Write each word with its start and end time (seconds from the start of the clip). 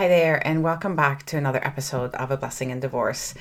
Hi 0.00 0.08
there, 0.08 0.40
and 0.48 0.62
welcome 0.62 0.96
back 0.96 1.26
to 1.26 1.36
another 1.36 1.62
episode 1.62 2.14
of 2.14 2.30
A 2.30 2.38
Blessing 2.38 2.70
in 2.70 2.80
Divorce. 2.80 3.34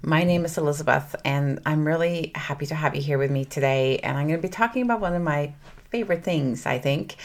My 0.00 0.22
name 0.22 0.44
is 0.44 0.56
Elizabeth, 0.56 1.16
and 1.24 1.58
I'm 1.66 1.84
really 1.84 2.30
happy 2.36 2.66
to 2.66 2.74
have 2.76 2.94
you 2.94 3.02
here 3.02 3.18
with 3.18 3.32
me 3.32 3.44
today. 3.44 3.98
And 3.98 4.16
I'm 4.16 4.28
going 4.28 4.38
to 4.38 4.46
be 4.46 4.48
talking 4.48 4.82
about 4.82 5.00
one 5.00 5.14
of 5.14 5.22
my 5.22 5.54
favorite 5.90 6.22
things, 6.22 6.66
I 6.66 6.78
think. 6.78 7.16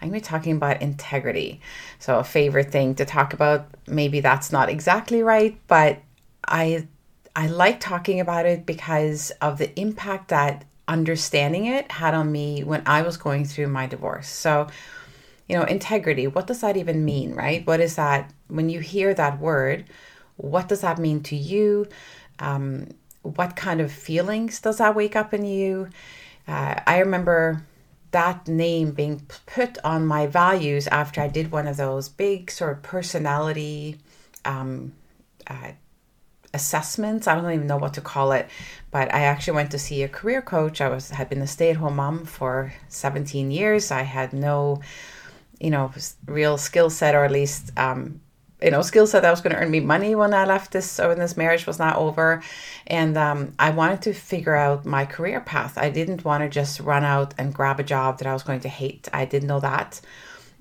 I'm 0.00 0.08
going 0.08 0.18
to 0.18 0.24
be 0.24 0.30
talking 0.30 0.56
about 0.56 0.80
integrity. 0.80 1.60
So, 1.98 2.20
a 2.20 2.24
favorite 2.24 2.72
thing 2.72 2.94
to 2.94 3.04
talk 3.04 3.34
about, 3.34 3.66
maybe 3.86 4.20
that's 4.20 4.50
not 4.50 4.70
exactly 4.70 5.22
right, 5.22 5.60
but 5.66 5.98
I 6.46 6.88
I 7.36 7.48
like 7.48 7.80
talking 7.80 8.18
about 8.18 8.46
it 8.46 8.64
because 8.64 9.30
of 9.42 9.58
the 9.58 9.78
impact 9.78 10.28
that 10.28 10.64
understanding 10.88 11.66
it 11.66 11.92
had 11.92 12.14
on 12.14 12.32
me 12.32 12.64
when 12.64 12.82
I 12.86 13.02
was 13.02 13.18
going 13.18 13.44
through 13.44 13.68
my 13.68 13.86
divorce. 13.86 14.26
So, 14.30 14.68
you 15.48 15.56
know, 15.56 15.64
integrity, 15.64 16.26
what 16.26 16.46
does 16.46 16.60
that 16.60 16.76
even 16.76 17.04
mean, 17.04 17.34
right? 17.34 17.66
What 17.66 17.80
is 17.80 17.96
that 17.96 18.32
when 18.48 18.68
you 18.68 18.80
hear 18.80 19.14
that 19.14 19.40
word? 19.40 19.84
What 20.36 20.68
does 20.68 20.82
that 20.82 20.98
mean 20.98 21.22
to 21.24 21.36
you? 21.36 21.88
Um, 22.38 22.88
what 23.22 23.56
kind 23.56 23.80
of 23.80 23.90
feelings 23.90 24.60
does 24.60 24.78
that 24.78 24.94
wake 24.94 25.16
up 25.16 25.34
in 25.34 25.44
you? 25.44 25.88
Uh, 26.46 26.80
I 26.86 26.98
remember 26.98 27.64
that 28.10 28.48
name 28.48 28.92
being 28.92 29.26
put 29.46 29.78
on 29.84 30.06
my 30.06 30.26
values 30.26 30.86
after 30.86 31.20
I 31.20 31.28
did 31.28 31.50
one 31.50 31.66
of 31.66 31.76
those 31.76 32.08
big 32.08 32.50
sort 32.50 32.72
of 32.72 32.82
personality 32.82 33.98
um, 34.44 34.92
uh, 35.46 35.72
assessments. 36.54 37.26
I 37.26 37.34
don't 37.34 37.52
even 37.52 37.66
know 37.66 37.76
what 37.76 37.94
to 37.94 38.00
call 38.00 38.32
it, 38.32 38.48
but 38.90 39.12
I 39.12 39.20
actually 39.20 39.56
went 39.56 39.70
to 39.72 39.78
see 39.78 40.02
a 40.02 40.08
career 40.08 40.40
coach. 40.40 40.80
I 40.80 40.88
was 40.88 41.10
had 41.10 41.28
been 41.28 41.42
a 41.42 41.46
stay 41.46 41.70
at 41.70 41.76
home 41.76 41.96
mom 41.96 42.24
for 42.24 42.72
17 42.88 43.50
years. 43.50 43.90
I 43.90 44.02
had 44.02 44.32
no 44.32 44.80
you 45.60 45.70
know, 45.70 45.92
real 46.26 46.58
skill 46.58 46.90
set 46.90 47.14
or 47.14 47.24
at 47.24 47.30
least, 47.30 47.72
um, 47.76 48.20
you 48.62 48.70
know, 48.70 48.82
skill 48.82 49.06
set 49.06 49.22
that 49.22 49.30
was 49.30 49.40
going 49.40 49.54
to 49.54 49.60
earn 49.60 49.70
me 49.70 49.80
money 49.80 50.14
when 50.14 50.34
I 50.34 50.44
left 50.44 50.72
this 50.72 50.98
or 50.98 51.08
when 51.08 51.18
this 51.18 51.36
marriage 51.36 51.66
was 51.66 51.78
not 51.78 51.96
over. 51.96 52.42
And 52.86 53.16
um, 53.16 53.54
I 53.58 53.70
wanted 53.70 54.02
to 54.02 54.12
figure 54.12 54.54
out 54.54 54.84
my 54.84 55.04
career 55.04 55.40
path. 55.40 55.78
I 55.78 55.90
didn't 55.90 56.24
want 56.24 56.42
to 56.42 56.48
just 56.48 56.80
run 56.80 57.04
out 57.04 57.34
and 57.38 57.54
grab 57.54 57.78
a 57.78 57.84
job 57.84 58.18
that 58.18 58.26
I 58.26 58.32
was 58.32 58.42
going 58.42 58.60
to 58.60 58.68
hate. 58.68 59.08
I 59.12 59.24
didn't 59.24 59.48
know 59.48 59.60
that. 59.60 60.00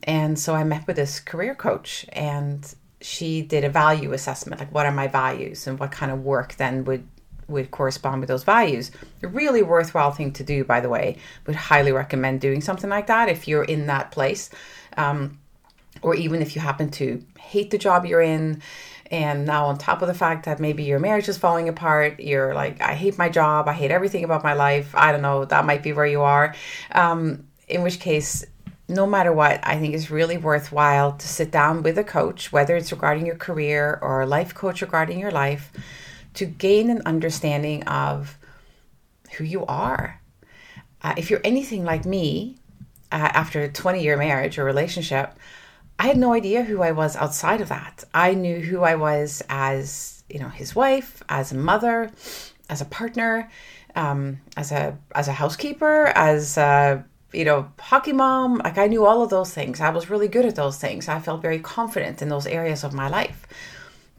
And 0.03 0.37
so 0.37 0.53
I 0.53 0.63
met 0.63 0.85
with 0.85 0.95
this 0.95 1.19
career 1.19 1.55
coach 1.55 2.05
and 2.13 2.73
she 3.01 3.41
did 3.41 3.63
a 3.63 3.69
value 3.69 4.11
assessment 4.13 4.59
like 4.59 4.73
what 4.73 4.87
are 4.87 4.91
my 4.91 5.07
values 5.07 5.67
and 5.67 5.77
what 5.77 5.91
kind 5.91 6.11
of 6.11 6.23
work 6.23 6.55
then 6.55 6.83
would 6.85 7.07
would 7.47 7.71
correspond 7.71 8.19
with 8.19 8.27
those 8.27 8.43
values. 8.43 8.91
A 9.23 9.27
really 9.27 9.63
worthwhile 9.63 10.11
thing 10.11 10.33
to 10.33 10.43
do, 10.43 10.65
by 10.65 10.81
the 10.81 10.89
way. 10.89 11.17
Would 11.45 11.55
highly 11.55 11.93
recommend 11.93 12.41
doing 12.41 12.59
something 12.59 12.89
like 12.89 13.07
that 13.07 13.29
if 13.29 13.47
you're 13.47 13.63
in 13.63 13.87
that 13.87 14.11
place 14.11 14.49
um, 14.97 15.39
or 16.01 16.15
even 16.15 16.41
if 16.41 16.55
you 16.55 16.61
happen 16.61 16.89
to 16.89 17.23
hate 17.39 17.71
the 17.71 17.77
job 17.77 18.05
you're 18.05 18.21
in 18.21 18.61
and 19.09 19.45
now 19.45 19.65
on 19.67 19.77
top 19.77 20.01
of 20.01 20.07
the 20.07 20.13
fact 20.13 20.45
that 20.45 20.59
maybe 20.59 20.83
your 20.83 20.99
marriage 20.99 21.29
is 21.29 21.37
falling 21.37 21.69
apart 21.69 22.19
you're 22.19 22.53
like 22.53 22.81
i 22.81 22.93
hate 22.93 23.17
my 23.17 23.29
job 23.29 23.67
i 23.67 23.73
hate 23.73 23.91
everything 23.91 24.23
about 24.23 24.43
my 24.43 24.53
life 24.53 24.93
i 24.95 25.11
don't 25.11 25.21
know 25.21 25.45
that 25.45 25.65
might 25.65 25.81
be 25.83 25.93
where 25.93 26.05
you 26.05 26.21
are. 26.21 26.53
Um, 26.91 27.47
in 27.67 27.83
which 27.83 27.99
case 27.99 28.45
no 28.89 29.05
matter 29.05 29.31
what 29.31 29.59
i 29.63 29.77
think 29.79 29.93
it's 29.93 30.09
really 30.09 30.37
worthwhile 30.37 31.13
to 31.13 31.27
sit 31.27 31.51
down 31.51 31.83
with 31.83 31.97
a 31.97 32.03
coach 32.03 32.51
whether 32.51 32.75
it's 32.75 32.91
regarding 32.91 33.25
your 33.25 33.35
career 33.35 33.97
or 34.01 34.21
a 34.21 34.25
life 34.25 34.53
coach 34.53 34.81
regarding 34.81 35.19
your 35.19 35.31
life 35.31 35.71
to 36.37 36.45
gain 36.45 36.91
an 36.91 37.01
understanding 37.05 37.83
of 37.85 38.37
who 39.33 39.43
you 39.43 39.65
are. 39.65 40.21
Uh, 41.01 41.15
if 41.17 41.29
you're 41.29 41.41
anything 41.43 41.83
like 41.83 42.05
me 42.05 42.56
after 43.11 43.61
a 43.61 43.69
20 43.69 44.03
year 44.03 44.17
marriage 44.17 44.57
or 44.57 44.63
relationship, 44.63 45.33
I 45.99 46.07
had 46.07 46.17
no 46.17 46.33
idea 46.33 46.63
who 46.63 46.81
I 46.81 46.91
was 46.91 47.15
outside 47.15 47.61
of 47.61 47.69
that. 47.69 48.03
I 48.13 48.33
knew 48.33 48.59
who 48.59 48.83
I 48.83 48.95
was 48.95 49.41
as, 49.49 50.23
you 50.29 50.39
know, 50.39 50.49
his 50.49 50.75
wife, 50.75 51.23
as 51.27 51.51
a 51.51 51.55
mother, 51.55 52.11
as 52.69 52.81
a 52.81 52.85
partner, 52.85 53.49
um, 53.95 54.39
as 54.55 54.71
a 54.71 54.97
as 55.15 55.27
a 55.27 55.33
housekeeper, 55.33 56.07
as 56.07 56.57
a 56.57 57.03
you 57.33 57.45
know 57.45 57.71
hockey 57.79 58.13
mom. 58.13 58.59
Like 58.59 58.77
I 58.77 58.87
knew 58.87 59.05
all 59.05 59.23
of 59.23 59.29
those 59.29 59.53
things. 59.53 59.81
I 59.81 59.89
was 59.89 60.09
really 60.09 60.27
good 60.27 60.45
at 60.45 60.55
those 60.55 60.77
things. 60.77 61.07
I 61.07 61.19
felt 61.19 61.41
very 61.41 61.59
confident 61.59 62.21
in 62.21 62.29
those 62.29 62.45
areas 62.45 62.83
of 62.83 62.93
my 62.93 63.07
life. 63.07 63.47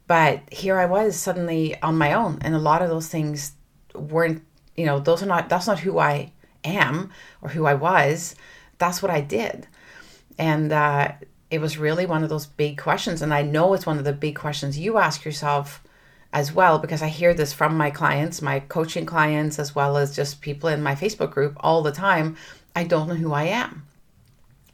But 0.09 0.53
here 0.53 0.79
I 0.79 0.87
was 0.87 1.17
suddenly 1.17 1.81
on 1.81 1.97
my 1.97 2.15
own, 2.15 2.39
and 2.41 2.55
a 2.55 2.59
lot 2.59 2.83
of 2.83 2.89
those 2.89 3.09
things 3.09 3.53
weren't. 3.95 4.43
You 4.77 4.87
know, 4.87 4.99
those 4.99 5.23
are 5.23 5.27
not. 5.27 5.49
That's 5.49 5.67
not 5.69 5.81
who 5.81 5.99
I 5.99 6.33
am 6.65 7.11
or 7.41 7.51
who 7.51 7.67
I 7.67 7.75
was 7.75 8.35
that's 8.79 9.03
what 9.03 9.11
I 9.11 9.21
did. 9.21 9.67
And 10.39 10.73
uh, 10.73 11.13
it 11.51 11.61
was 11.61 11.79
really 11.79 12.07
one 12.07 12.23
of 12.23 12.29
those 12.29 12.47
big 12.47 12.79
questions. 12.79 13.23
And 13.23 13.35
I 13.35 13.43
know 13.43 13.75
it's 13.75 13.87
one 13.87 13.99
of 13.99 14.05
the 14.05 14.13
big 14.13 14.37
questions 14.37 14.79
you 14.79 14.99
ask 14.99 15.25
yourself 15.25 15.83
as 16.33 16.53
well, 16.53 16.79
because 16.79 17.03
I 17.03 17.09
hear 17.09 17.33
this 17.33 17.53
from 17.53 17.77
my 17.77 17.91
clients, 17.91 18.43
my 18.43 18.61
coaching 18.61 19.07
clients, 19.07 19.59
as 19.59 19.75
well 19.75 19.97
as 19.97 20.15
just 20.15 20.43
people 20.43 20.69
in 20.69 20.83
my 20.83 20.95
Facebook 20.95 21.31
group 21.31 21.57
all 21.61 21.83
the 21.83 21.93
time. 21.93 22.37
I 22.77 22.85
don't 22.85 23.09
know 23.09 23.15
who 23.15 23.33
I 23.33 23.45
am. 23.45 23.87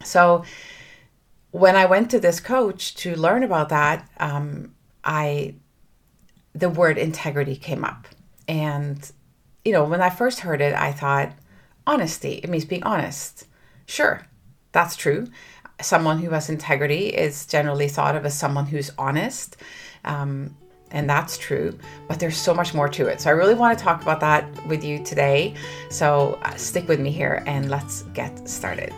So 0.03 0.45
when 1.53 1.77
I 1.77 1.87
went 1.87 2.11
to 2.11 2.19
this 2.19 2.41
coach 2.41 2.97
to 2.97 3.15
learn 3.15 3.45
about 3.45 3.69
that, 3.69 4.09
um, 4.19 4.75
I 5.05 5.55
the 6.55 6.69
word 6.69 6.99
integrity 6.99 7.57
came 7.57 7.85
up. 7.85 8.07
And, 8.47 9.11
you 9.65 9.73
know, 9.73 9.85
when 9.85 10.01
I 10.01 10.11
first 10.11 10.41
heard 10.41 10.61
it, 10.61 10.75
I 10.75 10.93
thought, 10.93 11.33
honesty, 11.87 12.35
it 12.43 12.51
means 12.51 12.65
being 12.65 12.85
honest. 12.85 13.47
Sure, 13.87 14.27
that's 14.73 14.97
true. 14.97 15.27
Someone 15.81 16.19
who 16.19 16.31
has 16.31 16.49
integrity 16.49 17.09
is 17.09 17.47
generally 17.47 17.89
thought 17.89 18.17
of 18.17 18.25
as 18.25 18.39
someone 18.39 18.67
who's 18.67 18.91
honest. 18.97 19.57
Um, 20.05 20.57
and 20.91 21.11
that's 21.11 21.37
true, 21.37 21.77
but 22.07 22.21
there's 22.21 22.37
so 22.37 22.55
much 22.55 22.73
more 22.73 22.89
to 22.89 23.09
it. 23.09 23.21
So 23.21 23.29
I 23.29 23.33
really 23.33 23.55
want 23.55 23.77
to 23.77 23.85
talk 23.85 24.03
about 24.03 24.21
that 24.21 24.67
with 24.67 24.85
you 24.85 25.03
today. 25.03 25.55
So 25.91 26.39
uh, 26.43 26.55
stick 26.55 26.87
with 26.87 27.01
me 27.01 27.11
here 27.11 27.43
and 27.47 27.69
let's 27.69 28.03
get 28.15 28.49
started. 28.49 28.93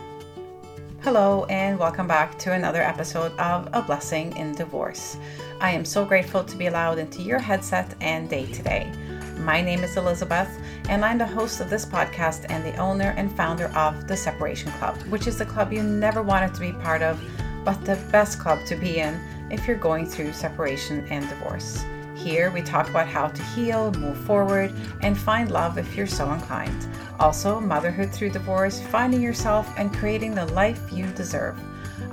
Hello, 1.01 1.45
and 1.45 1.79
welcome 1.79 2.07
back 2.07 2.37
to 2.39 2.51
another 2.51 2.81
episode 2.81 3.31
of 3.39 3.69
A 3.73 3.81
Blessing 3.81 4.35
in 4.35 4.53
Divorce. 4.53 5.17
I 5.61 5.71
am 5.71 5.85
so 5.85 6.05
grateful 6.05 6.43
to 6.43 6.57
be 6.57 6.67
allowed 6.67 6.99
into 6.99 7.21
your 7.21 7.39
headset 7.39 7.95
and 8.01 8.29
day 8.29 8.45
today. 8.51 8.91
My 9.39 9.61
name 9.61 9.83
is 9.83 9.95
Elizabeth, 9.95 10.49
and 10.89 11.03
I'm 11.03 11.17
the 11.17 11.27
host 11.27 11.59
of 11.59 11.69
this 11.69 11.85
podcast 11.85 12.45
and 12.49 12.65
the 12.65 12.75
owner 12.77 13.13
and 13.17 13.35
founder 13.35 13.65
of 13.75 14.07
The 14.07 14.15
Separation 14.15 14.71
Club, 14.73 14.97
which 15.09 15.27
is 15.27 15.37
the 15.37 15.45
club 15.45 15.73
you 15.73 15.83
never 15.83 16.21
wanted 16.21 16.53
to 16.53 16.61
be 16.61 16.71
part 16.71 17.01
of, 17.01 17.21
but 17.65 17.83
the 17.83 17.97
best 18.09 18.39
club 18.39 18.65
to 18.67 18.75
be 18.75 18.99
in 18.99 19.19
if 19.51 19.67
you're 19.67 19.75
going 19.75 20.05
through 20.05 20.31
separation 20.31 21.05
and 21.09 21.27
divorce. 21.27 21.83
Here, 22.15 22.51
we 22.51 22.61
talk 22.61 22.89
about 22.89 23.07
how 23.07 23.27
to 23.27 23.43
heal, 23.43 23.91
move 23.93 24.17
forward, 24.17 24.73
and 25.01 25.17
find 25.17 25.51
love 25.51 25.77
if 25.77 25.95
you're 25.95 26.07
so 26.07 26.31
inclined. 26.31 26.87
Also, 27.19 27.59
motherhood 27.59 28.11
through 28.13 28.29
divorce, 28.29 28.81
finding 28.81 29.21
yourself, 29.21 29.69
and 29.77 29.93
creating 29.93 30.35
the 30.35 30.45
life 30.47 30.91
you 30.91 31.05
deserve. 31.07 31.59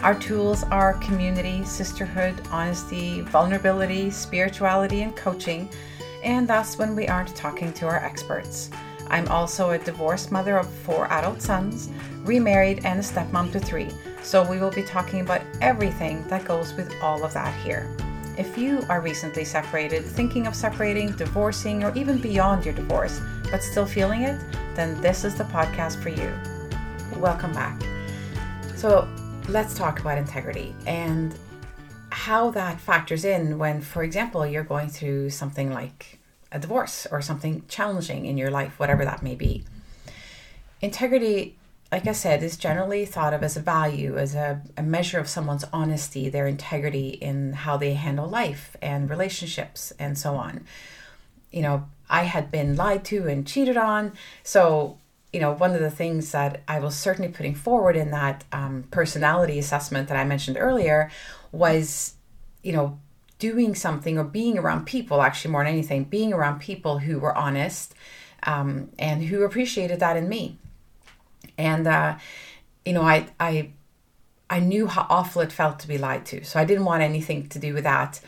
Our 0.02 0.18
tools 0.18 0.64
are 0.64 0.94
community, 0.94 1.64
sisterhood, 1.64 2.34
honesty, 2.50 3.20
vulnerability, 3.20 4.10
spirituality, 4.10 5.02
and 5.02 5.14
coaching 5.14 5.70
and 6.24 6.48
that's 6.48 6.78
when 6.78 6.96
we 6.96 7.06
aren't 7.06 7.36
talking 7.36 7.72
to 7.74 7.86
our 7.86 8.02
experts. 8.04 8.70
I'm 9.08 9.28
also 9.28 9.70
a 9.70 9.78
divorced 9.78 10.32
mother 10.32 10.56
of 10.56 10.68
four 10.68 11.06
adult 11.12 11.42
sons, 11.42 11.90
remarried, 12.24 12.84
and 12.84 12.98
a 12.98 13.02
stepmom 13.02 13.52
to 13.52 13.60
three, 13.60 13.90
so 14.22 14.42
we 14.42 14.58
will 14.58 14.70
be 14.70 14.82
talking 14.82 15.20
about 15.20 15.42
everything 15.60 16.26
that 16.28 16.46
goes 16.46 16.72
with 16.72 16.92
all 17.02 17.22
of 17.22 17.34
that 17.34 17.54
here. 17.62 17.94
If 18.38 18.58
you 18.58 18.84
are 18.88 19.00
recently 19.00 19.44
separated, 19.44 20.04
thinking 20.04 20.46
of 20.46 20.56
separating, 20.56 21.12
divorcing, 21.12 21.84
or 21.84 21.94
even 21.94 22.18
beyond 22.18 22.64
your 22.64 22.74
divorce, 22.74 23.20
but 23.50 23.62
still 23.62 23.86
feeling 23.86 24.22
it, 24.22 24.41
then 24.74 25.00
this 25.00 25.24
is 25.24 25.36
the 25.36 25.44
podcast 25.44 26.02
for 26.02 26.08
you. 26.08 26.32
Welcome 27.20 27.52
back. 27.52 27.80
So, 28.74 29.06
let's 29.48 29.74
talk 29.74 30.00
about 30.00 30.18
integrity 30.18 30.74
and 30.86 31.34
how 32.24 32.50
that 32.50 32.80
factors 32.80 33.22
in 33.22 33.59
when, 33.59 33.82
for 33.82 34.03
example, 34.03 34.47
you're 34.47 34.65
going 34.65 34.88
through 34.88 35.28
something 35.28 35.71
like 35.71 36.18
a 36.50 36.59
divorce 36.59 37.06
or 37.10 37.21
something 37.21 37.62
challenging 37.68 38.24
in 38.24 38.38
your 38.38 38.50
life, 38.50 38.78
whatever 38.78 39.04
that 39.04 39.22
may 39.22 39.34
be. 39.34 39.62
Integrity, 40.80 41.54
like 41.92 42.06
I 42.06 42.12
said, 42.12 42.42
is 42.42 42.56
generally 42.56 43.04
thought 43.04 43.34
of 43.34 43.42
as 43.42 43.59
a 43.59 43.60
value, 43.60 44.16
as 44.16 44.34
a, 44.34 44.62
a 44.74 44.82
measure 44.82 45.18
of 45.18 45.28
someone's 45.28 45.66
honesty, 45.71 46.30
their 46.30 46.47
integrity 46.47 47.10
in 47.10 47.53
how 47.53 47.76
they 47.76 47.92
handle 47.92 48.27
life 48.27 48.74
and 48.80 49.10
relationships 49.10 49.92
and 49.98 50.16
so 50.16 50.34
on. 50.36 50.65
You 51.50 51.60
know, 51.60 51.88
I 52.09 52.24
had 52.24 52.50
been 52.50 52.74
lied 52.74 53.04
to 53.06 53.28
and 53.28 53.47
cheated 53.47 53.77
on. 53.77 54.12
So, 54.42 54.97
you 55.30 55.41
know, 55.41 55.53
one 55.53 55.74
of 55.74 55.80
the 55.80 55.91
things 55.91 56.32
that 56.32 56.62
I 56.66 56.80
was 56.80 56.97
certainly 56.97 57.30
putting 57.30 57.54
forward 57.54 57.97
in 57.97 58.12
that 58.12 58.44
um, 58.50 58.84
personality 58.91 59.59
assessment 59.59 60.09
that 60.09 60.16
I 60.16 60.24
mentioned 60.24 60.56
earlier 60.59 61.10
was, 61.53 62.14
you 62.65 62.72
know, 62.72 62.99
doing 63.39 63.75
something 63.75 64.19
or 64.19 64.25
being 64.25 64.59
around 64.59 64.87
people, 64.87 65.22
actually, 65.22 65.53
more 65.53 65.63
than 65.63 65.72
anything, 65.72 66.05
being 66.05 66.33
around 66.33 66.59
people 66.59 66.99
who 66.99 67.21
were 67.21 67.37
honest 67.37 67.95
um, 68.45 68.91
and 68.99 69.25
who 69.25 69.45
appreciated 69.45 70.01
that 70.01 70.16
in 70.16 70.28
me. 70.28 70.59
And, 71.57 71.87
uh, 71.87 72.16
you 72.84 72.95
know, 72.95 73.03
I, 73.03 73.28
I, 73.39 73.71
I 74.49 74.61
knew 74.61 74.87
how 74.87 75.07
awful 75.11 75.43
it 75.43 75.53
felt 75.53 75.78
to 75.81 75.89
be 75.89 75.99
lied 75.99 76.25
to. 76.27 76.43
So 76.43 76.59
I 76.59 76.65
didn't 76.65 76.87
want 76.87 77.03
anything 77.03 77.49
to 77.51 77.59
do 77.59 77.75
with 77.75 77.84
that. 77.84 78.21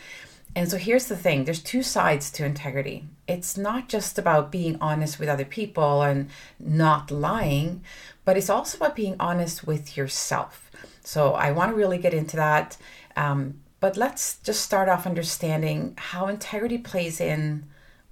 And 0.55 0.71
so 0.71 0.77
here's 0.77 1.07
the 1.07 1.17
thing 1.17 1.45
there's 1.45 1.63
two 1.63 1.83
sides 1.83 2.31
to 2.33 2.45
integrity. 2.45 3.05
It's 3.27 3.57
not 3.57 3.89
just 3.89 4.19
about 4.19 4.53
being 4.53 4.79
honest 4.81 5.19
with 5.19 5.29
other 5.29 5.45
people 5.45 6.03
and 6.03 6.31
not 6.59 7.11
lying, 7.11 7.83
but 8.25 8.37
it's 8.37 8.51
also 8.51 8.77
about 8.79 8.97
being 8.97 9.17
honest 9.19 9.67
with 9.67 9.97
yourself. 9.97 10.71
So 11.05 11.33
I 11.33 11.53
want 11.53 11.71
to 11.71 11.77
really 11.77 11.99
get 11.99 12.15
into 12.15 12.37
that. 12.37 12.77
Um, 13.17 13.61
but 13.81 13.97
let's 13.97 14.39
just 14.39 14.63
start 14.63 14.89
off 14.89 15.07
understanding 15.07 15.95
how 15.97 16.29
integrity 16.29 16.79
plays 16.79 17.21
in 17.21 17.65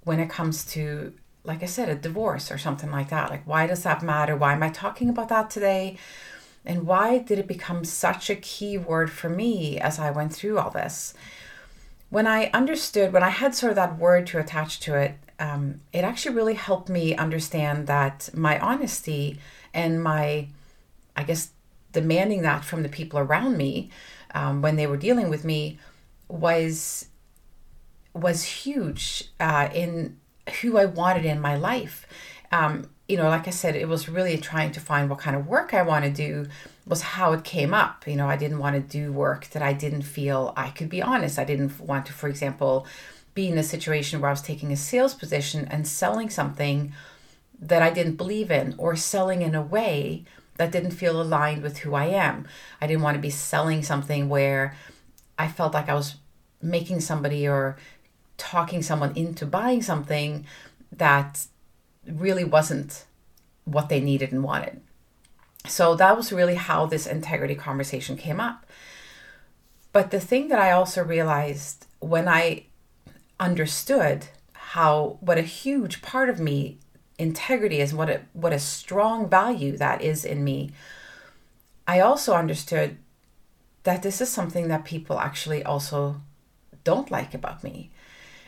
when 0.03 0.19
it 0.19 0.29
comes 0.29 0.63
to, 0.73 1.13
like 1.43 1.63
I 1.63 1.65
said, 1.65 1.89
a 1.89 1.95
divorce 1.95 2.51
or 2.51 2.57
something 2.57 2.91
like 2.91 3.09
that. 3.09 3.31
Like, 3.31 3.45
why 3.45 3.65
does 3.67 3.83
that 3.83 4.03
matter? 4.03 4.35
Why 4.35 4.53
am 4.53 4.63
I 4.63 4.69
talking 4.69 5.09
about 5.09 5.29
that 5.29 5.49
today? 5.49 5.97
And 6.65 6.85
why 6.85 7.19
did 7.19 7.39
it 7.39 7.47
become 7.47 7.83
such 7.83 8.29
a 8.29 8.35
key 8.35 8.77
word 8.77 9.11
for 9.11 9.29
me 9.29 9.79
as 9.79 9.99
I 9.99 10.11
went 10.11 10.33
through 10.33 10.59
all 10.59 10.69
this? 10.69 11.13
When 12.09 12.27
I 12.27 12.49
understood, 12.53 13.11
when 13.11 13.23
I 13.23 13.29
had 13.29 13.55
sort 13.55 13.71
of 13.71 13.75
that 13.75 13.97
word 13.97 14.27
to 14.27 14.39
attach 14.39 14.79
to 14.81 14.95
it, 14.95 15.17
um, 15.39 15.81
it 15.91 16.03
actually 16.03 16.35
really 16.35 16.53
helped 16.53 16.89
me 16.89 17.15
understand 17.15 17.87
that 17.87 18.29
my 18.33 18.59
honesty 18.59 19.39
and 19.73 20.01
my, 20.01 20.47
I 21.15 21.23
guess, 21.23 21.49
demanding 21.91 22.41
that 22.43 22.63
from 22.63 22.83
the 22.83 22.89
people 22.89 23.19
around 23.19 23.57
me 23.57 23.89
um, 24.35 24.61
when 24.61 24.75
they 24.75 24.85
were 24.85 24.97
dealing 24.97 25.29
with 25.29 25.43
me 25.43 25.79
was 26.27 27.07
was 28.13 28.43
huge 28.43 29.25
uh, 29.39 29.69
in 29.73 30.17
who 30.61 30.77
I 30.77 30.85
wanted 30.85 31.25
in 31.25 31.39
my 31.39 31.55
life. 31.55 32.05
Um, 32.51 32.89
you 33.07 33.17
know, 33.17 33.27
like 33.27 33.47
I 33.47 33.51
said, 33.51 33.75
it 33.75 33.87
was 33.87 34.07
really 34.07 34.37
trying 34.37 34.71
to 34.73 34.79
find 34.79 35.09
what 35.09 35.19
kind 35.19 35.35
of 35.35 35.47
work 35.47 35.73
I 35.73 35.81
want 35.81 36.05
to 36.05 36.11
do 36.11 36.47
was 36.87 37.01
how 37.01 37.33
it 37.33 37.43
came 37.43 37.73
up. 37.73 38.07
You 38.07 38.15
know, 38.15 38.27
I 38.27 38.37
didn't 38.37 38.59
want 38.59 38.75
to 38.75 38.81
do 38.81 39.11
work 39.11 39.47
that 39.49 39.61
I 39.61 39.73
didn't 39.73 40.03
feel 40.03 40.53
I 40.55 40.69
could 40.69 40.89
be 40.89 41.01
honest. 41.01 41.37
I 41.37 41.43
didn't 41.43 41.79
want 41.79 42.05
to, 42.07 42.13
for 42.13 42.27
example, 42.27 42.85
be 43.33 43.47
in 43.47 43.57
a 43.57 43.63
situation 43.63 44.21
where 44.21 44.29
I 44.29 44.33
was 44.33 44.41
taking 44.41 44.71
a 44.71 44.77
sales 44.77 45.13
position 45.13 45.67
and 45.69 45.87
selling 45.87 46.29
something 46.29 46.93
that 47.59 47.81
I 47.81 47.89
didn't 47.89 48.15
believe 48.15 48.49
in 48.49 48.75
or 48.77 48.95
selling 48.95 49.41
in 49.41 49.55
a 49.55 49.61
way 49.61 50.25
that 50.57 50.71
didn't 50.71 50.91
feel 50.91 51.21
aligned 51.21 51.61
with 51.61 51.79
who 51.79 51.93
I 51.95 52.05
am. 52.05 52.47
I 52.81 52.87
didn't 52.87 53.03
want 53.03 53.15
to 53.15 53.21
be 53.21 53.29
selling 53.29 53.83
something 53.83 54.29
where 54.29 54.75
I 55.37 55.47
felt 55.47 55.73
like 55.73 55.89
I 55.89 55.93
was 55.93 56.15
making 56.61 57.01
somebody 57.01 57.47
or 57.47 57.77
talking 58.37 58.81
someone 58.81 59.15
into 59.15 59.45
buying 59.45 59.81
something 59.81 60.45
that 60.91 61.47
really 62.07 62.43
wasn't 62.43 63.05
what 63.65 63.89
they 63.89 63.99
needed 63.99 64.31
and 64.31 64.43
wanted. 64.43 64.81
So 65.67 65.95
that 65.95 66.15
was 66.15 66.31
really 66.31 66.55
how 66.55 66.85
this 66.85 67.07
integrity 67.07 67.55
conversation 67.55 68.17
came 68.17 68.39
up. 68.39 68.65
But 69.91 70.11
the 70.11 70.19
thing 70.19 70.49
that 70.49 70.59
I 70.59 70.71
also 70.71 71.03
realized 71.03 71.87
when 71.99 72.27
I 72.27 72.65
understood 73.39 74.27
how 74.53 75.17
what 75.21 75.37
a 75.37 75.41
huge 75.41 76.01
part 76.01 76.29
of 76.29 76.39
me 76.39 76.79
integrity 77.17 77.79
is 77.79 77.93
what 77.93 78.09
a 78.09 78.21
what 78.33 78.53
a 78.53 78.59
strong 78.59 79.29
value 79.29 79.77
that 79.77 80.01
is 80.01 80.25
in 80.25 80.43
me. 80.43 80.71
I 81.87 81.99
also 81.99 82.33
understood 82.33 82.97
that 83.83 84.01
this 84.01 84.19
is 84.21 84.29
something 84.29 84.67
that 84.67 84.85
people 84.85 85.19
actually 85.19 85.63
also 85.63 86.21
don't 86.83 87.11
like 87.11 87.33
about 87.33 87.63
me. 87.63 87.91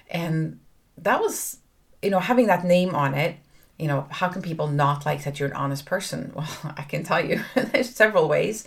And 0.09 0.59
that 0.97 1.19
was 1.19 1.57
you 2.01 2.09
know 2.09 2.19
having 2.19 2.47
that 2.47 2.65
name 2.65 2.95
on 2.95 3.13
it 3.13 3.37
you 3.77 3.87
know 3.87 4.07
how 4.09 4.27
can 4.27 4.41
people 4.41 4.67
not 4.67 5.05
like 5.05 5.23
that 5.23 5.39
you're 5.39 5.49
an 5.49 5.55
honest 5.55 5.85
person? 5.85 6.31
Well 6.35 6.73
i 6.77 6.83
can 6.83 7.03
tell 7.03 7.23
you 7.23 7.41
there's 7.55 7.89
several 7.89 8.27
ways. 8.27 8.65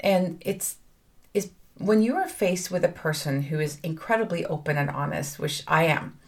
And 0.00 0.42
it's 0.44 0.76
is 1.32 1.50
when 1.78 2.02
you 2.02 2.16
are 2.16 2.28
faced 2.28 2.70
with 2.70 2.84
a 2.84 2.88
person 2.88 3.42
who 3.42 3.60
is 3.60 3.78
incredibly 3.82 4.44
open 4.46 4.76
and 4.76 4.90
honest 4.90 5.38
which 5.38 5.62
i 5.66 5.84
am 5.84 6.18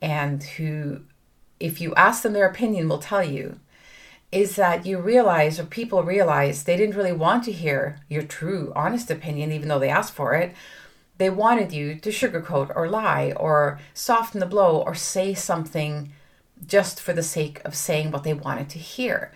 and 0.00 0.42
who 0.42 1.02
if 1.60 1.80
you 1.80 1.94
ask 1.94 2.22
them 2.22 2.32
their 2.32 2.48
opinion, 2.48 2.88
will 2.88 2.98
tell 2.98 3.22
you 3.22 3.58
is 4.30 4.56
that 4.56 4.84
you 4.84 4.98
realize, 4.98 5.58
or 5.58 5.64
people 5.64 6.02
realize, 6.02 6.64
they 6.64 6.76
didn't 6.76 6.96
really 6.96 7.12
want 7.12 7.44
to 7.44 7.52
hear 7.52 8.00
your 8.08 8.22
true, 8.22 8.72
honest 8.76 9.10
opinion, 9.10 9.50
even 9.52 9.68
though 9.68 9.78
they 9.78 9.88
asked 9.88 10.12
for 10.12 10.34
it. 10.34 10.54
They 11.16 11.30
wanted 11.30 11.72
you 11.72 11.94
to 11.96 12.10
sugarcoat 12.10 12.70
or 12.76 12.88
lie 12.88 13.32
or 13.36 13.80
soften 13.94 14.40
the 14.40 14.46
blow 14.46 14.82
or 14.82 14.94
say 14.94 15.34
something 15.34 16.12
just 16.66 17.00
for 17.00 17.12
the 17.12 17.22
sake 17.22 17.62
of 17.64 17.74
saying 17.74 18.10
what 18.10 18.22
they 18.22 18.34
wanted 18.34 18.68
to 18.70 18.78
hear. 18.78 19.32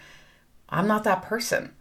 I'm 0.69 0.87
not 0.87 1.05
that 1.05 1.23
person. 1.23 1.73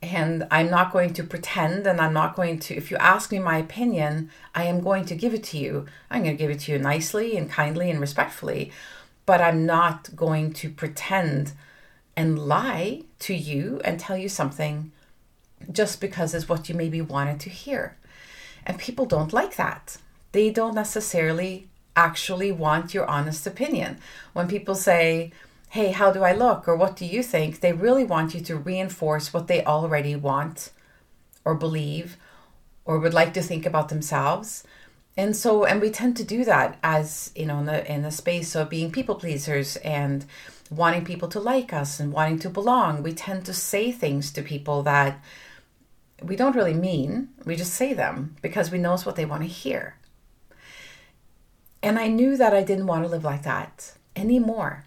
And 0.00 0.46
I'm 0.50 0.70
not 0.70 0.92
going 0.92 1.12
to 1.14 1.24
pretend, 1.24 1.86
and 1.86 2.00
I'm 2.00 2.12
not 2.12 2.36
going 2.36 2.58
to, 2.60 2.76
if 2.76 2.90
you 2.90 2.96
ask 2.98 3.32
me 3.32 3.38
my 3.38 3.58
opinion, 3.58 4.30
I 4.54 4.64
am 4.64 4.80
going 4.80 5.04
to 5.06 5.16
give 5.16 5.34
it 5.34 5.42
to 5.44 5.58
you. 5.58 5.86
I'm 6.10 6.22
going 6.22 6.36
to 6.36 6.42
give 6.42 6.50
it 6.50 6.60
to 6.60 6.72
you 6.72 6.78
nicely 6.78 7.36
and 7.36 7.50
kindly 7.50 7.90
and 7.90 8.00
respectfully 8.00 8.70
but 9.26 9.40
I'm 9.40 9.66
not 9.66 10.14
going 10.16 10.52
to 10.54 10.70
pretend 10.70 11.52
and 12.16 12.38
lie 12.38 13.02
to 13.20 13.34
you 13.34 13.80
and 13.84 13.98
tell 13.98 14.16
you 14.16 14.28
something 14.28 14.92
just 15.70 16.00
because 16.00 16.34
it's 16.34 16.48
what 16.48 16.68
you 16.68 16.74
maybe 16.74 17.00
wanted 17.00 17.40
to 17.40 17.50
hear. 17.50 17.96
And 18.66 18.78
people 18.78 19.06
don't 19.06 19.32
like 19.32 19.56
that. 19.56 19.96
They 20.32 20.50
don't 20.50 20.74
necessarily 20.74 21.68
actually 21.94 22.52
want 22.52 22.94
your 22.94 23.06
honest 23.06 23.46
opinion. 23.46 23.98
When 24.32 24.48
people 24.48 24.74
say, 24.74 25.32
Hey, 25.70 25.92
how 25.92 26.12
do 26.12 26.22
I 26.22 26.32
look? 26.32 26.68
or 26.68 26.76
What 26.76 26.96
do 26.96 27.06
you 27.06 27.22
think? 27.22 27.60
they 27.60 27.72
really 27.72 28.04
want 28.04 28.34
you 28.34 28.40
to 28.42 28.56
reinforce 28.56 29.32
what 29.32 29.46
they 29.46 29.64
already 29.64 30.16
want 30.16 30.70
or 31.44 31.54
believe 31.54 32.16
or 32.84 32.98
would 32.98 33.14
like 33.14 33.32
to 33.34 33.42
think 33.42 33.64
about 33.64 33.88
themselves 33.88 34.64
and 35.16 35.36
so 35.36 35.64
and 35.64 35.80
we 35.80 35.90
tend 35.90 36.16
to 36.16 36.24
do 36.24 36.44
that 36.44 36.78
as 36.82 37.30
you 37.36 37.46
know 37.46 37.58
in 37.58 37.66
the 37.66 37.92
in 37.92 38.02
the 38.02 38.10
space 38.10 38.54
of 38.54 38.70
being 38.70 38.90
people 38.90 39.14
pleasers 39.14 39.76
and 39.76 40.24
wanting 40.70 41.04
people 41.04 41.28
to 41.28 41.40
like 41.40 41.72
us 41.72 42.00
and 42.00 42.12
wanting 42.12 42.38
to 42.38 42.48
belong. 42.48 43.02
We 43.02 43.12
tend 43.12 43.44
to 43.46 43.52
say 43.52 43.92
things 43.92 44.32
to 44.32 44.42
people 44.42 44.82
that 44.84 45.22
we 46.22 46.34
don't 46.34 46.56
really 46.56 46.74
mean. 46.74 47.28
We 47.44 47.56
just 47.56 47.74
say 47.74 47.92
them 47.92 48.36
because 48.40 48.70
we 48.70 48.78
know 48.78 48.94
it's 48.94 49.04
what 49.04 49.16
they 49.16 49.26
want 49.26 49.42
to 49.42 49.48
hear. 49.48 49.96
And 51.82 51.98
i 51.98 52.06
knew 52.06 52.36
that 52.36 52.54
i 52.54 52.62
didn't 52.62 52.86
want 52.86 53.04
to 53.04 53.10
live 53.10 53.24
like 53.24 53.42
that 53.42 53.94
anymore. 54.16 54.84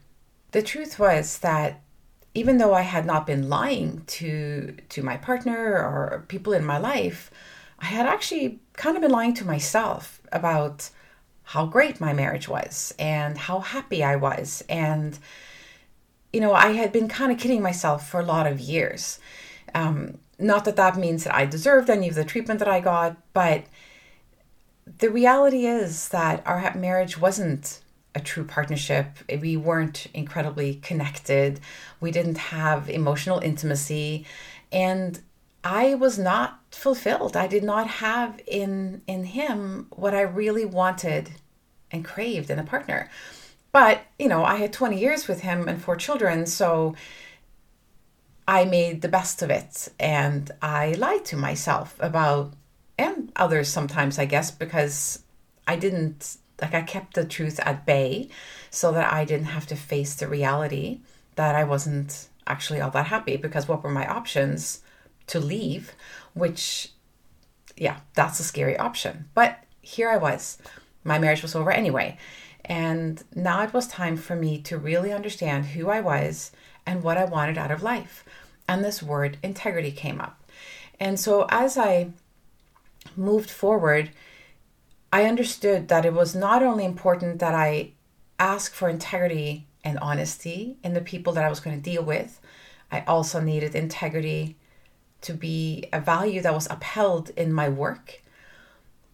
The 0.51 0.61
truth 0.61 0.97
was 0.97 1.39
that 1.39 1.81
even 2.33 2.57
though 2.57 2.73
i 2.73 2.81
had 2.81 3.05
not 3.05 3.27
been 3.27 3.49
lying 3.49 4.03
to 4.07 4.75
to 4.89 5.03
my 5.03 5.17
partner 5.17 5.73
or 5.73 6.25
people 6.27 6.53
in 6.53 6.65
my 6.65 6.77
life 6.77 7.29
I 7.79 7.85
had 7.85 8.05
actually 8.05 8.59
kind 8.73 8.95
of 8.95 9.01
been 9.01 9.11
lying 9.11 9.33
to 9.35 9.45
myself 9.45 10.21
about 10.31 10.89
how 11.43 11.65
great 11.65 11.99
my 11.99 12.13
marriage 12.13 12.47
was 12.47 12.93
and 12.97 13.37
how 13.37 13.59
happy 13.59 14.03
I 14.03 14.15
was. 14.15 14.63
And, 14.67 15.17
you 16.33 16.39
know, 16.39 16.53
I 16.53 16.71
had 16.71 16.91
been 16.91 17.07
kind 17.07 17.31
of 17.31 17.37
kidding 17.37 17.61
myself 17.61 18.09
for 18.09 18.19
a 18.19 18.25
lot 18.25 18.47
of 18.47 18.59
years. 18.59 19.19
Um, 19.73 20.17
not 20.39 20.65
that 20.65 20.75
that 20.75 20.97
means 20.97 21.23
that 21.23 21.35
I 21.35 21.45
deserved 21.45 21.89
any 21.89 22.09
of 22.09 22.15
the 22.15 22.25
treatment 22.25 22.59
that 22.59 22.67
I 22.67 22.79
got, 22.79 23.17
but 23.33 23.65
the 24.99 25.09
reality 25.09 25.65
is 25.65 26.09
that 26.09 26.45
our 26.45 26.73
marriage 26.75 27.17
wasn't 27.17 27.81
a 28.13 28.19
true 28.19 28.45
partnership. 28.45 29.17
We 29.41 29.57
weren't 29.57 30.07
incredibly 30.13 30.75
connected. 30.75 31.59
We 31.99 32.11
didn't 32.11 32.37
have 32.37 32.89
emotional 32.89 33.39
intimacy. 33.39 34.25
And 34.71 35.19
I 35.63 35.95
was 35.95 36.17
not 36.17 36.64
fulfilled. 36.75 37.35
I 37.37 37.47
did 37.47 37.63
not 37.63 37.87
have 37.87 38.39
in 38.45 39.01
in 39.07 39.23
him 39.23 39.87
what 39.91 40.13
I 40.13 40.21
really 40.21 40.65
wanted 40.65 41.31
and 41.91 42.03
craved 42.03 42.49
in 42.49 42.59
a 42.59 42.63
partner. 42.63 43.09
But, 43.71 44.01
you 44.19 44.27
know, 44.29 44.45
I 44.45 44.55
had 44.55 44.71
20 44.71 44.99
years 44.99 45.27
with 45.27 45.41
him 45.41 45.67
and 45.67 45.81
four 45.81 45.97
children, 45.97 46.45
so 46.45 46.95
I 48.47 48.63
made 48.65 49.01
the 49.01 49.09
best 49.09 49.41
of 49.41 49.49
it 49.49 49.89
and 49.99 50.49
I 50.61 50.93
lied 50.93 51.25
to 51.25 51.37
myself 51.37 51.95
about 51.99 52.53
and 52.97 53.31
others 53.35 53.67
sometimes, 53.67 54.17
I 54.17 54.25
guess, 54.25 54.51
because 54.51 55.19
I 55.67 55.75
didn't 55.75 56.37
like 56.61 56.73
I 56.73 56.83
kept 56.83 57.15
the 57.15 57.25
truth 57.25 57.59
at 57.59 57.85
bay 57.85 58.29
so 58.69 58.93
that 58.93 59.11
I 59.11 59.25
didn't 59.25 59.47
have 59.47 59.67
to 59.67 59.75
face 59.75 60.15
the 60.15 60.27
reality 60.27 60.99
that 61.35 61.55
I 61.55 61.65
wasn't 61.65 62.29
actually 62.47 62.79
all 62.79 62.91
that 62.91 63.07
happy 63.07 63.35
because 63.35 63.67
what 63.67 63.83
were 63.83 63.89
my 63.89 64.07
options? 64.07 64.81
to 65.27 65.39
leave, 65.39 65.93
which, 66.35 66.91
yeah, 67.75 68.01
that's 68.13 68.39
a 68.39 68.43
scary 68.43 68.77
option. 68.77 69.27
But 69.33 69.57
here 69.81 70.09
I 70.09 70.17
was. 70.17 70.59
My 71.03 71.17
marriage 71.17 71.41
was 71.41 71.55
over 71.55 71.71
anyway. 71.71 72.17
And 72.63 73.23
now 73.33 73.63
it 73.63 73.73
was 73.73 73.87
time 73.87 74.17
for 74.17 74.35
me 74.35 74.59
to 74.63 74.77
really 74.77 75.11
understand 75.11 75.65
who 75.67 75.89
I 75.89 76.01
was 76.01 76.51
and 76.85 77.03
what 77.03 77.17
I 77.17 77.25
wanted 77.25 77.57
out 77.57 77.71
of 77.71 77.83
life. 77.83 78.23
And 78.67 78.83
this 78.83 79.01
word 79.01 79.37
integrity 79.41 79.91
came 79.91 80.19
up. 80.21 80.43
And 80.99 81.19
so 81.19 81.45
as 81.49 81.77
I 81.77 82.11
moved 83.15 83.49
forward, 83.51 84.11
I 85.13 85.25
understood 85.25 85.87
that 85.87 86.05
it 86.05 86.13
was 86.13 86.35
not 86.35 86.63
only 86.63 86.85
important 86.85 87.39
that 87.39 87.53
I 87.53 87.91
ask 88.39 88.73
for 88.73 88.89
integrity 88.89 89.67
and 89.83 89.99
honesty 89.99 90.77
in 90.83 90.93
the 90.93 91.01
people 91.01 91.33
that 91.33 91.45
I 91.45 91.49
was 91.49 91.59
going 91.59 91.77
to 91.77 91.81
deal 91.81 92.03
with, 92.03 92.41
I 92.91 93.01
also 93.01 93.39
needed 93.39 93.75
integrity 93.75 94.57
to 95.25 95.33
be 95.33 95.85
a 95.91 95.99
value 95.99 96.41
that 96.41 96.53
was 96.53 96.67
upheld 96.69 97.31
in 97.31 97.51
my 97.51 97.67
work, 97.67 98.21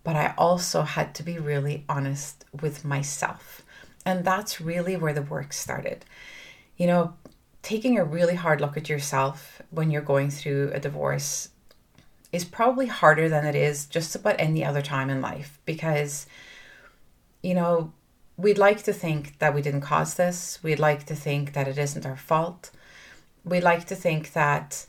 but 0.04 0.16
I 0.16 0.34
also 0.38 0.82
had 0.82 1.16
to 1.16 1.24
be 1.24 1.40
really 1.40 1.86
honest 1.88 2.46
with 2.62 2.84
myself. 2.84 3.64
And 4.06 4.26
that's 4.26 4.60
really 4.60 4.96
where 4.96 5.14
the 5.14 5.22
work 5.22 5.54
started. 5.54 6.04
You 6.76 6.88
know, 6.88 7.14
taking 7.62 7.98
a 7.98 8.04
really 8.04 8.36
hard 8.36 8.60
look 8.60 8.76
at 8.76 8.90
yourself 8.90 9.62
when 9.70 9.92
you're 9.92 10.02
going 10.02 10.32
through 10.32 10.72
a 10.74 10.80
divorce 10.80 11.50
is 12.32 12.46
probably 12.46 12.88
harder 12.88 13.30
than 13.30 13.46
it 13.46 13.56
is 13.56 13.86
just 13.86 14.16
about 14.16 14.36
any 14.40 14.66
other 14.66 14.82
time 14.82 15.10
in 15.10 15.22
life 15.22 15.60
because, 15.66 16.26
you 17.44 17.54
know, 17.54 17.94
we'd 18.38 18.58
like 18.58 18.84
to 18.84 18.94
think 18.94 19.38
that 19.40 19.54
we 19.54 19.62
didn't 19.62 19.82
cause 19.82 20.16
this. 20.16 20.60
We'd 20.64 20.80
like 20.80 21.06
to 21.06 21.16
think 21.16 21.54
that 21.54 21.68
it 21.68 21.78
isn't 21.78 22.06
our 22.06 22.18
fault. 22.18 22.72
We'd 23.44 23.64
like 23.64 23.86
to 23.88 23.96
think 23.96 24.34
that 24.34 24.88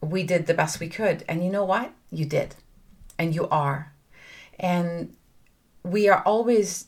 we 0.00 0.22
did 0.22 0.46
the 0.46 0.54
best 0.54 0.80
we 0.80 0.88
could. 0.88 1.24
And 1.28 1.44
you 1.44 1.50
know 1.50 1.64
what? 1.64 1.92
You 2.10 2.24
did. 2.24 2.54
And 3.18 3.34
you 3.34 3.48
are. 3.48 3.92
And 4.58 5.14
we 5.82 6.08
are 6.08 6.22
always, 6.24 6.86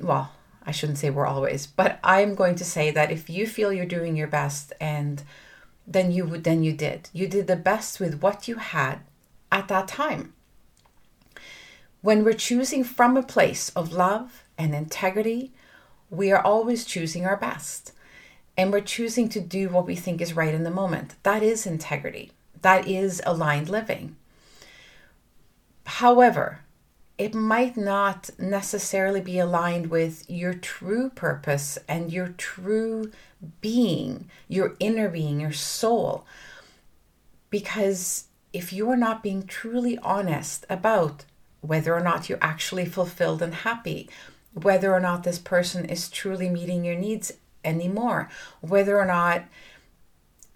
well, 0.00 0.32
I 0.64 0.72
shouldn't 0.72 0.98
say 0.98 1.10
we're 1.10 1.26
always, 1.26 1.66
but 1.66 1.98
I'm 2.02 2.34
going 2.34 2.56
to 2.56 2.64
say 2.64 2.90
that 2.90 3.12
if 3.12 3.30
you 3.30 3.46
feel 3.46 3.72
you're 3.72 3.86
doing 3.86 4.16
your 4.16 4.26
best 4.26 4.72
and 4.80 5.22
then 5.86 6.10
you 6.10 6.24
would 6.24 6.42
then 6.42 6.64
you 6.64 6.72
did. 6.72 7.08
You 7.12 7.28
did 7.28 7.46
the 7.46 7.56
best 7.56 8.00
with 8.00 8.20
what 8.20 8.48
you 8.48 8.56
had 8.56 9.00
at 9.52 9.68
that 9.68 9.86
time. 9.86 10.32
When 12.02 12.24
we're 12.24 12.34
choosing 12.34 12.82
from 12.82 13.16
a 13.16 13.22
place 13.22 13.70
of 13.70 13.92
love 13.92 14.42
and 14.58 14.74
integrity, 14.74 15.52
we 16.10 16.32
are 16.32 16.42
always 16.42 16.84
choosing 16.84 17.24
our 17.24 17.36
best. 17.36 17.92
And 18.56 18.72
we're 18.72 18.80
choosing 18.80 19.28
to 19.30 19.40
do 19.40 19.68
what 19.68 19.86
we 19.86 19.94
think 19.94 20.20
is 20.20 20.34
right 20.34 20.54
in 20.54 20.64
the 20.64 20.70
moment. 20.70 21.14
That 21.22 21.42
is 21.42 21.66
integrity. 21.66 22.32
That 22.66 22.88
is 22.88 23.22
aligned 23.24 23.68
living. 23.68 24.16
However, 25.84 26.62
it 27.16 27.32
might 27.32 27.76
not 27.76 28.28
necessarily 28.40 29.20
be 29.20 29.38
aligned 29.38 29.86
with 29.86 30.28
your 30.28 30.52
true 30.52 31.10
purpose 31.10 31.78
and 31.86 32.12
your 32.12 32.30
true 32.36 33.12
being, 33.60 34.28
your 34.48 34.74
inner 34.80 35.08
being, 35.08 35.38
your 35.40 35.52
soul. 35.52 36.26
Because 37.50 38.24
if 38.52 38.72
you 38.72 38.90
are 38.90 38.96
not 38.96 39.22
being 39.22 39.46
truly 39.46 39.96
honest 39.98 40.66
about 40.68 41.24
whether 41.60 41.94
or 41.94 42.00
not 42.00 42.28
you're 42.28 42.36
actually 42.42 42.86
fulfilled 42.86 43.42
and 43.42 43.54
happy, 43.54 44.10
whether 44.54 44.92
or 44.92 44.98
not 44.98 45.22
this 45.22 45.38
person 45.38 45.84
is 45.84 46.08
truly 46.08 46.48
meeting 46.48 46.84
your 46.84 46.96
needs 46.96 47.30
anymore, 47.64 48.28
whether 48.60 48.98
or 48.98 49.06
not 49.06 49.44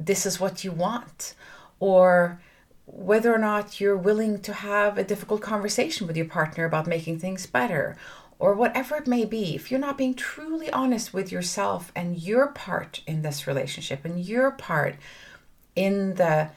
this 0.01 0.27
is 0.27 0.41
what 0.41 0.65
you 0.65 0.73
want, 0.73 1.37
or 1.81 2.41
whether 2.87 3.35
or 3.35 3.39
not 3.39 3.81
you're 3.81 3.97
willing 3.97 4.41
to 4.43 4.53
have 4.53 4.99
a 4.99 5.05
difficult 5.05 5.41
conversation 5.41 6.07
with 6.07 6.17
your 6.17 6.27
partner 6.27 6.65
about 6.65 6.87
making 6.87 7.19
things 7.19 7.47
better 7.47 7.97
or 8.39 8.55
whatever 8.55 8.97
it 8.97 9.07
may 9.07 9.25
be, 9.25 9.55
if 9.55 9.71
you're 9.71 9.79
not 9.79 9.99
being 9.99 10.15
truly 10.15 10.71
honest 10.71 11.13
with 11.13 11.31
yourself 11.31 11.93
and 11.95 12.19
your 12.23 12.49
part 12.49 13.03
in 13.07 13.21
this 13.21 13.47
relationship 13.47 14.05
and 14.05 14.25
your 14.25 14.51
part 14.51 14.97
in 15.77 16.15
the 16.15 16.51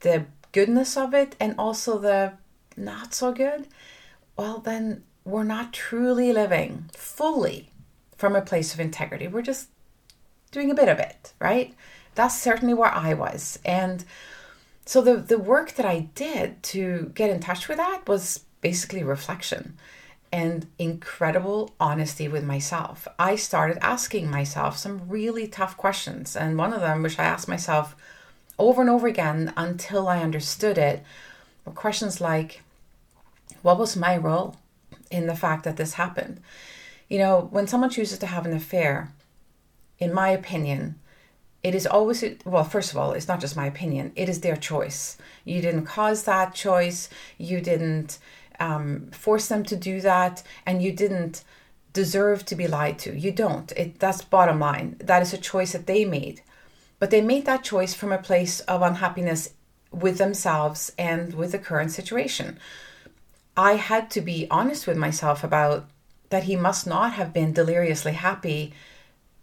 the 0.00 0.26
goodness 0.50 0.96
of 0.96 1.14
it 1.14 1.36
and 1.38 1.54
also 1.56 1.98
the 1.98 2.32
not 2.76 3.14
so 3.14 3.32
good, 3.32 3.68
well 4.36 4.58
then 4.58 5.04
we're 5.24 5.44
not 5.44 5.72
truly 5.72 6.32
living 6.32 6.90
fully 6.92 7.70
from 8.16 8.34
a 8.34 8.42
place 8.42 8.74
of 8.74 8.80
integrity. 8.80 9.28
We're 9.28 9.42
just 9.42 9.68
doing 10.50 10.70
a 10.70 10.74
bit 10.74 10.88
of 10.88 10.98
it, 10.98 11.32
right? 11.38 11.74
That's 12.14 12.38
certainly 12.38 12.74
where 12.74 12.92
I 12.92 13.14
was. 13.14 13.58
And 13.64 14.04
so 14.84 15.00
the 15.00 15.16
the 15.16 15.38
work 15.38 15.74
that 15.74 15.86
I 15.86 16.08
did 16.14 16.62
to 16.64 17.12
get 17.14 17.30
in 17.30 17.40
touch 17.40 17.68
with 17.68 17.78
that 17.78 18.06
was 18.06 18.44
basically 18.60 19.02
reflection 19.02 19.76
and 20.32 20.66
incredible 20.78 21.74
honesty 21.78 22.26
with 22.26 22.42
myself. 22.44 23.06
I 23.18 23.36
started 23.36 23.78
asking 23.82 24.30
myself 24.30 24.78
some 24.78 25.08
really 25.08 25.46
tough 25.46 25.76
questions, 25.76 26.36
and 26.36 26.56
one 26.56 26.72
of 26.72 26.80
them, 26.80 27.02
which 27.02 27.18
I 27.18 27.24
asked 27.24 27.48
myself 27.48 27.94
over 28.58 28.80
and 28.80 28.90
over 28.90 29.06
again 29.06 29.52
until 29.56 30.08
I 30.08 30.22
understood 30.22 30.78
it, 30.78 31.02
were 31.64 31.72
questions 31.72 32.20
like, 32.20 32.62
"What 33.62 33.78
was 33.78 33.96
my 33.96 34.16
role 34.16 34.56
in 35.10 35.26
the 35.26 35.36
fact 35.36 35.64
that 35.64 35.76
this 35.76 35.94
happened?" 35.94 36.40
You 37.08 37.18
know, 37.18 37.48
when 37.50 37.66
someone 37.66 37.90
chooses 37.90 38.18
to 38.20 38.26
have 38.26 38.46
an 38.46 38.54
affair, 38.54 39.12
in 39.98 40.14
my 40.14 40.30
opinion, 40.30 40.98
it 41.62 41.74
is 41.74 41.86
always 41.86 42.24
well 42.44 42.64
first 42.64 42.90
of 42.90 42.98
all 42.98 43.12
it's 43.12 43.28
not 43.28 43.40
just 43.40 43.56
my 43.56 43.66
opinion. 43.66 44.12
It 44.16 44.28
is 44.28 44.40
their 44.40 44.56
choice. 44.56 45.16
You 45.44 45.60
didn't 45.60 45.86
cause 45.86 46.24
that 46.24 46.54
choice. 46.54 47.08
You 47.38 47.60
didn't 47.60 48.18
um, 48.58 49.10
force 49.12 49.48
them 49.48 49.64
to 49.64 49.76
do 49.76 50.00
that 50.00 50.42
and 50.66 50.82
you 50.82 50.92
didn't 50.92 51.44
deserve 51.92 52.44
to 52.46 52.56
be 52.56 52.66
lied 52.66 52.98
to. 53.00 53.16
You 53.16 53.32
don't. 53.32 53.70
It 53.72 53.98
that's 54.00 54.22
bottom 54.22 54.58
line. 54.58 54.96
That 54.98 55.22
is 55.22 55.32
a 55.32 55.38
choice 55.38 55.72
that 55.72 55.86
they 55.86 56.04
made. 56.04 56.42
But 56.98 57.10
they 57.10 57.20
made 57.20 57.46
that 57.46 57.64
choice 57.64 57.94
from 57.94 58.12
a 58.12 58.18
place 58.18 58.60
of 58.60 58.82
unhappiness 58.82 59.50
with 59.92 60.18
themselves 60.18 60.92
and 60.98 61.34
with 61.34 61.52
the 61.52 61.58
current 61.58 61.92
situation. 61.92 62.58
I 63.56 63.74
had 63.74 64.10
to 64.12 64.20
be 64.20 64.46
honest 64.50 64.86
with 64.86 64.96
myself 64.96 65.44
about 65.44 65.88
that 66.30 66.44
he 66.44 66.56
must 66.56 66.86
not 66.86 67.12
have 67.12 67.32
been 67.32 67.52
deliriously 67.52 68.12
happy 68.12 68.72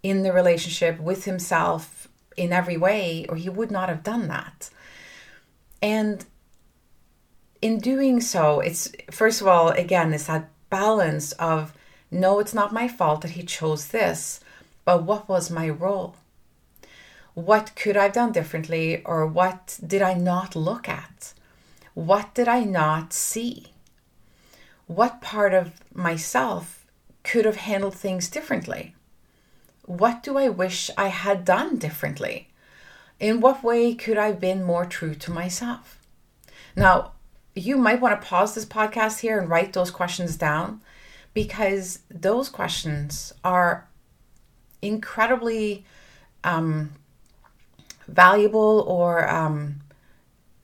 in 0.01 0.23
the 0.23 0.33
relationship 0.33 0.99
with 0.99 1.25
himself 1.25 2.08
in 2.39 2.53
every 2.53 2.77
way, 2.77 3.25
or 3.29 3.35
he 3.35 3.49
would 3.49 3.69
not 3.69 3.89
have 3.89 4.03
done 4.03 4.27
that. 4.29 4.69
And 5.81 6.25
in 7.61 7.79
doing 7.79 8.21
so, 8.21 8.59
it's 8.61 8.91
first 9.11 9.41
of 9.41 9.47
all, 9.47 9.69
again, 9.69 10.13
it's 10.13 10.27
that 10.27 10.49
balance 10.69 11.33
of 11.33 11.73
no, 12.11 12.39
it's 12.39 12.53
not 12.53 12.73
my 12.73 12.87
fault 12.87 13.21
that 13.21 13.31
he 13.31 13.43
chose 13.43 13.87
this, 13.87 14.39
but 14.85 15.03
what 15.03 15.29
was 15.29 15.51
my 15.51 15.69
role? 15.69 16.15
What 17.33 17.75
could 17.75 17.95
I 17.95 18.03
have 18.03 18.13
done 18.13 18.31
differently, 18.31 19.03
or 19.05 19.27
what 19.27 19.79
did 19.85 20.01
I 20.01 20.13
not 20.13 20.55
look 20.55 20.89
at? 20.89 21.33
What 21.93 22.33
did 22.33 22.47
I 22.47 22.63
not 22.63 23.13
see? 23.13 23.67
What 24.87 25.21
part 25.21 25.53
of 25.53 25.73
myself 25.93 26.85
could 27.23 27.45
have 27.45 27.57
handled 27.57 27.95
things 27.95 28.29
differently? 28.29 28.95
What 29.89 30.21
do 30.21 30.37
I 30.37 30.49
wish 30.49 30.91
I 30.99 31.07
had 31.07 31.43
done 31.43 31.77
differently? 31.77 32.49
In 33.19 33.41
what 33.41 33.63
way 33.63 33.95
could 33.95 34.19
I 34.19 34.27
have 34.27 34.39
been 34.39 34.63
more 34.63 34.85
true 34.85 35.15
to 35.15 35.31
myself? 35.31 35.97
Now, 36.75 37.13
you 37.55 37.75
might 37.75 37.99
want 37.99 38.21
to 38.21 38.27
pause 38.27 38.53
this 38.53 38.65
podcast 38.65 39.21
here 39.21 39.39
and 39.39 39.49
write 39.49 39.73
those 39.73 39.89
questions 39.89 40.35
down 40.35 40.81
because 41.33 42.03
those 42.07 42.49
questions 42.49 43.33
are 43.43 43.87
incredibly 44.79 45.85
um, 46.43 46.91
valuable 48.07 48.85
or 48.87 49.27
um, 49.27 49.81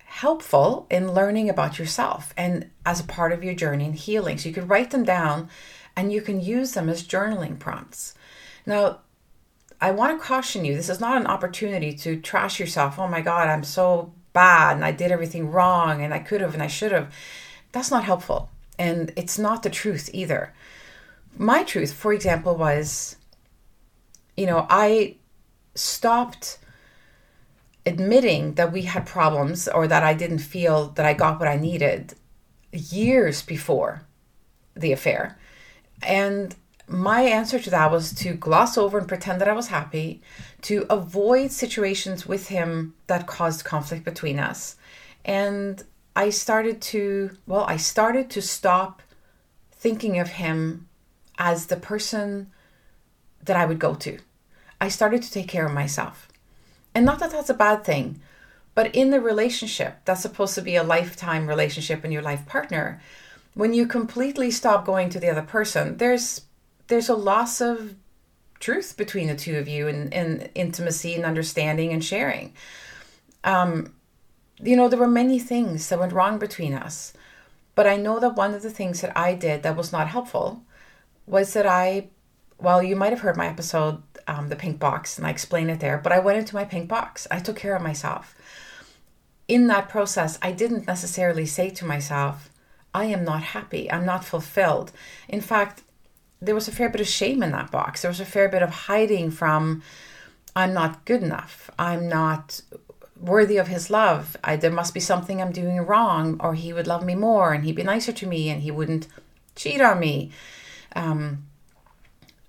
helpful 0.03 0.85
in 0.91 1.13
learning 1.13 1.49
about 1.49 1.79
yourself 1.79 2.31
and 2.37 2.69
as 2.85 2.99
a 2.99 3.05
part 3.05 3.31
of 3.31 3.43
your 3.43 3.55
journey 3.55 3.85
in 3.85 3.93
healing. 3.93 4.37
So 4.37 4.49
you 4.49 4.53
could 4.53 4.69
write 4.69 4.91
them 4.91 5.03
down 5.03 5.49
and 5.95 6.13
you 6.13 6.21
can 6.21 6.39
use 6.41 6.73
them 6.73 6.89
as 6.89 7.01
journaling 7.01 7.57
prompts. 7.57 8.13
Now, 8.67 8.99
I 9.85 9.91
want 9.91 10.19
to 10.19 10.25
caution 10.25 10.65
you 10.65 10.75
this 10.75 10.89
is 10.89 10.99
not 10.99 11.21
an 11.21 11.27
opportunity 11.27 11.93
to 11.93 12.19
trash 12.19 12.59
yourself. 12.59 12.97
Oh 12.97 13.07
my 13.07 13.21
God, 13.21 13.49
I'm 13.49 13.63
so 13.63 14.11
bad 14.33 14.77
and 14.77 14.83
I 14.83 14.91
did 14.91 15.11
everything 15.11 15.51
wrong 15.51 16.01
and 16.01 16.11
I 16.11 16.17
could 16.17 16.41
have 16.41 16.55
and 16.55 16.63
I 16.63 16.65
should 16.65 16.91
have. 16.91 17.13
That's 17.71 17.91
not 17.91 18.03
helpful. 18.03 18.49
And 18.79 19.13
it's 19.15 19.37
not 19.37 19.61
the 19.61 19.69
truth 19.69 20.09
either. 20.11 20.55
My 21.37 21.61
truth, 21.61 21.93
for 21.93 22.13
example, 22.13 22.55
was 22.55 23.17
you 24.35 24.47
know, 24.47 24.65
I 24.71 25.17
stopped 25.75 26.57
admitting 27.85 28.55
that 28.55 28.71
we 28.71 28.81
had 28.81 29.05
problems 29.05 29.67
or 29.67 29.87
that 29.87 30.01
I 30.01 30.15
didn't 30.15 30.39
feel 30.39 30.87
that 30.95 31.05
I 31.05 31.13
got 31.13 31.39
what 31.39 31.47
I 31.47 31.57
needed 31.57 32.15
years 32.71 33.43
before 33.43 34.01
the 34.73 34.91
affair. 34.91 35.37
And 36.01 36.55
my 36.87 37.21
answer 37.21 37.59
to 37.59 37.69
that 37.71 37.91
was 37.91 38.13
to 38.15 38.33
gloss 38.33 38.77
over 38.77 38.97
and 38.97 39.07
pretend 39.07 39.41
that 39.41 39.47
I 39.47 39.53
was 39.53 39.67
happy, 39.67 40.21
to 40.63 40.85
avoid 40.89 41.51
situations 41.51 42.27
with 42.27 42.47
him 42.47 42.93
that 43.07 43.27
caused 43.27 43.65
conflict 43.65 44.05
between 44.05 44.39
us. 44.39 44.75
And 45.23 45.83
I 46.15 46.29
started 46.29 46.81
to, 46.83 47.31
well, 47.47 47.65
I 47.67 47.77
started 47.77 48.29
to 48.31 48.41
stop 48.41 49.01
thinking 49.71 50.19
of 50.19 50.29
him 50.29 50.87
as 51.37 51.65
the 51.65 51.75
person 51.75 52.51
that 53.43 53.57
I 53.57 53.65
would 53.65 53.79
go 53.79 53.95
to. 53.95 54.19
I 54.79 54.87
started 54.89 55.23
to 55.23 55.31
take 55.31 55.47
care 55.47 55.65
of 55.65 55.73
myself. 55.73 56.27
And 56.93 57.05
not 57.05 57.19
that 57.19 57.31
that's 57.31 57.49
a 57.49 57.53
bad 57.53 57.83
thing, 57.83 58.21
but 58.73 58.95
in 58.95 59.09
the 59.09 59.21
relationship, 59.21 59.97
that's 60.05 60.21
supposed 60.21 60.55
to 60.55 60.61
be 60.61 60.75
a 60.75 60.83
lifetime 60.83 61.47
relationship 61.47 62.03
and 62.03 62.13
your 62.13 62.21
life 62.21 62.45
partner. 62.45 63.01
When 63.53 63.73
you 63.73 63.87
completely 63.87 64.51
stop 64.51 64.85
going 64.85 65.09
to 65.09 65.19
the 65.19 65.29
other 65.29 65.41
person, 65.41 65.97
there's 65.97 66.41
there's 66.87 67.09
a 67.09 67.15
loss 67.15 67.61
of 67.61 67.95
truth 68.59 68.95
between 68.97 69.27
the 69.27 69.35
two 69.35 69.57
of 69.57 69.67
you 69.67 69.87
and, 69.87 70.49
intimacy 70.55 71.15
and 71.15 71.25
understanding 71.25 71.91
and 71.91 72.03
sharing. 72.03 72.53
Um, 73.43 73.93
you 74.61 74.75
know, 74.75 74.87
there 74.87 74.99
were 74.99 75.07
many 75.07 75.39
things 75.39 75.89
that 75.89 75.99
went 75.99 76.13
wrong 76.13 76.39
between 76.39 76.73
us. 76.73 77.13
But 77.75 77.87
I 77.87 77.97
know 77.97 78.19
that 78.19 78.35
one 78.35 78.53
of 78.53 78.63
the 78.63 78.71
things 78.71 79.01
that 79.01 79.15
I 79.17 79.33
did 79.33 79.63
that 79.63 79.75
was 79.75 79.91
not 79.91 80.07
helpful 80.07 80.63
was 81.27 81.53
that 81.53 81.67
I, 81.67 82.07
well, 82.57 82.81
you 82.81 82.95
might 82.95 83.11
have 83.11 83.19
heard 83.19 83.35
my 83.35 83.47
episode, 83.47 84.01
um, 84.27 84.47
The 84.47 84.55
Pink 84.55 84.79
Box, 84.79 85.17
and 85.17 85.27
I 85.27 85.29
explain 85.29 85.69
it 85.69 85.81
there, 85.81 85.97
but 85.97 86.13
I 86.13 86.19
went 86.19 86.37
into 86.37 86.55
my 86.55 86.63
pink 86.63 86.87
box. 86.87 87.27
I 87.29 87.39
took 87.39 87.57
care 87.57 87.75
of 87.75 87.81
myself. 87.81 88.35
In 89.47 89.67
that 89.67 89.89
process, 89.89 90.39
I 90.41 90.53
didn't 90.53 90.87
necessarily 90.87 91.45
say 91.45 91.69
to 91.71 91.85
myself, 91.85 92.49
I 92.93 93.05
am 93.05 93.25
not 93.25 93.43
happy. 93.43 93.91
I'm 93.91 94.05
not 94.05 94.23
fulfilled. 94.23 94.93
In 95.27 95.41
fact, 95.41 95.83
there 96.41 96.55
was 96.55 96.67
a 96.67 96.71
fair 96.71 96.89
bit 96.89 97.01
of 97.01 97.07
shame 97.07 97.41
in 97.41 97.51
that 97.51 97.71
box. 97.71 98.01
There 98.01 98.11
was 98.11 98.19
a 98.19 98.25
fair 98.25 98.49
bit 98.49 98.61
of 98.61 98.69
hiding 98.69 99.31
from, 99.31 99.81
I'm 100.55 100.73
not 100.73 101.05
good 101.05 101.23
enough. 101.23 101.69
I'm 101.79 102.07
not 102.07 102.61
worthy 103.19 103.57
of 103.57 103.67
his 103.67 103.89
love. 103.89 104.37
I, 104.43 104.55
there 104.55 104.71
must 104.71 104.93
be 104.93 104.99
something 104.99 105.41
I'm 105.41 105.51
doing 105.51 105.77
wrong, 105.77 106.37
or 106.39 106.53
he 106.53 106.73
would 106.73 106.87
love 106.87 107.05
me 107.05 107.15
more 107.15 107.53
and 107.53 107.63
he'd 107.63 107.75
be 107.75 107.83
nicer 107.83 108.11
to 108.11 108.27
me 108.27 108.49
and 108.49 108.61
he 108.61 108.71
wouldn't 108.71 109.07
cheat 109.55 109.81
on 109.81 109.99
me. 109.99 110.31
Um, 110.95 111.45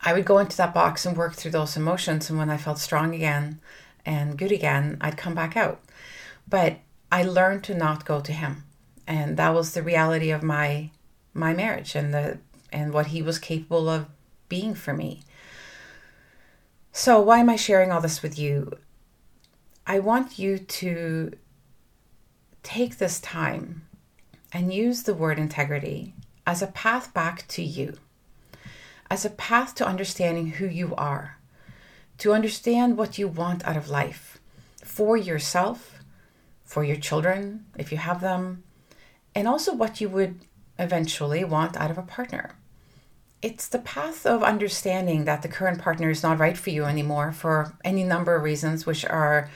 I 0.00 0.12
would 0.12 0.25
go 0.25 0.38
into 0.38 0.57
that 0.57 0.75
box 0.75 1.07
and 1.07 1.16
work 1.16 1.35
through 1.35 1.52
those 1.52 1.76
emotions. 1.76 2.28
And 2.28 2.38
when 2.38 2.50
I 2.50 2.57
felt 2.57 2.78
strong 2.78 3.14
again 3.14 3.61
and 4.05 4.38
good 4.38 4.52
again, 4.52 4.99
I'd 5.00 5.16
come 5.16 5.35
back 5.35 5.57
out. 5.57 5.81
But 6.49 6.78
I 7.11 7.23
learned 7.23 7.64
to 7.64 7.75
not 7.75 8.05
go 8.05 8.21
to 8.21 8.33
him. 8.33 8.64
And 9.07 9.37
that 9.37 9.55
was 9.55 9.73
the 9.73 9.83
reality 9.83 10.31
of 10.31 10.43
my 10.43 10.90
my 11.33 11.52
marriage 11.52 11.95
and 11.95 12.14
the 12.14 12.38
and 12.73 12.92
what 12.92 13.08
he 13.08 13.23
was 13.23 13.38
capable 13.38 13.88
of 13.88 14.06
being 14.49 14.75
for 14.75 14.92
me. 14.92 15.23
So 16.92 17.20
why 17.20 17.38
am 17.38 17.50
I 17.50 17.56
sharing 17.56 17.92
all 17.92 18.00
this 18.00 18.23
with 18.23 18.38
you? 18.38 18.73
I 19.87 19.99
want 19.99 20.38
you 20.38 20.58
to 20.58 21.32
take 22.62 22.99
this 22.99 23.20
time 23.20 23.82
and 24.52 24.73
use 24.73 25.02
the 25.02 25.14
word 25.14 25.38
integrity 25.38 26.14
as 26.46 26.62
a 26.62 26.68
path 26.68 27.12
back 27.12 27.46
to 27.49 27.62
you, 27.62 27.99
as 29.11 29.25
a 29.25 29.30
path 29.30 29.75
to 29.76 29.87
understanding 29.87 30.49
who 30.52 30.66
you 30.66 30.94
are, 30.96 31.38
to 32.18 32.32
understand 32.32 32.96
what 32.96 33.18
you 33.18 33.28
want 33.28 33.64
out 33.66 33.76
of 33.76 33.90
life 33.90 34.38
for 34.82 35.16
yourself, 35.16 35.99
for 36.64 36.82
your 36.82 36.96
children, 36.96 37.66
if 37.76 37.92
you 37.92 37.99
have 37.99 38.20
them, 38.20 38.64
and 39.35 39.46
also 39.46 39.75
what 39.75 40.00
you 40.00 40.08
would 40.08 40.40
eventually 40.78 41.45
want 41.45 41.76
out 41.76 41.90
of 41.90 41.99
a 41.99 42.02
partner. 42.02 42.50
It's 43.42 43.68
the 43.68 43.78
path 43.78 44.26
of 44.26 44.42
understanding 44.42 45.25
that 45.25 45.42
the 45.42 45.49
current 45.49 45.80
partner 45.80 46.11
is 46.11 46.23
not 46.23 46.38
right 46.38 46.56
for 46.56 46.71
you 46.71 46.85
anymore 46.85 47.33
for 47.33 47.75
any 47.85 48.02
number 48.02 48.35
of 48.35 48.42
reasons, 48.42 48.87
which 48.87 49.04
are 49.04 49.50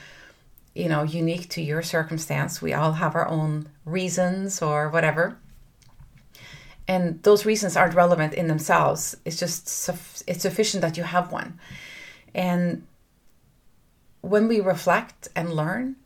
you 0.75 0.89
know 0.89 1.03
unique 1.03 1.49
to 1.51 1.63
your 1.63 1.83
circumstance. 1.83 2.63
We 2.63 2.73
all 2.73 2.93
have 2.93 3.15
our 3.15 3.27
own 3.27 3.69
reasons 3.85 4.63
or 4.63 4.89
whatever. 4.89 5.39
And 6.87 7.23
those 7.23 7.47
reasons 7.47 7.77
aren't 7.77 7.95
relevant 7.95 8.35
in 8.35 8.49
themselves. 8.49 9.17
It's 9.25 9.39
just 9.39 9.67
it's 10.27 10.43
sufficient 10.43 10.83
that 10.83 10.97
you 10.97 11.05
have 11.05 11.33
one. 11.33 11.59
And 12.35 12.87
when 14.21 14.49
we 14.49 14.61
reflect 14.61 15.29
and 15.35 15.55
learn 15.55 15.97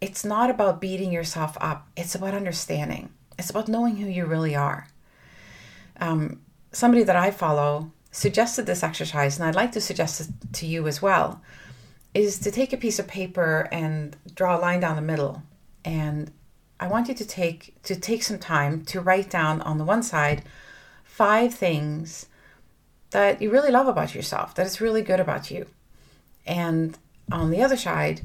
it's 0.00 0.24
not 0.24 0.50
about 0.50 0.80
beating 0.80 1.12
yourself 1.12 1.56
up. 1.60 1.88
It's 1.96 2.14
about 2.14 2.34
understanding 2.34 3.10
it's 3.38 3.50
about 3.50 3.68
knowing 3.68 3.96
who 3.96 4.08
you 4.08 4.26
really 4.26 4.54
are 4.54 4.88
um, 6.00 6.40
somebody 6.72 7.02
that 7.02 7.16
i 7.16 7.30
follow 7.30 7.90
suggested 8.10 8.66
this 8.66 8.82
exercise 8.82 9.38
and 9.38 9.46
i'd 9.46 9.54
like 9.54 9.72
to 9.72 9.80
suggest 9.80 10.20
it 10.20 10.28
to 10.52 10.66
you 10.66 10.86
as 10.86 11.00
well 11.00 11.40
is 12.14 12.38
to 12.40 12.50
take 12.50 12.72
a 12.72 12.76
piece 12.76 12.98
of 12.98 13.06
paper 13.06 13.68
and 13.70 14.16
draw 14.34 14.58
a 14.58 14.60
line 14.60 14.80
down 14.80 14.96
the 14.96 15.02
middle. 15.02 15.42
And 15.84 16.30
I 16.80 16.88
want 16.88 17.08
you 17.08 17.14
to 17.14 17.26
take 17.26 17.80
to 17.84 17.96
take 17.96 18.22
some 18.22 18.38
time 18.38 18.84
to 18.86 19.00
write 19.00 19.30
down 19.30 19.60
on 19.62 19.78
the 19.78 19.84
one 19.84 20.02
side 20.02 20.42
five 21.04 21.54
things 21.54 22.26
that 23.10 23.40
you 23.40 23.50
really 23.50 23.70
love 23.70 23.88
about 23.88 24.14
yourself, 24.14 24.54
that 24.54 24.66
is 24.66 24.80
really 24.80 25.02
good 25.02 25.20
about 25.20 25.50
you. 25.50 25.66
And 26.46 26.96
on 27.32 27.50
the 27.50 27.62
other 27.62 27.76
side, 27.76 28.22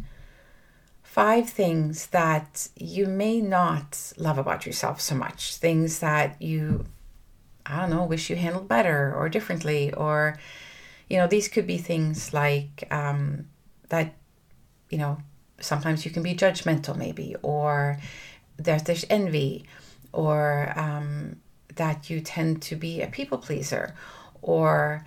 five 1.13 1.47
things 1.47 2.08
that 2.08 2.67
you 2.76 3.06
may 3.06 3.39
not 3.39 4.13
love 4.17 4.39
about 4.39 4.65
yourself 4.65 4.99
so 4.99 5.13
much, 5.13 5.58
things 5.58 5.99
that 5.99 6.41
you 6.41 6.86
I 7.65 7.82
don't 7.82 7.91
know, 7.91 8.04
wish 8.04 8.30
you 8.30 8.36
handled 8.36 8.67
better 8.67 9.13
or 9.15 9.30
differently, 9.30 9.93
or, 9.93 10.38
you 11.10 11.17
know, 11.17 11.28
these 11.28 11.47
could 11.47 11.65
be 11.65 11.78
things 11.78 12.34
like 12.34 12.88
um, 12.91 13.47
that 13.89 14.15
you 14.89 14.97
know 14.97 15.17
sometimes 15.60 16.04
you 16.04 16.12
can 16.12 16.23
be 16.23 16.36
judgmental 16.36 16.97
maybe 16.97 17.36
or 17.41 17.99
there's 18.58 18.84
there's 18.84 19.06
envy 19.10 19.65
or 20.12 20.73
um, 20.76 21.38
that 21.76 22.10
you 22.10 22.19
tend 22.21 22.62
to 22.63 22.76
be 22.76 23.02
a 23.02 23.08
people 23.08 23.38
pleaser 23.38 23.93
or 24.41 25.06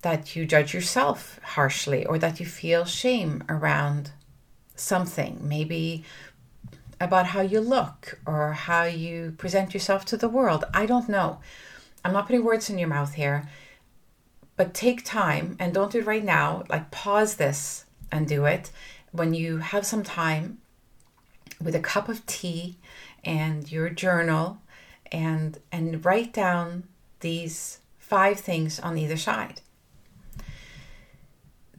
that 0.00 0.34
you 0.34 0.44
judge 0.46 0.74
yourself 0.74 1.38
harshly 1.42 2.04
or 2.06 2.18
that 2.18 2.40
you 2.40 2.46
feel 2.46 2.84
shame 2.84 3.44
around 3.48 4.10
something 4.76 5.38
maybe 5.42 6.04
about 7.00 7.26
how 7.26 7.40
you 7.40 7.60
look 7.60 8.20
or 8.26 8.52
how 8.52 8.84
you 8.84 9.34
present 9.38 9.74
yourself 9.74 10.04
to 10.04 10.16
the 10.16 10.28
world. 10.28 10.64
I 10.72 10.86
don't 10.86 11.08
know. 11.08 11.40
I'm 12.04 12.12
not 12.12 12.26
putting 12.26 12.44
words 12.44 12.70
in 12.70 12.78
your 12.78 12.88
mouth 12.88 13.14
here 13.14 13.48
but 14.56 14.74
take 14.74 15.04
time 15.04 15.56
and 15.58 15.72
don't 15.72 15.92
do 15.92 15.98
it 15.98 16.06
right 16.06 16.24
now. 16.24 16.64
Like 16.68 16.90
pause 16.90 17.36
this 17.36 17.84
and 18.10 18.28
do 18.28 18.44
it. 18.44 18.70
When 19.10 19.34
you 19.34 19.58
have 19.58 19.86
some 19.86 20.02
time 20.02 20.58
with 21.60 21.74
a 21.74 21.80
cup 21.80 22.08
of 22.08 22.24
tea 22.26 22.76
and 23.24 23.70
your 23.70 23.88
journal 23.88 24.58
and 25.10 25.58
and 25.70 26.04
write 26.04 26.32
down 26.32 26.84
these 27.20 27.80
five 27.98 28.40
things 28.40 28.80
on 28.80 28.98
either 28.98 29.16
side 29.16 29.60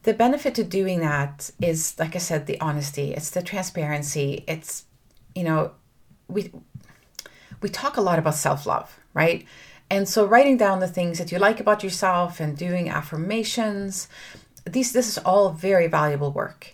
the 0.03 0.13
benefit 0.13 0.55
to 0.55 0.63
doing 0.63 0.99
that 0.99 1.49
is 1.61 1.97
like 1.99 2.15
i 2.15 2.19
said 2.19 2.45
the 2.45 2.59
honesty 2.61 3.13
it's 3.13 3.31
the 3.31 3.41
transparency 3.41 4.43
it's 4.47 4.85
you 5.35 5.43
know 5.43 5.71
we 6.27 6.51
we 7.61 7.69
talk 7.69 7.97
a 7.97 8.01
lot 8.01 8.19
about 8.19 8.35
self-love 8.35 8.99
right 9.13 9.45
and 9.89 10.07
so 10.07 10.25
writing 10.25 10.57
down 10.57 10.79
the 10.79 10.87
things 10.87 11.17
that 11.17 11.31
you 11.31 11.37
like 11.37 11.59
about 11.59 11.83
yourself 11.83 12.39
and 12.39 12.57
doing 12.57 12.89
affirmations 12.89 14.07
these 14.65 14.93
this 14.93 15.07
is 15.07 15.17
all 15.19 15.51
very 15.51 15.87
valuable 15.87 16.31
work. 16.31 16.73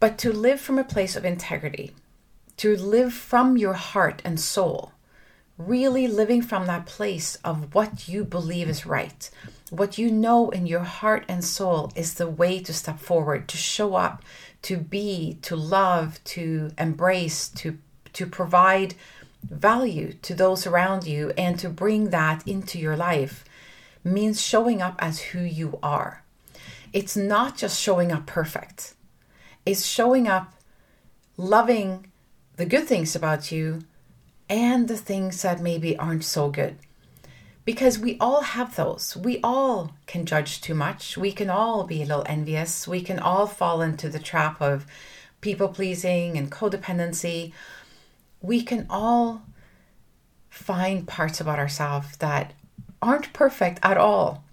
But 0.00 0.18
to 0.18 0.32
live 0.32 0.60
from 0.60 0.78
a 0.78 0.84
place 0.84 1.16
of 1.16 1.24
integrity, 1.24 1.94
to 2.58 2.76
live 2.76 3.12
from 3.12 3.56
your 3.56 3.74
heart 3.74 4.22
and 4.24 4.38
soul, 4.38 4.92
really 5.56 6.06
living 6.06 6.42
from 6.42 6.66
that 6.66 6.86
place 6.86 7.36
of 7.44 7.74
what 7.74 8.08
you 8.08 8.24
believe 8.24 8.68
is 8.68 8.86
right, 8.86 9.28
what 9.70 9.98
you 9.98 10.10
know 10.10 10.50
in 10.50 10.66
your 10.66 10.84
heart 10.84 11.24
and 11.28 11.44
soul 11.44 11.92
is 11.94 12.14
the 12.14 12.28
way 12.28 12.60
to 12.60 12.72
step 12.72 12.98
forward, 12.98 13.48
to 13.48 13.56
show 13.56 13.94
up, 13.94 14.22
to 14.62 14.76
be, 14.76 15.38
to 15.42 15.56
love, 15.56 16.22
to 16.24 16.70
embrace, 16.78 17.48
to 17.50 17.78
to 18.14 18.26
provide 18.26 18.94
value 19.42 20.14
to 20.22 20.34
those 20.34 20.66
around 20.66 21.06
you 21.06 21.32
and 21.38 21.58
to 21.58 21.68
bring 21.68 22.10
that 22.10 22.46
into 22.48 22.78
your 22.78 22.96
life 22.96 23.44
means 24.02 24.40
showing 24.40 24.82
up 24.82 24.96
as 24.98 25.20
who 25.20 25.40
you 25.40 25.78
are 25.82 26.22
it's 26.92 27.16
not 27.16 27.56
just 27.56 27.80
showing 27.80 28.12
up 28.12 28.26
perfect, 28.26 28.94
it's 29.66 29.84
showing 29.84 30.26
up 30.26 30.52
loving 31.36 32.06
the 32.56 32.66
good 32.66 32.86
things 32.86 33.14
about 33.14 33.52
you 33.52 33.80
and 34.48 34.88
the 34.88 34.96
things 34.96 35.42
that 35.42 35.60
maybe 35.60 35.96
aren't 35.96 36.24
so 36.24 36.50
good. 36.50 36.78
Because 37.68 37.98
we 37.98 38.16
all 38.18 38.40
have 38.40 38.76
those. 38.76 39.14
We 39.14 39.40
all 39.44 39.92
can 40.06 40.24
judge 40.24 40.62
too 40.62 40.72
much. 40.72 41.18
We 41.18 41.32
can 41.32 41.50
all 41.50 41.84
be 41.84 42.00
a 42.00 42.06
little 42.06 42.24
envious. 42.24 42.88
We 42.88 43.02
can 43.02 43.18
all 43.18 43.46
fall 43.46 43.82
into 43.82 44.08
the 44.08 44.18
trap 44.18 44.62
of 44.62 44.86
people 45.42 45.68
pleasing 45.68 46.38
and 46.38 46.50
codependency. 46.50 47.52
We 48.40 48.62
can 48.62 48.86
all 48.88 49.42
find 50.48 51.06
parts 51.06 51.42
about 51.42 51.58
ourselves 51.58 52.16
that 52.16 52.54
aren't 53.02 53.34
perfect 53.34 53.80
at 53.82 53.98
all. 53.98 54.44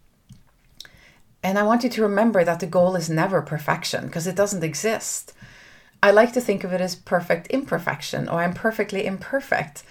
And 1.41 1.57
I 1.57 1.63
want 1.63 1.85
you 1.85 1.89
to 1.91 2.01
remember 2.01 2.43
that 2.43 2.59
the 2.59 2.67
goal 2.67 2.97
is 2.97 3.09
never 3.09 3.41
perfection 3.41 4.07
because 4.07 4.27
it 4.27 4.35
doesn't 4.35 4.61
exist. 4.61 5.31
I 6.03 6.11
like 6.11 6.33
to 6.33 6.41
think 6.41 6.65
of 6.65 6.73
it 6.73 6.81
as 6.81 6.97
perfect 6.97 7.47
imperfection 7.47 8.27
or 8.27 8.41
I'm 8.41 8.53
perfectly 8.53 9.05
imperfect, 9.05 9.83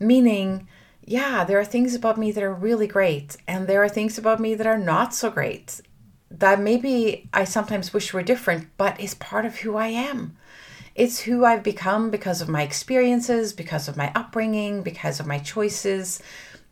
meaning, 0.00 0.66
yeah, 1.06 1.44
there 1.44 1.60
are 1.60 1.64
things 1.64 1.94
about 1.94 2.18
me 2.18 2.32
that 2.32 2.42
are 2.42 2.52
really 2.52 2.88
great, 2.88 3.36
and 3.46 3.68
there 3.68 3.82
are 3.82 3.88
things 3.88 4.18
about 4.18 4.40
me 4.40 4.54
that 4.56 4.66
are 4.66 4.76
not 4.76 5.14
so 5.14 5.30
great. 5.30 5.80
That 6.30 6.60
maybe 6.60 7.28
I 7.32 7.44
sometimes 7.44 7.94
wish 7.94 8.12
were 8.12 8.22
different, 8.22 8.68
but 8.76 9.00
is 9.00 9.14
part 9.14 9.46
of 9.46 9.58
who 9.58 9.76
I 9.76 9.86
am. 9.86 10.36
It's 10.96 11.20
who 11.20 11.44
I've 11.44 11.62
become 11.62 12.10
because 12.10 12.42
of 12.42 12.48
my 12.48 12.62
experiences, 12.62 13.52
because 13.52 13.86
of 13.86 13.96
my 13.96 14.10
upbringing, 14.16 14.82
because 14.82 15.20
of 15.20 15.26
my 15.26 15.38
choices. 15.38 16.20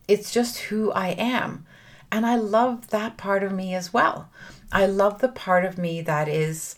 It's 0.07 0.31
just 0.31 0.57
who 0.57 0.91
I 0.91 1.09
am. 1.09 1.65
And 2.11 2.25
I 2.25 2.35
love 2.35 2.89
that 2.89 3.17
part 3.17 3.41
of 3.41 3.53
me 3.53 3.73
as 3.73 3.93
well. 3.93 4.29
I 4.71 4.85
love 4.85 5.21
the 5.21 5.29
part 5.29 5.63
of 5.63 5.77
me 5.77 6.01
that 6.01 6.27
is, 6.27 6.75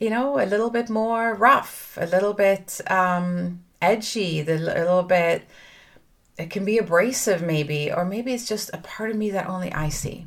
you 0.00 0.10
know, 0.10 0.40
a 0.40 0.46
little 0.46 0.70
bit 0.70 0.90
more 0.90 1.34
rough, 1.34 1.96
a 2.00 2.06
little 2.06 2.34
bit 2.34 2.80
um, 2.90 3.62
edgy, 3.80 4.40
a 4.40 4.44
little 4.44 5.02
bit, 5.04 5.42
it 6.38 6.50
can 6.50 6.64
be 6.64 6.78
abrasive 6.78 7.42
maybe, 7.42 7.92
or 7.92 8.04
maybe 8.04 8.32
it's 8.32 8.48
just 8.48 8.70
a 8.72 8.78
part 8.78 9.10
of 9.10 9.16
me 9.16 9.30
that 9.30 9.48
only 9.48 9.72
I 9.72 9.88
see. 9.88 10.26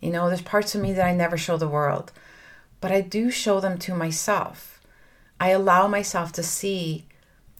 You 0.00 0.10
know, 0.10 0.28
there's 0.28 0.42
parts 0.42 0.74
of 0.74 0.80
me 0.80 0.92
that 0.94 1.06
I 1.06 1.14
never 1.14 1.36
show 1.36 1.56
the 1.56 1.68
world, 1.68 2.12
but 2.80 2.90
I 2.90 3.00
do 3.00 3.30
show 3.30 3.60
them 3.60 3.78
to 3.78 3.94
myself. 3.94 4.80
I 5.38 5.50
allow 5.50 5.86
myself 5.86 6.32
to 6.32 6.42
see 6.42 7.06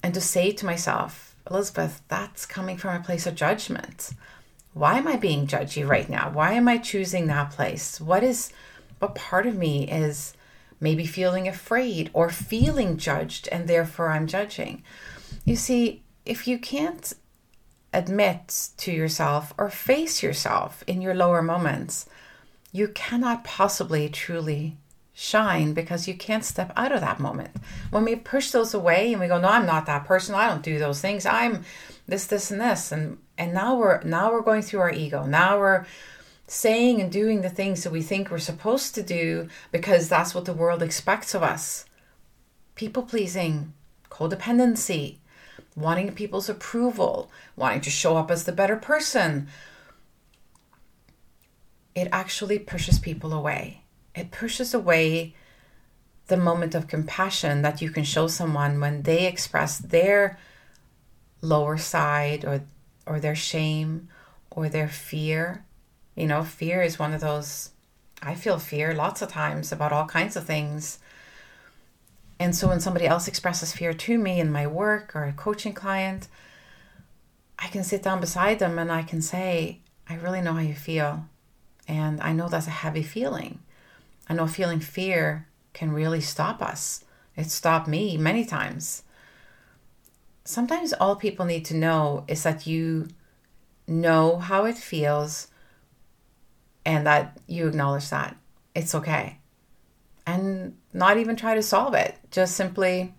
and 0.03 0.15
to 0.15 0.21
say 0.21 0.53
to 0.53 0.67
myself, 0.67 1.37
Elizabeth, 1.51 2.03
that's 2.09 2.47
coming 2.47 2.77
from 2.77 2.95
a 2.95 3.05
place 3.05 3.27
of 3.27 3.35
judgment. 3.35 4.11
Why 4.75 4.99
am 4.99 5.07
I 5.07 5.17
being 5.17 5.47
judgy 5.47 5.87
right 5.87 6.09
now? 6.09 6.31
Why 6.31 6.53
am 6.53 6.67
I 6.67 6.79
choosing 6.79 7.27
that 7.27 7.51
place? 7.51 8.01
What 8.01 8.23
is, 8.23 8.53
what 8.99 9.15
part 9.15 9.47
of 9.47 9.57
me 9.57 9.87
is 9.89 10.35
maybe 10.81 11.07
feeling 11.07 11.47
afraid 11.47 12.11
or 12.13 12.31
feeling 12.31 12.97
judged 12.97 13.49
and 13.53 13.69
therefore 13.69 14.09
I'm 14.09 14.27
judging? 14.27 14.83
You 15.45 15.57
see, 15.57 16.03
if 16.25 16.49
you 16.49 16.59
can't 16.59 17.13
admit 17.93 18.71
to 18.79 18.93
yourself 18.93 19.53
or 19.59 19.71
face 19.71 20.23
yourself 20.23 20.83
in 20.87 21.03
your 21.03 21.15
lower 21.15 21.43
moments, 21.43 22.07
you 22.73 22.89
cannot 22.89 23.45
possibly 23.45 24.09
truly 24.09 24.77
shine 25.15 25.75
because 25.75 26.09
you 26.09 26.15
can't 26.15 26.45
step 26.45 26.73
out 26.77 26.93
of 26.93 27.01
that 27.01 27.21
moment. 27.21 27.51
When 27.91 28.05
we 28.05 28.17
push 28.17 28.51
those 28.51 28.73
away 28.75 29.13
and 29.13 29.21
we 29.21 29.29
go, 29.29 29.39
"No, 29.39 29.49
I'm 29.49 29.67
not 29.67 29.87
that 29.87 30.07
person. 30.07 30.35
I 30.35 30.49
don't 30.49 30.63
do 30.63 30.79
those 30.79 31.01
things. 31.01 31.27
I'm 31.27 31.65
this, 32.09 32.27
this, 32.27 32.51
and 32.51 32.61
this," 32.61 32.93
and 32.93 33.19
and 33.37 33.53
now 33.53 33.77
we're 33.77 34.03
now 34.03 34.33
we're 34.33 34.43
going 34.43 34.63
through 34.63 34.81
our 34.81 34.91
ego. 34.91 35.25
Now 35.25 35.59
we're 35.59 35.87
saying 36.47 37.01
and 37.01 37.11
doing 37.11 37.43
the 37.43 37.51
things 37.51 37.83
that 37.83 37.93
we 37.93 38.03
think 38.03 38.31
we're 38.31 38.39
supposed 38.39 38.95
to 38.95 39.03
do 39.03 39.49
because 39.71 40.09
that's 40.09 40.35
what 40.35 40.45
the 40.45 40.53
world 40.53 40.83
expects 40.83 41.35
of 41.35 41.43
us. 41.43 41.85
People 42.75 43.03
pleasing, 43.05 43.73
codependency, 44.11 45.19
wanting 45.77 46.13
people's 46.13 46.49
approval, 46.49 47.31
wanting 47.57 47.81
to 47.83 47.91
show 47.91 48.17
up 48.17 48.31
as 48.31 48.45
the 48.45 48.53
better 48.53 48.77
person. 48.77 49.49
It 51.95 52.09
actually 52.13 52.59
pushes 52.59 52.99
people 52.99 53.33
away. 53.33 53.83
It 54.15 54.31
pushes 54.31 54.75
away 54.75 55.35
the 56.27 56.37
moment 56.37 56.75
of 56.75 56.89
compassion 56.89 57.63
that 57.63 57.83
you 57.83 57.91
can 57.91 58.05
show 58.05 58.27
someone 58.27 58.81
when 58.81 59.03
they 59.03 59.27
express 59.27 59.79
their 59.79 60.39
lower 61.41 61.77
side 61.77 62.45
or 62.45 62.63
or 63.05 63.19
their 63.19 63.35
shame 63.35 64.09
or 64.51 64.69
their 64.69 64.89
fear. 64.89 65.65
You 66.15 66.27
know, 66.27 66.45
fear 66.45 66.83
is 66.83 66.99
one 66.99 67.13
of 67.13 67.21
those 67.21 67.71
I 68.23 68.35
feel 68.37 68.59
fear 68.59 68.95
lots 68.95 69.21
of 69.21 69.31
times 69.31 69.73
about 69.73 69.93
all 69.93 70.07
kinds 70.07 70.37
of 70.37 70.45
things. 70.45 70.99
And 72.43 72.57
so 72.57 72.67
when 72.67 72.81
somebody 72.81 73.07
else 73.07 73.29
expresses 73.29 73.73
fear 73.73 73.93
to 73.95 74.19
me 74.19 74.41
in 74.41 74.51
my 74.51 74.67
work 74.67 75.15
or 75.15 75.27
a 75.27 75.33
coaching 75.33 75.75
client, 75.75 76.27
I 77.57 77.69
can 77.69 77.85
sit 77.85 78.03
down 78.03 78.19
beside 78.19 78.59
them 78.59 78.81
and 78.81 78.91
I 78.91 79.05
can 79.05 79.23
say, 79.23 79.79
I 80.09 80.17
really 80.17 80.41
know 80.41 80.55
how 80.55 80.59
you 80.59 80.75
feel. 80.75 81.27
And 81.87 82.21
I 82.21 82.33
know 82.33 82.49
that's 82.49 82.67
a 82.67 82.71
heavy 82.71 83.05
feeling. 83.05 83.61
I 84.29 84.35
know 84.35 84.49
feeling 84.49 84.81
fear 84.81 85.47
can 85.73 85.93
really 85.93 86.21
stop 86.21 86.61
us. 86.61 87.05
It 87.37 87.49
stopped 87.49 87.87
me 87.87 88.17
many 88.17 88.45
times. 88.45 89.05
Sometimes 90.45 90.93
all 90.95 91.15
people 91.15 91.47
need 91.47 91.65
to 91.67 91.77
know 91.77 92.25
is 92.27 92.43
that 92.43 92.67
you 92.67 93.07
know 93.87 94.39
how 94.39 94.65
it 94.65 94.77
feels 94.77 95.47
and 96.85 97.07
that 97.07 97.39
you 97.47 97.69
acknowledge 97.69 98.11
that. 98.11 98.37
It's 98.75 98.97
okay 98.97 99.39
and 100.27 100.77
not 100.93 101.17
even 101.17 101.37
try 101.37 101.55
to 101.55 101.63
solve 101.63 101.95
it. 101.95 102.17
Just 102.31 102.57
simply, 102.57 103.15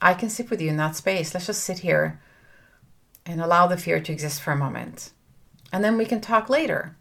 I 0.00 0.14
can 0.14 0.30
sit 0.30 0.50
with 0.50 0.60
you 0.60 0.68
in 0.68 0.76
that 0.78 0.96
space. 0.96 1.34
Let's 1.34 1.46
just 1.46 1.64
sit 1.64 1.80
here 1.80 2.20
and 3.24 3.40
allow 3.40 3.66
the 3.66 3.76
fear 3.76 4.00
to 4.00 4.12
exist 4.12 4.42
for 4.42 4.52
a 4.52 4.56
moment. 4.56 5.12
And 5.72 5.82
then 5.84 5.96
we 5.96 6.04
can 6.04 6.20
talk 6.20 6.48
later 6.48 6.96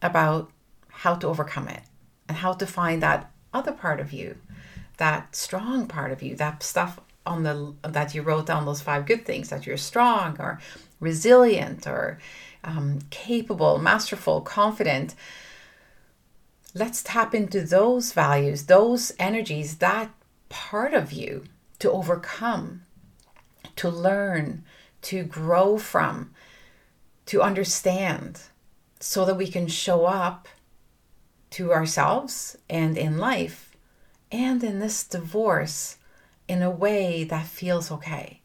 about 0.00 0.50
how 0.88 1.14
to 1.14 1.26
overcome 1.26 1.68
it 1.68 1.82
and 2.28 2.38
how 2.38 2.52
to 2.52 2.66
find 2.66 3.02
that 3.02 3.30
other 3.52 3.72
part 3.72 4.00
of 4.00 4.12
you, 4.12 4.36
that 4.98 5.34
strong 5.34 5.86
part 5.86 6.12
of 6.12 6.22
you, 6.22 6.36
that 6.36 6.62
stuff 6.62 7.00
on 7.24 7.44
the 7.44 7.74
that 7.88 8.14
you 8.14 8.22
wrote 8.22 8.46
down 8.46 8.66
those 8.66 8.80
five 8.80 9.06
good 9.06 9.24
things 9.24 9.48
that 9.50 9.64
you're 9.64 9.76
strong 9.76 10.36
or 10.40 10.60
resilient 10.98 11.86
or 11.86 12.18
um, 12.64 12.98
capable, 13.10 13.78
masterful, 13.78 14.40
confident 14.40 15.14
let's 16.74 17.02
tap 17.02 17.34
into 17.34 17.62
those 17.62 18.12
values, 18.12 18.66
those 18.66 19.12
energies, 19.18 19.78
that 19.78 20.10
part 20.48 20.94
of 20.94 21.12
you 21.12 21.44
to 21.78 21.90
overcome, 21.90 22.82
to 23.76 23.88
learn, 23.88 24.64
to 25.02 25.24
grow 25.24 25.78
from, 25.78 26.32
to 27.26 27.42
understand, 27.42 28.42
so 29.00 29.24
that 29.24 29.36
we 29.36 29.48
can 29.48 29.66
show 29.66 30.06
up 30.06 30.48
to 31.50 31.72
ourselves 31.72 32.56
and 32.70 32.96
in 32.96 33.18
life 33.18 33.76
and 34.30 34.62
in 34.62 34.78
this 34.78 35.04
divorce 35.04 35.98
in 36.48 36.62
a 36.62 36.70
way 36.70 37.24
that 37.24 37.46
feels 37.46 37.90
okay. 37.90 38.41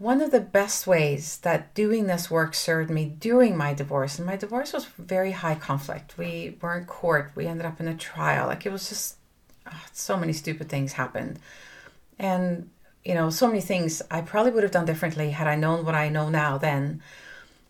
One 0.00 0.22
of 0.22 0.30
the 0.30 0.40
best 0.40 0.86
ways 0.86 1.36
that 1.42 1.74
doing 1.74 2.06
this 2.06 2.30
work 2.30 2.54
served 2.54 2.88
me 2.88 3.04
during 3.04 3.54
my 3.54 3.74
divorce, 3.74 4.16
and 4.16 4.26
my 4.26 4.34
divorce 4.34 4.72
was 4.72 4.86
very 4.86 5.32
high 5.32 5.56
conflict. 5.56 6.16
We 6.16 6.56
were 6.62 6.78
in 6.78 6.86
court, 6.86 7.32
we 7.34 7.46
ended 7.46 7.66
up 7.66 7.80
in 7.80 7.86
a 7.86 7.94
trial. 7.94 8.46
Like 8.46 8.64
it 8.64 8.72
was 8.72 8.88
just 8.88 9.16
oh, 9.70 9.84
so 9.92 10.16
many 10.16 10.32
stupid 10.32 10.70
things 10.70 10.94
happened. 10.94 11.38
And, 12.18 12.70
you 13.04 13.12
know, 13.12 13.28
so 13.28 13.46
many 13.46 13.60
things 13.60 14.00
I 14.10 14.22
probably 14.22 14.52
would 14.52 14.62
have 14.62 14.72
done 14.72 14.86
differently 14.86 15.32
had 15.32 15.46
I 15.46 15.54
known 15.54 15.84
what 15.84 15.94
I 15.94 16.08
know 16.08 16.30
now 16.30 16.56
then. 16.56 17.02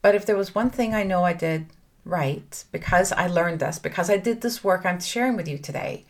But 0.01 0.15
if 0.15 0.25
there 0.25 0.37
was 0.37 0.55
one 0.55 0.71
thing 0.71 0.95
I 0.95 1.03
know 1.03 1.25
I 1.25 1.33
did 1.33 1.67
right, 2.05 2.65
because 2.71 3.11
I 3.11 3.27
learned 3.27 3.59
this, 3.59 3.81
because 3.81 4.09
I 4.09 4.19
did 4.19 4.41
this 4.41 4.63
work 4.63 4.87
I'm 4.87 5.01
sharing 5.01 5.35
with 5.35 5.49
you 5.49 5.59
today. 5.59 6.05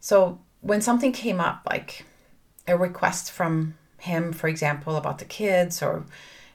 So 0.00 0.40
when 0.62 0.80
something 0.80 1.12
came 1.12 1.38
up, 1.38 1.66
like 1.68 2.06
a 2.66 2.78
request 2.78 3.30
from 3.30 3.74
him, 4.02 4.32
for 4.32 4.48
example, 4.48 4.96
about 4.96 5.18
the 5.18 5.24
kids, 5.24 5.80
or 5.80 6.04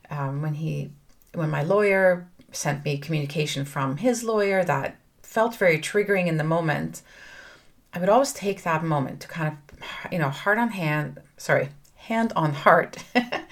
um, 0.09 0.41
when 0.41 0.55
he, 0.55 0.91
when 1.33 1.49
my 1.49 1.63
lawyer 1.63 2.27
sent 2.51 2.83
me 2.83 2.97
communication 2.97 3.63
from 3.63 3.97
his 3.97 4.23
lawyer 4.23 4.63
that 4.65 4.97
felt 5.23 5.55
very 5.55 5.79
triggering 5.79 6.27
in 6.27 6.37
the 6.37 6.43
moment, 6.43 7.01
I 7.93 7.99
would 7.99 8.09
always 8.09 8.33
take 8.33 8.63
that 8.63 8.83
moment 8.83 9.21
to 9.21 9.27
kind 9.29 9.53
of, 9.53 10.11
you 10.11 10.19
know, 10.19 10.29
heart 10.29 10.57
on 10.57 10.69
hand, 10.69 11.21
sorry, 11.37 11.69
hand 11.95 12.33
on 12.35 12.53
heart, 12.53 12.97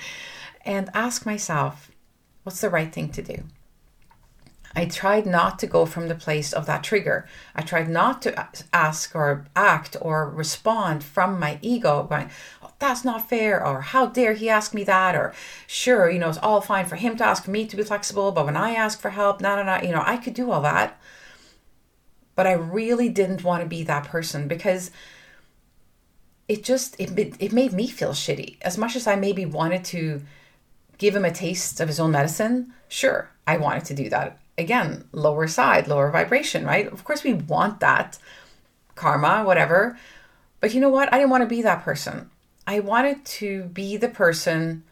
and 0.66 0.90
ask 0.94 1.26
myself, 1.26 1.90
what's 2.44 2.60
the 2.60 2.70
right 2.70 2.92
thing 2.92 3.10
to 3.14 3.22
do? 3.22 3.44
I 4.76 4.86
tried 4.86 5.26
not 5.26 5.58
to 5.60 5.68
go 5.68 5.86
from 5.86 6.08
the 6.08 6.16
place 6.16 6.52
of 6.52 6.66
that 6.66 6.84
trigger. 6.84 7.28
I 7.56 7.62
tried 7.62 7.90
not 7.90 8.22
to 8.24 8.48
ask 8.74 9.16
or 9.16 9.46
act 9.56 9.96
or 10.02 10.30
respond 10.30 11.04
from 11.04 11.40
my 11.40 11.60
ego, 11.62 12.04
going, 12.04 12.30
oh, 12.62 12.72
that's 12.80 13.06
not 13.06 13.30
fair, 13.30 13.66
or 13.66 13.82
how 13.82 14.08
dare 14.08 14.34
he 14.34 14.50
ask 14.50 14.74
me 14.74 14.84
that, 14.84 15.16
or 15.16 15.34
sure, 15.66 16.10
you 16.10 16.20
know, 16.20 16.30
it's 16.30 16.38
all 16.40 16.60
fine 16.60 16.86
for 16.86 16.98
him 16.98 17.16
to 17.18 17.26
ask 17.26 17.48
me 17.48 17.66
to 17.66 17.78
be 17.78 17.84
flexible, 17.84 18.32
but 18.34 18.46
when 18.46 18.58
I 18.58 18.72
ask 18.72 19.00
for 19.00 19.12
help, 19.12 19.40
no, 19.40 19.56
no, 19.56 19.64
no, 19.64 19.82
you 19.82 19.94
know, 19.94 20.04
I 20.06 20.18
could 20.18 20.34
do 20.34 20.52
all 20.52 20.62
that. 20.64 21.00
But 22.36 22.48
I 22.48 22.52
really 22.52 23.08
didn't 23.08 23.46
want 23.46 23.64
to 23.64 23.70
be 23.70 23.84
that 23.84 24.04
person 24.04 24.50
because 24.50 24.92
it 26.48 26.64
just 26.64 27.00
it, 27.00 27.36
it 27.40 27.54
made 27.54 27.74
me 27.74 27.88
feel 27.88 28.12
shitty 28.12 28.58
as 28.62 28.78
much 28.78 28.96
as 28.96 29.08
i 29.08 29.16
maybe 29.16 29.46
wanted 29.46 29.84
to 29.84 30.22
give 30.98 31.16
him 31.16 31.26
a 31.26 31.32
taste 31.32 31.80
of 31.80 31.88
his 31.88 32.00
own 32.00 32.12
medicine 32.12 32.74
sure 32.88 33.30
i 33.48 33.58
wanted 33.58 33.84
to 33.86 33.94
do 33.94 34.10
that 34.10 34.40
again, 34.58 35.08
lower 35.12 35.48
side, 35.48 35.88
lower 35.88 36.12
vibration, 36.12 36.66
right? 36.66 36.88
Of 36.92 37.04
course, 37.04 37.24
we 37.24 37.34
want 37.34 37.80
that 37.80 38.18
karma, 38.96 39.44
whatever. 39.44 39.98
But 40.60 40.74
you 40.74 40.82
know 40.82 40.90
what? 40.90 41.14
I 41.14 41.18
didn't 41.18 41.32
want 41.32 41.44
to 41.44 41.56
be 41.56 41.62
that 41.62 41.84
person. 41.84 42.30
I 42.66 42.80
wanted 42.80 43.26
to 43.26 43.66
be 43.66 43.98
the 43.98 44.10
person 44.10 44.84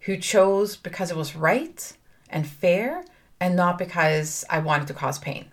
who 0.00 0.16
chose 0.16 0.76
because 0.76 1.10
it 1.10 1.16
was 1.16 1.34
right 1.34 1.92
and 2.30 2.46
fair 2.46 3.04
and 3.40 3.56
not 3.56 3.78
because 3.78 4.44
I 4.48 4.58
wanted 4.58 4.86
to 4.88 4.94
cause 4.94 5.18
pain. 5.18 5.46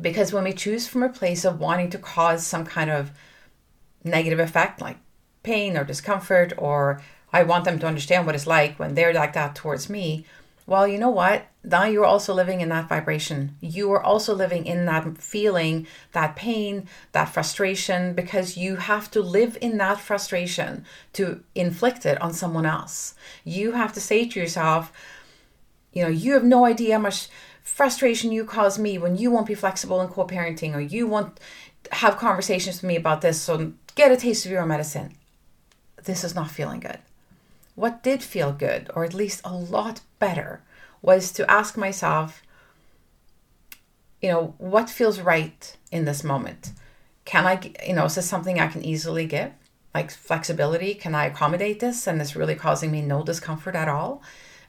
Because 0.00 0.32
when 0.32 0.44
we 0.44 0.52
choose 0.52 0.86
from 0.86 1.02
a 1.02 1.08
place 1.08 1.44
of 1.44 1.60
wanting 1.60 1.90
to 1.90 1.98
cause 1.98 2.46
some 2.46 2.64
kind 2.64 2.90
of 2.90 3.10
negative 4.04 4.38
effect, 4.38 4.80
like 4.80 4.98
pain 5.42 5.76
or 5.76 5.84
discomfort, 5.84 6.52
or 6.56 7.02
I 7.32 7.42
want 7.42 7.64
them 7.64 7.78
to 7.80 7.86
understand 7.86 8.26
what 8.26 8.34
it's 8.34 8.46
like 8.46 8.78
when 8.78 8.94
they're 8.94 9.12
like 9.12 9.32
that 9.32 9.54
towards 9.54 9.90
me, 9.90 10.24
well, 10.66 10.86
you 10.86 10.98
know 10.98 11.10
what? 11.10 11.46
Now 11.62 11.84
you're 11.84 12.06
also 12.06 12.32
living 12.32 12.62
in 12.62 12.70
that 12.70 12.88
vibration. 12.88 13.56
You 13.60 13.92
are 13.92 14.02
also 14.02 14.34
living 14.34 14.64
in 14.64 14.86
that 14.86 15.18
feeling, 15.18 15.86
that 16.12 16.34
pain, 16.34 16.88
that 17.12 17.26
frustration, 17.26 18.14
because 18.14 18.56
you 18.56 18.76
have 18.76 19.10
to 19.10 19.20
live 19.20 19.58
in 19.60 19.76
that 19.76 20.00
frustration 20.00 20.86
to 21.12 21.42
inflict 21.54 22.06
it 22.06 22.20
on 22.22 22.32
someone 22.32 22.64
else. 22.64 23.14
You 23.44 23.72
have 23.72 23.92
to 23.92 24.00
say 24.00 24.26
to 24.26 24.40
yourself, 24.40 24.90
you 25.92 26.02
know, 26.02 26.08
you 26.08 26.32
have 26.32 26.44
no 26.44 26.64
idea 26.64 26.94
how 26.94 27.02
much 27.02 27.28
frustration 27.62 28.32
you 28.32 28.44
cause 28.44 28.78
me 28.78 28.96
when 28.96 29.16
you 29.16 29.30
won't 29.30 29.46
be 29.46 29.54
flexible 29.54 30.00
in 30.00 30.08
co 30.08 30.26
parenting 30.26 30.74
or 30.74 30.80
you 30.80 31.06
won't 31.06 31.38
have 31.92 32.16
conversations 32.16 32.76
with 32.76 32.88
me 32.88 32.96
about 32.96 33.20
this. 33.20 33.40
So 33.40 33.74
get 33.96 34.12
a 34.12 34.16
taste 34.16 34.46
of 34.46 34.52
your 34.52 34.62
own 34.62 34.68
medicine. 34.68 35.14
This 36.04 36.24
is 36.24 36.34
not 36.34 36.50
feeling 36.50 36.80
good. 36.80 36.98
What 37.74 38.02
did 38.02 38.22
feel 38.22 38.52
good, 38.52 38.90
or 38.94 39.04
at 39.04 39.14
least 39.14 39.40
a 39.44 39.54
lot 39.54 40.00
better, 40.18 40.62
was 41.02 41.32
to 41.32 41.50
ask 41.50 41.76
myself, 41.76 42.42
you 44.20 44.28
know, 44.28 44.54
what 44.58 44.90
feels 44.90 45.20
right 45.20 45.76
in 45.90 46.04
this 46.04 46.22
moment? 46.22 46.72
Can 47.24 47.46
I, 47.46 47.72
you 47.86 47.94
know, 47.94 48.04
is 48.04 48.16
this 48.16 48.28
something 48.28 48.60
I 48.60 48.66
can 48.68 48.84
easily 48.84 49.26
give? 49.26 49.52
Like 49.94 50.10
flexibility, 50.10 50.94
can 50.94 51.14
I 51.14 51.26
accommodate 51.26 51.80
this? 51.80 52.06
And 52.06 52.20
it's 52.20 52.36
really 52.36 52.54
causing 52.54 52.90
me 52.90 53.02
no 53.02 53.22
discomfort 53.22 53.74
at 53.74 53.88
all. 53.88 54.22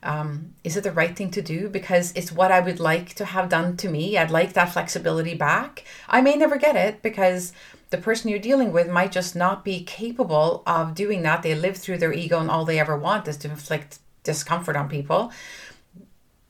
Um, 0.03 0.55
is 0.63 0.77
it 0.77 0.83
the 0.83 0.91
right 0.91 1.15
thing 1.15 1.29
to 1.31 1.41
do? 1.41 1.69
Because 1.69 2.11
it's 2.15 2.31
what 2.31 2.51
I 2.51 2.59
would 2.59 2.79
like 2.79 3.13
to 3.15 3.25
have 3.25 3.49
done 3.49 3.77
to 3.77 3.89
me. 3.89 4.17
I'd 4.17 4.31
like 4.31 4.53
that 4.53 4.73
flexibility 4.73 5.35
back. 5.35 5.83
I 6.09 6.21
may 6.21 6.35
never 6.35 6.57
get 6.57 6.75
it 6.75 7.03
because 7.03 7.53
the 7.91 7.99
person 7.99 8.29
you're 8.29 8.39
dealing 8.39 8.71
with 8.71 8.89
might 8.89 9.11
just 9.11 9.35
not 9.35 9.63
be 9.63 9.83
capable 9.83 10.63
of 10.65 10.95
doing 10.95 11.21
that. 11.21 11.43
They 11.43 11.53
live 11.53 11.77
through 11.77 11.99
their 11.99 12.13
ego 12.13 12.39
and 12.39 12.49
all 12.49 12.65
they 12.65 12.79
ever 12.79 12.97
want 12.97 13.27
is 13.27 13.37
to 13.37 13.49
inflict 13.49 13.99
discomfort 14.23 14.75
on 14.75 14.89
people. 14.89 15.31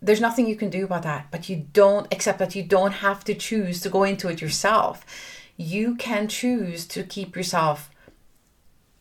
There's 0.01 0.21
nothing 0.21 0.47
you 0.47 0.55
can 0.55 0.69
do 0.69 0.85
about 0.85 1.03
that, 1.03 1.27
but 1.29 1.47
you 1.47 1.67
don't, 1.73 2.07
except 2.11 2.39
that 2.39 2.55
you 2.55 2.63
don't 2.63 2.93
have 2.93 3.23
to 3.25 3.35
choose 3.35 3.81
to 3.81 3.89
go 3.89 4.03
into 4.03 4.29
it 4.29 4.41
yourself. 4.41 5.05
You 5.57 5.95
can 5.95 6.27
choose 6.27 6.85
to 6.87 7.03
keep 7.03 7.35
yourself 7.35 7.91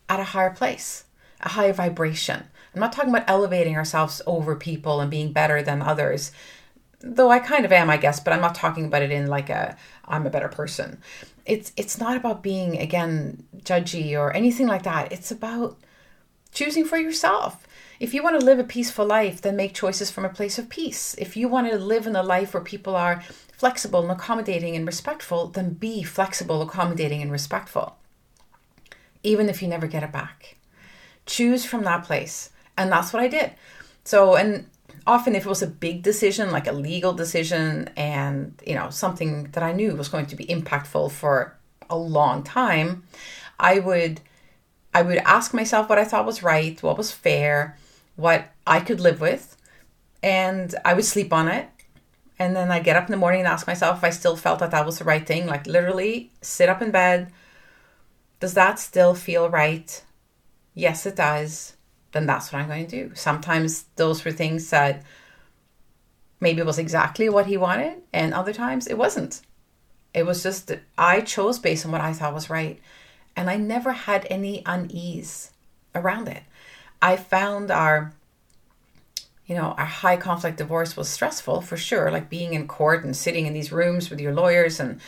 at 0.09 0.21
a 0.21 0.25
higher 0.25 0.51
place, 0.51 1.05
a 1.41 1.51
higher 1.51 1.73
vibration. 1.73 2.45
I'm 2.75 2.81
not 2.81 2.93
talking 2.93 3.11
about 3.11 3.29
elevating 3.29 3.77
ourselves 3.77 4.21
over 4.27 4.55
people 4.55 5.01
and 5.01 5.11
being 5.11 5.33
better 5.33 5.63
than 5.63 5.81
others, 5.81 6.33
though 7.01 7.31
I 7.31 7.39
kind 7.39 7.65
of 7.65 7.73
am, 7.73 7.89
I 7.89 7.97
guess, 7.97 8.21
but 8.21 8.33
I'm 8.33 8.43
not 8.43 8.55
talking 8.55 8.85
about 8.85 9.03
it 9.03 9.11
in 9.11 9.27
like 9.27 9.49
a 9.49 9.77
I'm 10.07 10.27
a 10.27 10.31
better 10.31 10.49
person 10.49 11.01
it's 11.51 11.73
it's 11.77 11.99
not 11.99 12.17
about 12.17 12.43
being 12.43 12.79
again 12.79 13.45
judgy 13.65 14.17
or 14.19 14.33
anything 14.33 14.69
like 14.69 14.85
that. 14.85 15.11
It's 15.13 15.33
about 15.33 15.77
choosing 16.53 16.85
for 16.85 16.97
yourself. 16.97 17.67
If 18.01 18.15
you 18.15 18.23
want 18.23 18.41
to 18.41 18.45
live 18.45 18.59
a 18.59 18.65
peaceful 18.65 19.05
life, 19.05 19.43
then 19.43 19.57
make 19.57 19.75
choices 19.75 20.11
from 20.11 20.25
a 20.25 20.31
place 20.31 20.59
of 20.59 20.71
peace. 20.71 21.15
If 21.19 21.37
you 21.37 21.49
want 21.49 21.71
to 21.71 21.79
live 21.79 22.07
in 22.07 22.17
a 22.17 22.23
life 22.23 22.55
where 22.55 22.63
people 22.63 22.97
are 22.97 23.23
flexible 23.53 24.01
and 24.01 24.11
accommodating 24.11 24.75
and 24.75 24.87
respectful, 24.87 25.49
then 25.49 25.75
be 25.75 26.03
flexible, 26.03 26.63
accommodating, 26.63 27.21
and 27.21 27.31
respectful. 27.31 27.99
Even 29.23 29.51
if 29.51 29.61
you 29.61 29.69
never 29.69 29.87
get 29.87 30.03
it 30.03 30.13
back. 30.13 30.57
Choose 31.27 31.67
from 31.67 31.85
that 31.85 32.05
place. 32.05 32.51
And 32.79 32.91
that's 32.91 33.13
what 33.13 33.23
I 33.23 33.29
did. 33.29 33.53
So, 34.03 34.35
and 34.35 34.67
often 35.07 35.35
if 35.35 35.45
it 35.45 35.49
was 35.49 35.63
a 35.63 35.67
big 35.67 36.03
decision 36.03 36.51
like 36.51 36.67
a 36.67 36.73
legal 36.73 37.13
decision 37.13 37.91
and 37.97 38.61
you 38.67 38.75
know 38.75 38.91
something 38.91 39.45
that 39.53 39.63
i 39.63 39.73
knew 39.73 39.95
was 39.95 40.09
going 40.09 40.27
to 40.27 40.37
be 40.37 40.45
impactful 40.47 41.11
for 41.11 41.57
a 41.89 41.97
long 41.97 42.43
time 42.43 43.03
i 43.59 43.79
would 43.79 44.21
i 44.93 45.03
would 45.03 45.19
ask 45.19 45.55
myself 45.55 45.89
what 45.89 45.99
i 45.99 46.05
thought 46.05 46.27
was 46.27 46.43
right 46.43 46.83
what 46.83 46.99
was 46.99 47.11
fair 47.11 47.77
what 48.21 48.51
i 48.67 48.81
could 48.81 49.01
live 49.01 49.21
with 49.21 49.57
and 50.23 50.75
i 50.85 50.95
would 50.95 51.05
sleep 51.05 51.33
on 51.33 51.49
it 51.49 51.69
and 52.39 52.55
then 52.55 52.71
i 52.71 52.79
get 52.79 52.97
up 52.97 53.07
in 53.07 53.11
the 53.11 53.17
morning 53.17 53.41
and 53.41 53.49
ask 53.49 53.67
myself 53.67 53.99
if 53.99 54.05
i 54.05 54.11
still 54.11 54.37
felt 54.37 54.59
that 54.59 54.71
that 54.71 54.87
was 54.87 54.99
the 54.99 55.05
right 55.05 55.27
thing 55.27 55.47
like 55.47 55.67
literally 55.67 56.31
sit 56.43 56.69
up 56.69 56.83
in 56.83 56.91
bed 56.91 57.31
does 58.39 58.55
that 58.55 58.79
still 58.79 59.15
feel 59.15 59.49
right 59.49 60.05
yes 60.75 61.07
it 61.07 61.17
does 61.17 61.75
then 62.13 62.27
that's 62.27 62.53
what 62.53 62.61
I'm 62.61 62.69
going 62.69 62.87
to 62.87 63.09
do. 63.09 63.15
Sometimes 63.15 63.85
those 63.97 64.25
were 64.25 64.33
things 64.33 64.71
that 64.71 65.03
maybe 66.41 66.63
was 66.63 66.79
exactly 66.79 67.29
what 67.29 67.47
he 67.47 67.57
wanted, 67.57 67.99
and 68.13 68.35
other 68.35 68.53
times 68.53 68.87
it 68.87 68.99
wasn't. 68.99 69.43
It 70.13 70.27
was 70.27 70.43
just 70.43 70.69
that 70.69 70.81
I 70.99 71.21
chose 71.21 71.59
based 71.59 71.87
on 71.87 71.93
what 71.93 72.01
I 72.01 72.13
thought 72.13 72.35
was 72.35 72.51
right, 72.51 72.81
and 73.37 73.49
I 73.49 73.57
never 73.57 73.93
had 73.93 74.27
any 74.29 74.63
unease 74.67 75.53
around 75.95 76.29
it. 76.29 76.43
I 77.03 77.17
found 77.17 77.71
our 77.71 78.13
you 79.47 79.57
know, 79.57 79.75
our 79.77 79.85
high 79.85 80.17
conflict 80.17 80.59
divorce 80.59 80.97
was 80.97 81.09
stressful 81.09 81.63
for 81.63 81.77
sure, 81.77 82.09
like 82.13 82.31
being 82.31 82.55
in 82.55 82.69
court 82.69 83.05
and 83.05 83.17
sitting 83.17 83.47
in 83.47 83.53
these 83.53 83.73
rooms 83.73 84.09
with 84.09 84.21
your 84.21 84.33
lawyers 84.33 84.79
and 84.79 85.01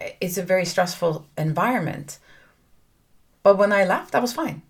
eh, 0.00 0.12
it's 0.20 0.38
a 0.38 0.42
very 0.44 0.64
stressful 0.64 1.26
environment. 1.36 2.20
But 3.42 3.58
when 3.58 3.72
I 3.72 3.84
left, 3.84 4.12
that 4.12 4.22
was 4.22 4.32
fine. 4.32 4.62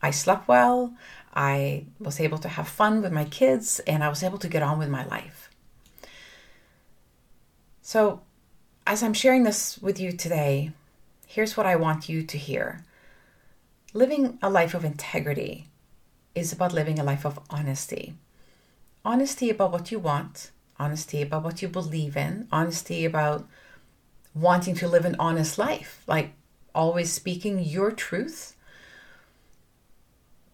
I 0.00 0.12
slept 0.12 0.46
well, 0.46 0.94
I 1.34 1.86
was 1.98 2.20
able 2.20 2.38
to 2.38 2.48
have 2.48 2.68
fun 2.68 3.02
with 3.02 3.12
my 3.12 3.24
kids, 3.24 3.80
and 3.88 4.04
I 4.04 4.08
was 4.08 4.22
able 4.22 4.38
to 4.38 4.48
get 4.48 4.62
on 4.62 4.78
with 4.78 4.88
my 4.88 5.04
life. 5.04 5.50
So, 7.82 8.20
as 8.86 9.02
I'm 9.02 9.14
sharing 9.14 9.42
this 9.42 9.78
with 9.78 9.98
you 9.98 10.12
today, 10.12 10.70
here's 11.26 11.56
what 11.56 11.66
I 11.66 11.74
want 11.74 12.08
you 12.08 12.22
to 12.22 12.38
hear 12.38 12.84
living 13.92 14.38
a 14.42 14.50
life 14.50 14.74
of 14.74 14.84
integrity 14.84 15.68
is 16.34 16.52
about 16.52 16.72
living 16.72 16.98
a 16.98 17.04
life 17.04 17.24
of 17.24 17.38
honesty. 17.50 18.14
Honesty 19.04 19.50
about 19.50 19.72
what 19.72 19.92
you 19.92 19.98
want, 19.98 20.50
honesty 20.78 21.22
about 21.22 21.44
what 21.44 21.62
you 21.62 21.68
believe 21.68 22.16
in, 22.16 22.48
honesty 22.50 23.04
about 23.04 23.46
wanting 24.34 24.74
to 24.74 24.88
live 24.88 25.04
an 25.04 25.16
honest 25.18 25.58
life, 25.58 26.02
like 26.06 26.32
always 26.74 27.12
speaking 27.12 27.60
your 27.60 27.92
truth 27.92 28.54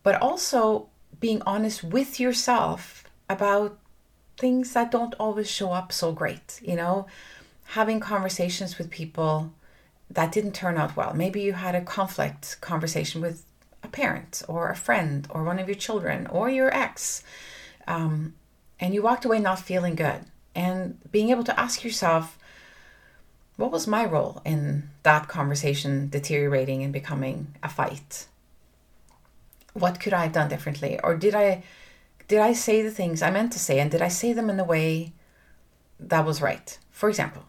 but 0.03 0.21
also 0.21 0.89
being 1.19 1.43
honest 1.47 1.85
with 1.85 2.19
yourself 2.19 3.05
about 3.29 3.79
things 4.37 4.73
that 4.73 4.91
don't 4.91 5.15
always 5.21 5.51
show 5.51 5.73
up 5.73 5.93
so 5.93 6.13
great, 6.13 6.61
you 6.63 6.75
know, 6.75 7.07
having 7.65 8.01
conversations 8.01 8.79
with 8.79 8.91
people 8.91 9.53
that 10.11 10.33
didn't 10.33 10.53
turn 10.53 10.77
out 10.77 10.97
well. 10.97 11.13
Maybe 11.15 11.43
you 11.43 11.53
had 11.53 11.75
a 11.75 11.83
conflict 11.83 12.61
conversation 12.61 13.21
with 13.21 13.45
parent 13.93 14.43
or 14.49 14.71
a 14.71 14.77
friend 14.77 15.27
or 15.31 15.45
one 15.45 15.59
of 15.59 15.69
your 15.69 15.75
children 15.75 16.27
or 16.27 16.51
your 16.51 16.75
ex, 16.75 17.23
um, 17.87 18.35
and 18.79 18.95
you 18.95 19.03
walked 19.03 19.25
away 19.25 19.39
not 19.39 19.59
feeling 19.59 19.95
good. 19.95 20.25
And 20.55 20.99
being 21.13 21.31
able 21.31 21.45
to 21.45 21.59
ask 21.59 21.85
yourself, 21.85 22.39
what 23.57 23.71
was 23.71 23.87
my 23.87 24.05
role 24.05 24.43
in 24.45 24.91
that 25.03 25.29
conversation 25.29 26.09
deteriorating 26.09 26.83
and 26.83 26.93
becoming 26.93 27.55
a 27.63 27.69
fight? 27.69 28.27
what 29.73 30.01
could 30.01 30.13
I 30.13 30.25
have 30.25 30.33
done 30.33 30.49
differently? 30.49 30.99
Or 31.03 31.15
did 31.17 31.35
I 31.35 31.63
did 32.29 32.39
I 32.39 32.53
say 32.53 32.83
the 32.83 32.91
things 32.91 33.23
I 33.23 33.31
meant 33.31 33.53
to 33.53 33.59
say 33.59 33.81
and 33.81 33.91
did 33.91 34.03
I 34.03 34.09
say 34.09 34.33
them 34.33 34.51
in 34.51 34.57
the 34.57 34.65
way 34.65 35.13
that 35.99 36.25
was 36.25 36.41
right? 36.41 36.79
For 36.91 37.09
example, 37.09 37.45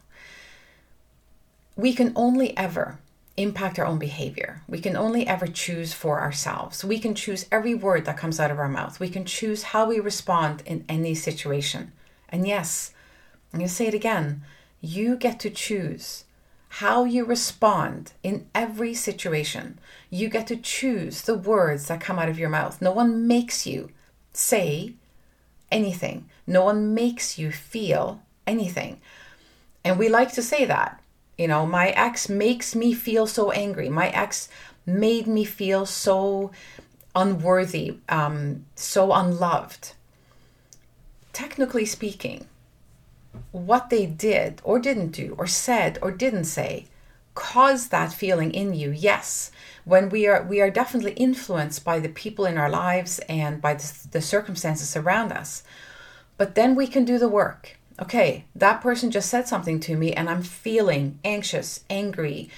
we 1.76 1.94
can 1.94 2.12
only 2.16 2.56
ever 2.58 3.00
impact 3.38 3.80
our 3.80 3.86
own 3.86 3.98
behavior. 3.98 4.62
We 4.68 4.80
can 4.80 4.96
only 4.96 5.28
ever 5.28 5.48
choose 5.48 5.94
for 5.94 6.20
ourselves. 6.20 6.84
We 6.84 7.00
can 7.00 7.16
choose 7.16 7.48
every 7.52 7.74
word 7.74 8.06
that 8.06 8.18
comes 8.18 8.40
out 8.40 8.52
of 8.52 8.60
our 8.60 8.68
mouth. 8.68 9.00
We 9.00 9.10
can 9.10 9.26
choose 9.26 9.64
how 9.64 9.88
we 9.88 10.00
respond 10.00 10.64
in 10.66 10.86
any 10.90 11.16
situation. 11.16 11.94
And 12.30 12.48
yes, 12.48 12.94
I'm 13.54 13.60
going 13.60 13.68
to 13.68 13.74
say 13.74 13.88
it 13.88 13.94
again 13.94 14.44
you 14.82 15.16
get 15.16 15.40
to 15.40 15.50
choose 15.50 16.26
how 16.76 17.04
you 17.04 17.24
respond 17.24 18.14
in 18.24 18.48
every 18.56 18.94
situation. 18.94 19.78
You 20.10 20.28
get 20.30 20.48
to 20.48 20.56
choose 20.56 21.22
the 21.22 21.38
words 21.38 21.88
that 21.88 22.02
come 22.02 22.18
out 22.18 22.30
of 22.30 22.40
your 22.40 22.50
mouth. 22.50 22.82
No 22.82 22.92
one 22.92 23.28
makes 23.28 23.68
you 23.68 23.92
say 24.34 24.94
anything, 25.72 26.30
no 26.48 26.64
one 26.64 26.94
makes 26.94 27.38
you 27.38 27.52
feel 27.52 28.22
anything. 28.48 29.00
And 29.84 30.00
we 30.00 30.10
like 30.10 30.34
to 30.34 30.42
say 30.42 30.66
that. 30.66 31.01
You 31.38 31.48
know, 31.48 31.66
my 31.66 31.90
ex 31.90 32.30
makes 32.30 32.76
me 32.76 32.94
feel 32.94 33.26
so 33.28 33.52
angry. 33.52 33.90
My 33.90 34.10
ex 34.10 34.50
made 34.86 35.28
me 35.28 35.44
feel 35.44 35.86
so 35.86 36.52
unworthy, 37.16 37.98
um, 38.10 38.66
so 38.76 39.12
unloved. 39.14 39.94
Technically 41.34 41.86
speaking, 41.86 42.48
what 43.52 43.90
they 43.90 44.06
did 44.06 44.62
or 44.64 44.80
didn't 44.80 45.12
do 45.12 45.36
or 45.38 45.48
said 45.48 45.98
or 46.02 46.12
didn't 46.12 46.46
say 46.46 46.86
caused 47.34 47.92
that 47.92 48.12
feeling 48.12 48.52
in 48.52 48.74
you 48.74 48.92
yes 48.92 49.52
when 49.86 50.10
we 50.10 50.28
are 50.28 50.44
we 50.44 50.60
are 50.60 50.70
definitely 50.70 51.14
influenced 51.14 51.84
by 51.84 51.98
the 51.98 52.10
people 52.10 52.46
in 52.46 52.58
our 52.58 52.70
lives 52.70 53.20
and 53.30 53.62
by 53.62 53.74
the, 53.74 54.08
the 54.12 54.22
circumstances 54.22 54.98
around 54.98 55.32
us 55.32 55.64
but 56.38 56.56
then 56.56 56.76
we 56.76 56.88
can 56.88 57.06
do 57.06 57.18
the 57.18 57.30
work 57.30 57.78
okay 58.02 58.46
that 58.56 58.82
person 58.82 59.12
just 59.12 59.30
said 59.30 59.48
something 59.48 59.80
to 59.80 59.96
me 59.96 60.14
and 60.14 60.30
i'm 60.30 60.44
feeling 60.44 61.20
anxious 61.24 61.84
angry 61.90 62.50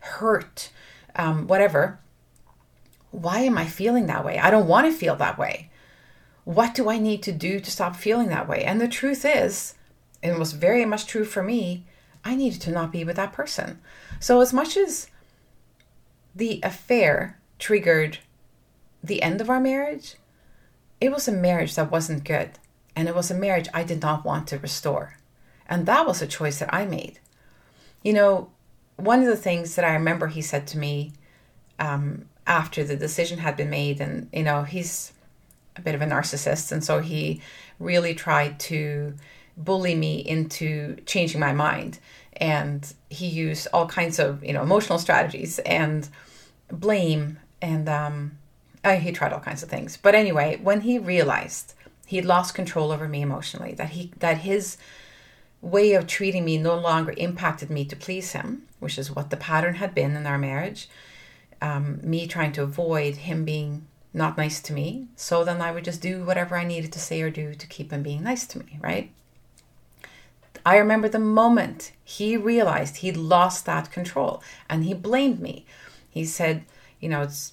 hurt 0.00 0.70
um, 1.16 1.46
whatever 1.46 1.98
why 3.10 3.40
am 3.40 3.56
i 3.56 3.64
feeling 3.66 4.06
that 4.06 4.24
way 4.24 4.38
i 4.38 4.50
don't 4.50 4.68
want 4.68 4.86
to 4.86 4.98
feel 4.98 5.16
that 5.16 5.38
way 5.38 5.70
what 6.44 6.74
do 6.74 6.88
i 6.88 6.98
need 6.98 7.22
to 7.22 7.32
do 7.32 7.60
to 7.60 7.70
stop 7.70 7.96
feeling 7.96 8.28
that 8.28 8.48
way 8.48 8.64
and 8.64 8.80
the 8.80 8.88
truth 8.88 9.24
is 9.24 9.74
and 10.22 10.38
was 10.38 10.52
very 10.52 10.84
much 10.84 11.06
true 11.06 11.24
for 11.24 11.42
me, 11.42 11.84
I 12.24 12.34
needed 12.34 12.60
to 12.62 12.70
not 12.70 12.92
be 12.92 13.04
with 13.04 13.16
that 13.16 13.32
person. 13.32 13.80
So, 14.20 14.40
as 14.40 14.52
much 14.52 14.76
as 14.76 15.08
the 16.34 16.60
affair 16.62 17.38
triggered 17.58 18.18
the 19.02 19.22
end 19.22 19.40
of 19.40 19.50
our 19.50 19.60
marriage, 19.60 20.16
it 21.00 21.12
was 21.12 21.28
a 21.28 21.32
marriage 21.32 21.76
that 21.76 21.90
wasn't 21.90 22.24
good. 22.24 22.50
And 22.98 23.06
it 23.06 23.14
was 23.14 23.30
a 23.30 23.34
marriage 23.34 23.68
I 23.72 23.84
did 23.84 24.02
not 24.02 24.24
want 24.24 24.48
to 24.48 24.58
restore. 24.58 25.14
And 25.68 25.86
that 25.86 26.04
was 26.04 26.20
a 26.20 26.26
choice 26.26 26.58
that 26.58 26.74
I 26.74 26.84
made. 26.84 27.20
You 28.02 28.12
know, 28.12 28.50
one 28.96 29.20
of 29.20 29.26
the 29.26 29.36
things 29.36 29.76
that 29.76 29.84
I 29.84 29.92
remember 29.92 30.26
he 30.26 30.42
said 30.42 30.66
to 30.66 30.78
me 30.78 31.12
um, 31.78 32.24
after 32.44 32.82
the 32.82 32.96
decision 32.96 33.38
had 33.38 33.56
been 33.56 33.70
made, 33.70 34.00
and 34.00 34.28
you 34.32 34.42
know, 34.42 34.64
he's 34.64 35.12
a 35.76 35.80
bit 35.80 35.94
of 35.94 36.02
a 36.02 36.06
narcissist, 36.06 36.72
and 36.72 36.82
so 36.82 36.98
he 36.98 37.40
really 37.78 38.16
tried 38.16 38.58
to 38.70 39.14
bully 39.56 39.94
me 39.94 40.18
into 40.18 40.96
changing 41.06 41.38
my 41.38 41.52
mind. 41.52 42.00
And 42.32 42.92
he 43.10 43.28
used 43.28 43.68
all 43.72 43.86
kinds 43.86 44.18
of 44.18 44.42
you 44.42 44.52
know 44.52 44.62
emotional 44.62 44.98
strategies 44.98 45.60
and 45.60 46.08
blame 46.68 47.38
and 47.62 47.88
um, 47.88 48.38
uh, 48.82 48.96
he 48.96 49.12
tried 49.12 49.32
all 49.32 49.40
kinds 49.40 49.62
of 49.62 49.68
things. 49.68 49.96
But 49.96 50.16
anyway, 50.16 50.58
when 50.60 50.80
he 50.80 50.98
realized 50.98 51.74
he'd 52.08 52.24
lost 52.24 52.54
control 52.54 52.90
over 52.90 53.06
me 53.06 53.20
emotionally, 53.20 53.74
that 53.74 53.90
he 53.90 54.10
that 54.18 54.38
his 54.38 54.78
way 55.60 55.92
of 55.92 56.06
treating 56.06 56.42
me 56.42 56.56
no 56.56 56.74
longer 56.78 57.12
impacted 57.18 57.68
me 57.68 57.84
to 57.84 57.94
please 57.94 58.32
him, 58.32 58.62
which 58.78 58.96
is 58.96 59.14
what 59.14 59.28
the 59.28 59.36
pattern 59.36 59.74
had 59.74 59.94
been 59.94 60.16
in 60.16 60.26
our 60.26 60.38
marriage. 60.38 60.88
Um, 61.60 62.00
me 62.02 62.26
trying 62.26 62.52
to 62.52 62.62
avoid 62.62 63.16
him 63.16 63.44
being 63.44 63.86
not 64.14 64.38
nice 64.38 64.60
to 64.62 64.72
me. 64.72 65.08
So 65.16 65.44
then 65.44 65.60
I 65.60 65.70
would 65.70 65.84
just 65.84 66.00
do 66.00 66.24
whatever 66.24 66.56
I 66.56 66.64
needed 66.64 66.92
to 66.92 66.98
say 66.98 67.20
or 67.20 67.30
do 67.30 67.54
to 67.54 67.66
keep 67.66 67.92
him 67.92 68.02
being 68.02 68.22
nice 68.22 68.46
to 68.48 68.58
me, 68.58 68.78
right? 68.80 69.10
I 70.64 70.78
remember 70.78 71.10
the 71.10 71.18
moment 71.18 71.92
he 72.04 72.38
realized 72.38 72.96
he'd 72.96 73.18
lost 73.18 73.66
that 73.66 73.92
control 73.92 74.42
and 74.70 74.84
he 74.84 74.94
blamed 74.94 75.40
me. 75.40 75.66
He 76.08 76.24
said, 76.24 76.64
You 77.00 77.10
know, 77.10 77.22
it's 77.22 77.52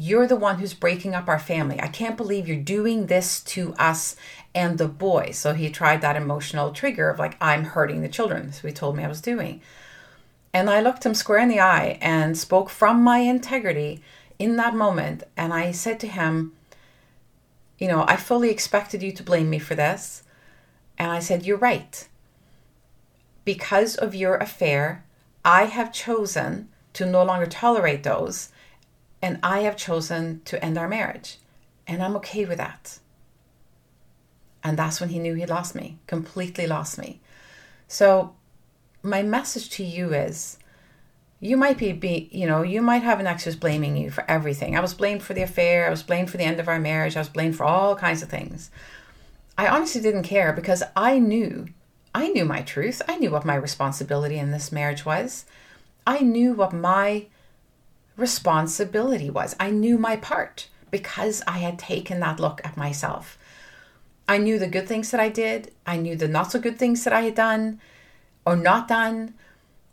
you're 0.00 0.26
the 0.26 0.34
one 0.34 0.58
who's 0.58 0.72
breaking 0.72 1.14
up 1.14 1.28
our 1.28 1.38
family. 1.38 1.78
I 1.78 1.88
can't 1.88 2.16
believe 2.16 2.48
you're 2.48 2.56
doing 2.56 3.06
this 3.06 3.42
to 3.42 3.74
us 3.74 4.16
and 4.54 4.78
the 4.78 4.88
boys. 4.88 5.36
So 5.36 5.52
he 5.52 5.68
tried 5.68 6.00
that 6.00 6.16
emotional 6.16 6.72
trigger 6.72 7.10
of 7.10 7.18
like, 7.18 7.36
I'm 7.38 7.64
hurting 7.64 8.00
the 8.00 8.08
children. 8.08 8.50
So 8.54 8.66
he 8.66 8.72
told 8.72 8.96
me 8.96 9.04
I 9.04 9.08
was 9.08 9.20
doing. 9.20 9.60
And 10.54 10.70
I 10.70 10.80
looked 10.80 11.04
him 11.04 11.12
square 11.12 11.40
in 11.40 11.50
the 11.50 11.60
eye 11.60 11.98
and 12.00 12.38
spoke 12.38 12.70
from 12.70 13.02
my 13.02 13.18
integrity 13.18 14.00
in 14.38 14.56
that 14.56 14.74
moment. 14.74 15.24
And 15.36 15.52
I 15.52 15.70
said 15.70 16.00
to 16.00 16.08
him, 16.08 16.54
You 17.78 17.88
know, 17.88 18.06
I 18.08 18.16
fully 18.16 18.48
expected 18.48 19.02
you 19.02 19.12
to 19.12 19.22
blame 19.22 19.50
me 19.50 19.58
for 19.58 19.74
this. 19.74 20.22
And 20.96 21.10
I 21.12 21.18
said, 21.18 21.44
You're 21.44 21.58
right. 21.58 22.08
Because 23.44 23.96
of 23.96 24.14
your 24.14 24.38
affair, 24.38 25.04
I 25.44 25.64
have 25.66 25.92
chosen 25.92 26.70
to 26.94 27.04
no 27.04 27.22
longer 27.22 27.44
tolerate 27.44 28.02
those. 28.02 28.48
And 29.22 29.38
I 29.42 29.60
have 29.60 29.76
chosen 29.76 30.42
to 30.46 30.62
end 30.64 30.78
our 30.78 30.88
marriage. 30.88 31.38
And 31.86 32.02
I'm 32.02 32.16
okay 32.16 32.44
with 32.44 32.58
that. 32.58 32.98
And 34.62 34.78
that's 34.78 35.00
when 35.00 35.10
he 35.10 35.18
knew 35.18 35.34
he 35.34 35.46
lost 35.46 35.74
me, 35.74 35.98
completely 36.06 36.66
lost 36.66 36.98
me. 36.98 37.20
So, 37.88 38.34
my 39.02 39.22
message 39.22 39.70
to 39.70 39.84
you 39.84 40.12
is 40.12 40.58
you 41.40 41.56
might 41.56 41.78
be, 41.78 41.92
be 41.92 42.28
you 42.30 42.46
know, 42.46 42.62
you 42.62 42.82
might 42.82 43.02
have 43.02 43.18
an 43.18 43.26
ex 43.26 43.44
who's 43.44 43.56
blaming 43.56 43.96
you 43.96 44.10
for 44.10 44.30
everything. 44.30 44.76
I 44.76 44.80
was 44.80 44.92
blamed 44.92 45.22
for 45.22 45.32
the 45.32 45.42
affair, 45.42 45.86
I 45.86 45.90
was 45.90 46.02
blamed 46.02 46.30
for 46.30 46.36
the 46.36 46.44
end 46.44 46.60
of 46.60 46.68
our 46.68 46.78
marriage, 46.78 47.16
I 47.16 47.20
was 47.20 47.30
blamed 47.30 47.56
for 47.56 47.64
all 47.64 47.96
kinds 47.96 48.22
of 48.22 48.28
things. 48.28 48.70
I 49.56 49.66
honestly 49.66 50.00
didn't 50.00 50.22
care 50.24 50.52
because 50.52 50.82
I 50.94 51.18
knew, 51.18 51.68
I 52.14 52.28
knew 52.28 52.44
my 52.44 52.62
truth. 52.62 53.02
I 53.08 53.16
knew 53.16 53.30
what 53.30 53.44
my 53.44 53.54
responsibility 53.54 54.38
in 54.38 54.50
this 54.50 54.72
marriage 54.72 55.04
was. 55.04 55.44
I 56.06 56.20
knew 56.20 56.54
what 56.54 56.72
my 56.72 57.26
responsibility 58.20 59.30
was. 59.30 59.56
I 59.58 59.70
knew 59.70 59.98
my 59.98 60.16
part 60.16 60.68
because 60.90 61.42
I 61.46 61.58
had 61.58 61.78
taken 61.78 62.20
that 62.20 62.40
look 62.40 62.60
at 62.64 62.76
myself. 62.76 63.38
I 64.28 64.38
knew 64.38 64.58
the 64.58 64.68
good 64.68 64.86
things 64.86 65.10
that 65.10 65.20
I 65.20 65.28
did, 65.28 65.72
I 65.86 65.96
knew 65.96 66.14
the 66.14 66.28
not 66.28 66.52
so 66.52 66.60
good 66.60 66.78
things 66.78 67.02
that 67.04 67.12
I 67.12 67.22
had 67.22 67.34
done 67.34 67.80
or 68.44 68.56
not 68.56 68.86
done. 68.86 69.34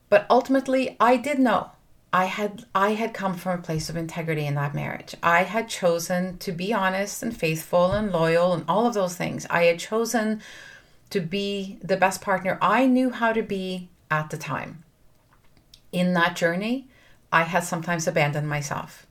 But 0.09 0.25
ultimately, 0.29 0.95
I 0.99 1.17
did 1.17 1.39
know. 1.39 1.71
I 2.13 2.25
had 2.25 2.65
I 2.73 2.91
had 2.91 3.13
come 3.13 3.35
from 3.35 3.59
a 3.59 3.61
place 3.61 3.89
of 3.89 3.97
integrity 3.97 4.45
in 4.45 4.55
that 4.55 4.73
marriage. 4.73 5.15
I 5.21 5.43
had 5.43 5.67
chosen 5.67 6.37
to 6.39 6.51
be 6.51 6.73
honest 6.73 7.21
and 7.21 7.35
faithful 7.35 7.91
and 7.91 8.11
loyal 8.11 8.53
and 8.53 8.63
all 8.67 8.85
of 8.85 8.93
those 8.93 9.15
things. 9.15 9.45
I 9.49 9.63
had 9.63 9.79
chosen 9.79 10.41
to 11.09 11.19
be 11.19 11.77
the 11.81 11.97
best 11.97 12.21
partner 12.21 12.57
I 12.61 12.85
knew 12.85 13.09
how 13.09 13.33
to 13.33 13.43
be 13.43 13.89
at 14.09 14.29
the 14.29 14.37
time. 14.37 14.83
In 15.91 16.13
that 16.13 16.35
journey, 16.35 16.87
I 17.31 17.43
had 17.43 17.63
sometimes 17.63 18.07
abandoned 18.07 18.47
myself. 18.47 19.05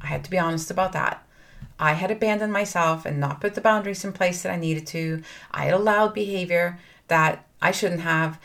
I 0.00 0.06
had 0.06 0.24
to 0.24 0.30
be 0.30 0.38
honest 0.38 0.70
about 0.70 0.92
that. 0.92 1.26
I 1.78 1.92
had 1.92 2.10
abandoned 2.10 2.52
myself 2.52 3.06
and 3.06 3.18
not 3.18 3.40
put 3.40 3.54
the 3.54 3.60
boundaries 3.60 4.04
in 4.04 4.12
place 4.12 4.42
that 4.42 4.52
I 4.52 4.56
needed 4.56 4.86
to. 4.88 5.22
I 5.50 5.66
had 5.66 5.74
allowed 5.74 6.14
behavior 6.14 6.78
that 7.08 7.46
I 7.60 7.70
shouldn't 7.70 8.00
have 8.00 8.38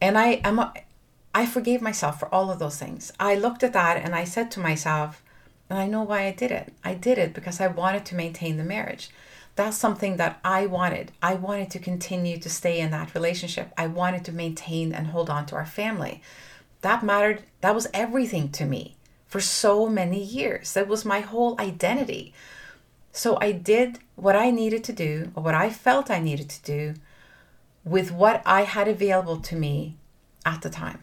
and 0.00 0.18
I 0.18 0.40
am 0.44 0.72
I 1.34 1.46
forgave 1.46 1.82
myself 1.82 2.18
for 2.18 2.34
all 2.34 2.50
of 2.50 2.58
those 2.58 2.78
things. 2.78 3.12
I 3.20 3.34
looked 3.34 3.62
at 3.62 3.74
that 3.74 4.02
and 4.02 4.14
I 4.14 4.24
said 4.24 4.50
to 4.52 4.60
myself, 4.60 5.22
and 5.68 5.78
I 5.78 5.86
know 5.86 6.02
why 6.02 6.26
I 6.26 6.32
did 6.32 6.50
it. 6.50 6.72
I 6.82 6.94
did 6.94 7.18
it 7.18 7.34
because 7.34 7.60
I 7.60 7.66
wanted 7.66 8.06
to 8.06 8.14
maintain 8.14 8.56
the 8.56 8.64
marriage. 8.64 9.10
That's 9.54 9.76
something 9.76 10.16
that 10.16 10.38
I 10.44 10.66
wanted. 10.66 11.12
I 11.22 11.34
wanted 11.34 11.70
to 11.72 11.78
continue 11.78 12.38
to 12.38 12.48
stay 12.48 12.80
in 12.80 12.90
that 12.92 13.14
relationship. 13.14 13.72
I 13.76 13.86
wanted 13.86 14.24
to 14.26 14.32
maintain 14.32 14.92
and 14.92 15.08
hold 15.08 15.28
on 15.28 15.44
to 15.46 15.56
our 15.56 15.66
family. 15.66 16.22
That 16.86 17.02
mattered. 17.02 17.42
That 17.62 17.74
was 17.74 17.88
everything 17.92 18.48
to 18.50 18.64
me 18.64 18.94
for 19.26 19.40
so 19.40 19.88
many 19.88 20.22
years. 20.22 20.72
That 20.74 20.86
was 20.86 21.04
my 21.04 21.18
whole 21.18 21.60
identity. 21.60 22.32
So 23.10 23.38
I 23.40 23.50
did 23.50 23.98
what 24.14 24.36
I 24.36 24.52
needed 24.52 24.84
to 24.84 24.92
do, 24.92 25.32
or 25.34 25.42
what 25.42 25.56
I 25.56 25.68
felt 25.68 26.12
I 26.12 26.20
needed 26.20 26.48
to 26.48 26.62
do, 26.62 26.94
with 27.84 28.12
what 28.12 28.40
I 28.46 28.62
had 28.62 28.86
available 28.86 29.38
to 29.38 29.56
me 29.56 29.96
at 30.44 30.62
the 30.62 30.70
time. 30.70 31.02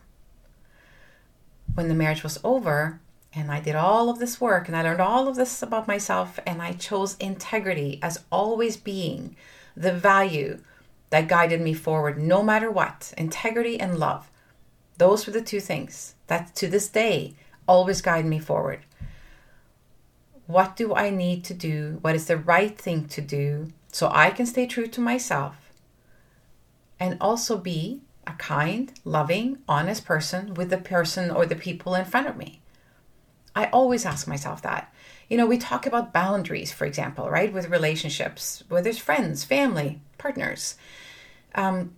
When 1.74 1.90
the 1.90 1.96
marriage 1.96 2.24
was 2.24 2.40
over, 2.46 3.02
and 3.34 3.52
I 3.52 3.60
did 3.60 3.76
all 3.76 4.10
of 4.10 4.20
this 4.20 4.40
work 4.40 4.70
and 4.70 4.78
I 4.78 4.84
learned 4.84 5.02
all 5.02 5.28
of 5.28 5.36
this 5.36 5.62
about 5.62 5.86
myself, 5.86 6.40
and 6.48 6.62
I 6.62 6.72
chose 6.72 7.18
integrity 7.18 8.00
as 8.02 8.24
always 8.32 8.78
being 8.78 9.36
the 9.76 9.92
value 9.92 10.60
that 11.10 11.28
guided 11.28 11.60
me 11.60 11.74
forward 11.74 12.18
no 12.18 12.42
matter 12.42 12.72
what 12.72 13.14
integrity 13.18 13.78
and 13.78 14.00
love. 14.00 14.30
Those 14.98 15.26
were 15.26 15.34
the 15.34 15.42
two 15.42 15.60
things 15.60 16.16
that 16.28 16.56
to 16.56 16.68
this 16.68 16.88
day 16.88 17.36
always 17.68 18.02
guide 18.02 18.26
me 18.26 18.40
forward. 18.40 18.80
What 20.46 20.76
do 20.76 20.94
I 20.94 21.10
need 21.10 21.44
to 21.46 21.54
do? 21.54 22.00
What 22.02 22.16
is 22.16 22.26
the 22.28 22.38
right 22.38 22.78
thing 22.78 23.08
to 23.08 23.22
do 23.22 23.72
so 23.92 24.10
I 24.12 24.32
can 24.32 24.46
stay 24.46 24.68
true 24.68 24.88
to 24.88 25.02
myself 25.02 25.56
and 27.00 27.18
also 27.22 27.58
be 27.58 28.02
a 28.26 28.34
kind, 28.34 28.92
loving, 29.04 29.60
honest 29.68 30.06
person 30.06 30.54
with 30.54 30.70
the 30.70 30.78
person 30.78 31.30
or 31.30 31.46
the 31.46 31.56
people 31.56 31.96
in 31.96 32.06
front 32.06 32.28
of 32.28 32.38
me. 32.38 32.62
I 33.56 33.66
always 33.68 34.06
ask 34.06 34.28
myself 34.28 34.62
that. 34.64 34.92
You 35.30 35.38
know, 35.38 35.46
we 35.46 35.58
talk 35.58 35.86
about 35.86 36.14
boundaries, 36.14 36.72
for 36.72 36.86
example, 36.86 37.30
right, 37.30 37.52
with 37.52 37.70
relationships, 37.70 38.64
whether 38.68 38.90
it's 38.90 38.98
friends, 38.98 39.44
family, 39.44 40.00
partners. 40.18 40.76
Um, 41.56 41.94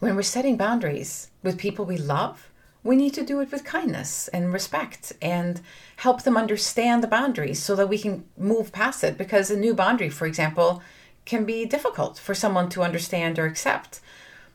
when 0.00 0.16
we're 0.16 0.22
setting 0.22 0.56
boundaries 0.56 1.29
with 1.42 1.58
people 1.58 1.84
we 1.84 1.96
love, 1.96 2.50
we 2.82 2.96
need 2.96 3.14
to 3.14 3.24
do 3.24 3.40
it 3.40 3.52
with 3.52 3.64
kindness 3.64 4.28
and 4.28 4.52
respect 4.52 5.12
and 5.20 5.60
help 5.96 6.22
them 6.22 6.36
understand 6.36 7.02
the 7.02 7.08
boundaries 7.08 7.62
so 7.62 7.76
that 7.76 7.88
we 7.88 7.98
can 7.98 8.24
move 8.38 8.72
past 8.72 9.04
it. 9.04 9.18
Because 9.18 9.50
a 9.50 9.56
new 9.56 9.74
boundary, 9.74 10.08
for 10.08 10.26
example, 10.26 10.82
can 11.26 11.44
be 11.44 11.66
difficult 11.66 12.18
for 12.18 12.34
someone 12.34 12.68
to 12.70 12.82
understand 12.82 13.38
or 13.38 13.44
accept. 13.44 14.00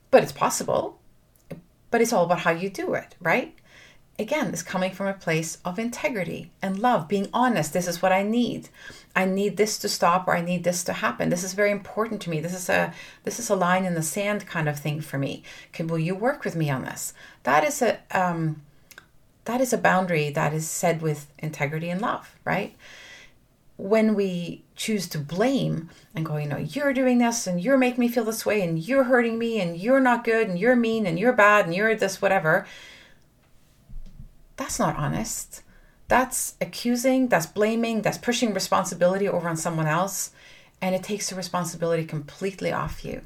But 0.10 0.24
it's 0.24 0.32
possible. 0.32 1.00
But 1.92 2.02
it's 2.02 2.14
all 2.14 2.26
about 2.26 2.40
how 2.40 2.52
you 2.52 2.70
do 2.70 2.94
it, 2.96 3.16
right? 3.22 3.56
Again, 4.18 4.48
it's 4.48 4.64
coming 4.64 4.92
from 4.92 5.08
a 5.08 5.14
place 5.14 5.58
of 5.66 5.78
integrity 5.78 6.52
and 6.62 6.80
love, 6.80 7.08
being 7.08 7.28
honest. 7.34 7.74
This 7.74 7.88
is 7.88 8.02
what 8.02 8.14
I 8.14 8.24
need. 8.24 8.70
I 9.14 9.26
need 9.26 9.58
this 9.58 9.78
to 9.80 9.90
stop 9.90 10.28
or 10.28 10.36
I 10.36 10.42
need 10.42 10.64
this 10.64 10.86
to 10.86 10.94
happen. 10.94 11.30
This 11.30 11.44
is 11.44 11.54
very 11.54 11.72
important 11.72 12.22
to 12.22 12.30
me. 12.30 12.40
This 12.40 12.54
is 12.54 12.70
a 12.70 12.94
this 13.24 13.40
is 13.40 13.50
a 13.50 13.56
line 13.56 13.84
in 13.84 13.94
the 13.94 14.04
sand 14.04 14.48
kind 14.48 14.70
of 14.70 14.80
thing 14.80 15.02
for 15.02 15.18
me. 15.18 15.44
Can 15.74 15.88
will 15.88 16.00
you 16.00 16.16
work 16.16 16.46
with 16.46 16.56
me 16.56 16.70
on 16.70 16.86
this? 16.86 17.14
That 17.44 17.66
is 17.66 17.82
a 17.82 18.00
um 18.12 18.62
that 19.44 19.60
is 19.60 19.74
a 19.74 19.78
boundary 19.78 20.30
that 20.30 20.54
is 20.54 20.70
said 20.70 21.02
with 21.02 21.28
integrity 21.40 21.90
and 21.90 22.02
love, 22.02 22.36
right? 22.46 22.76
when 23.78 24.16
we 24.16 24.64
choose 24.76 25.08
to 25.08 25.18
blame 25.18 25.90
and 26.14 26.26
go, 26.26 26.38
you 26.38 26.48
know, 26.48 26.58
you're 26.58 26.94
doing 26.94 27.18
this 27.18 27.46
and 27.46 27.62
you're 27.62 27.78
making 27.78 28.00
me 28.00 28.08
feel 28.08 28.24
this 28.24 28.46
way 28.46 28.62
and 28.62 28.80
you're 28.80 29.04
hurting 29.04 29.38
me 29.38 29.60
and 29.60 29.78
you're 29.78 30.00
not 30.00 30.24
good 30.24 30.48
and 30.48 30.58
you're 30.58 30.76
mean 30.76 31.06
and 31.06 31.20
you're 31.20 31.34
bad 31.34 31.66
and 31.66 31.76
you're 31.76 31.94
this, 31.96 32.22
whatever, 32.22 32.66
that's 34.58 34.80
not 34.80 34.96
honest. 34.98 35.62
That's 36.08 36.56
accusing, 36.62 37.30
that's 37.30 37.48
blaming, 37.48 38.02
that's 38.02 38.18
pushing 38.18 38.54
responsibility 38.54 39.28
over 39.28 39.50
on 39.50 39.58
someone 39.58 39.88
else, 39.88 40.32
and 40.82 40.94
it 40.94 41.04
takes 41.04 41.30
the 41.30 41.36
responsibility 41.36 42.06
completely 42.06 42.72
off 42.72 43.04
you. 43.04 43.22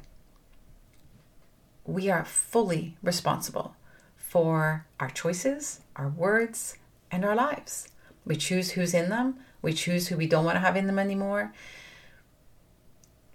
We 1.84 2.10
are 2.10 2.24
fully 2.24 2.96
responsible 3.02 3.76
for 4.16 4.86
our 4.98 5.10
choices, 5.10 5.80
our 5.96 6.08
words, 6.08 6.76
and 7.10 7.24
our 7.24 7.34
lives. 7.34 7.88
We 8.24 8.36
choose 8.36 8.72
who's 8.72 8.94
in 8.94 9.10
them 9.10 9.38
we 9.62 9.72
choose 9.72 10.08
who 10.08 10.16
we 10.16 10.26
don't 10.26 10.44
want 10.44 10.56
to 10.56 10.60
have 10.60 10.76
in 10.76 10.86
them 10.86 10.98
anymore. 10.98 11.52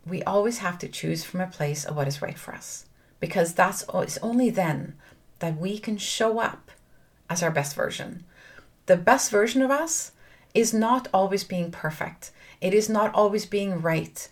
We 0.06 0.24
always 0.24 0.60
have 0.60 0.78
to 0.80 0.88
choose 0.88 1.24
from 1.24 1.41
a 1.41 1.48
place 1.48 1.86
of 1.86 1.96
what 1.96 2.08
is 2.08 2.22
right 2.22 2.38
for 2.38 2.54
us 2.54 2.86
because 3.20 3.54
that's 3.54 3.86
oh, 3.89 4.02
it's 4.02 4.18
only 4.20 4.50
then 4.50 4.96
that 5.39 5.58
we 5.58 5.78
can 5.78 5.98
show 5.98 6.39
up 6.39 6.64
as 7.30 7.43
our 7.43 7.51
best 7.51 7.76
version. 7.76 8.23
The 8.86 8.97
best 8.97 9.32
version 9.32 9.61
of 9.61 9.71
us 9.71 10.11
is 10.53 10.73
not 10.73 11.07
always 11.13 11.43
being 11.43 11.71
perfect, 11.71 12.32
it 12.61 12.73
is 12.73 12.89
not 12.89 13.13
always 13.13 13.45
being 13.45 13.82
right, 13.82 14.28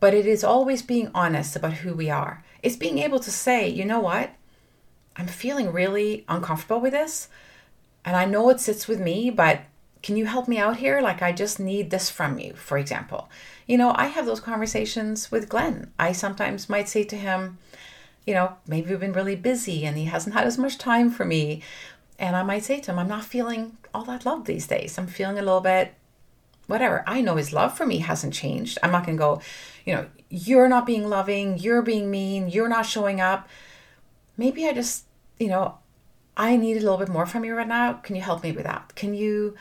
but 0.00 0.14
it 0.14 0.26
is 0.26 0.44
always 0.44 0.82
being 0.82 1.10
honest 1.14 1.56
about 1.56 1.74
who 1.74 1.94
we 1.94 2.10
are. 2.10 2.44
It's 2.62 2.76
being 2.76 2.98
able 2.98 3.20
to 3.20 3.30
say, 3.30 3.68
you 3.68 3.84
know 3.84 4.00
what? 4.00 4.30
I'm 5.16 5.26
feeling 5.26 5.72
really 5.72 6.24
uncomfortable 6.28 6.80
with 6.80 6.92
this. 6.92 7.28
And 8.04 8.16
I 8.16 8.24
know 8.24 8.48
it 8.50 8.60
sits 8.60 8.88
with 8.88 9.00
me, 9.00 9.30
but 9.30 9.60
can 10.02 10.16
you 10.16 10.26
help 10.26 10.48
me 10.48 10.58
out 10.58 10.78
here? 10.78 11.00
Like, 11.00 11.22
I 11.22 11.32
just 11.32 11.60
need 11.60 11.90
this 11.90 12.10
from 12.10 12.38
you, 12.38 12.54
for 12.54 12.76
example. 12.78 13.28
You 13.66 13.78
know, 13.78 13.92
I 13.94 14.06
have 14.06 14.26
those 14.26 14.40
conversations 14.40 15.30
with 15.30 15.48
Glenn. 15.48 15.92
I 15.98 16.12
sometimes 16.12 16.68
might 16.68 16.88
say 16.88 17.04
to 17.04 17.16
him, 17.16 17.58
you 18.26 18.34
know, 18.34 18.56
maybe 18.66 18.90
we've 18.90 19.00
been 19.00 19.12
really 19.12 19.36
busy 19.36 19.84
and 19.84 19.96
he 19.96 20.06
hasn't 20.06 20.34
had 20.34 20.46
as 20.46 20.58
much 20.58 20.78
time 20.78 21.10
for 21.10 21.24
me. 21.24 21.62
And 22.18 22.36
I 22.36 22.42
might 22.42 22.64
say 22.64 22.80
to 22.80 22.92
him, 22.92 22.98
I'm 22.98 23.08
not 23.08 23.24
feeling 23.24 23.76
all 23.92 24.04
that 24.04 24.24
love 24.24 24.44
these 24.44 24.66
days. 24.66 24.98
I'm 24.98 25.06
feeling 25.06 25.38
a 25.38 25.42
little 25.42 25.60
bit 25.60 25.94
whatever. 26.66 27.04
I 27.06 27.20
know 27.20 27.36
his 27.36 27.52
love 27.52 27.76
for 27.76 27.86
me 27.86 27.98
hasn't 27.98 28.34
changed. 28.34 28.78
I'm 28.82 28.92
not 28.92 29.04
going 29.04 29.16
to 29.16 29.20
go, 29.20 29.42
you 29.84 29.94
know, 29.94 30.06
you're 30.30 30.68
not 30.68 30.86
being 30.86 31.08
loving, 31.08 31.58
you're 31.58 31.82
being 31.82 32.10
mean, 32.10 32.48
you're 32.48 32.68
not 32.68 32.86
showing 32.86 33.20
up. 33.20 33.48
Maybe 34.36 34.66
I 34.66 34.72
just, 34.72 35.04
you 35.38 35.48
know, 35.48 35.78
I 36.36 36.56
need 36.56 36.76
a 36.78 36.80
little 36.80 36.96
bit 36.96 37.08
more 37.08 37.26
from 37.26 37.44
you 37.44 37.54
right 37.54 37.68
now. 37.68 37.94
Can 37.94 38.16
you 38.16 38.22
help 38.22 38.42
me 38.42 38.52
with 38.52 38.64
that? 38.64 38.94
Can 38.94 39.14
you 39.14 39.54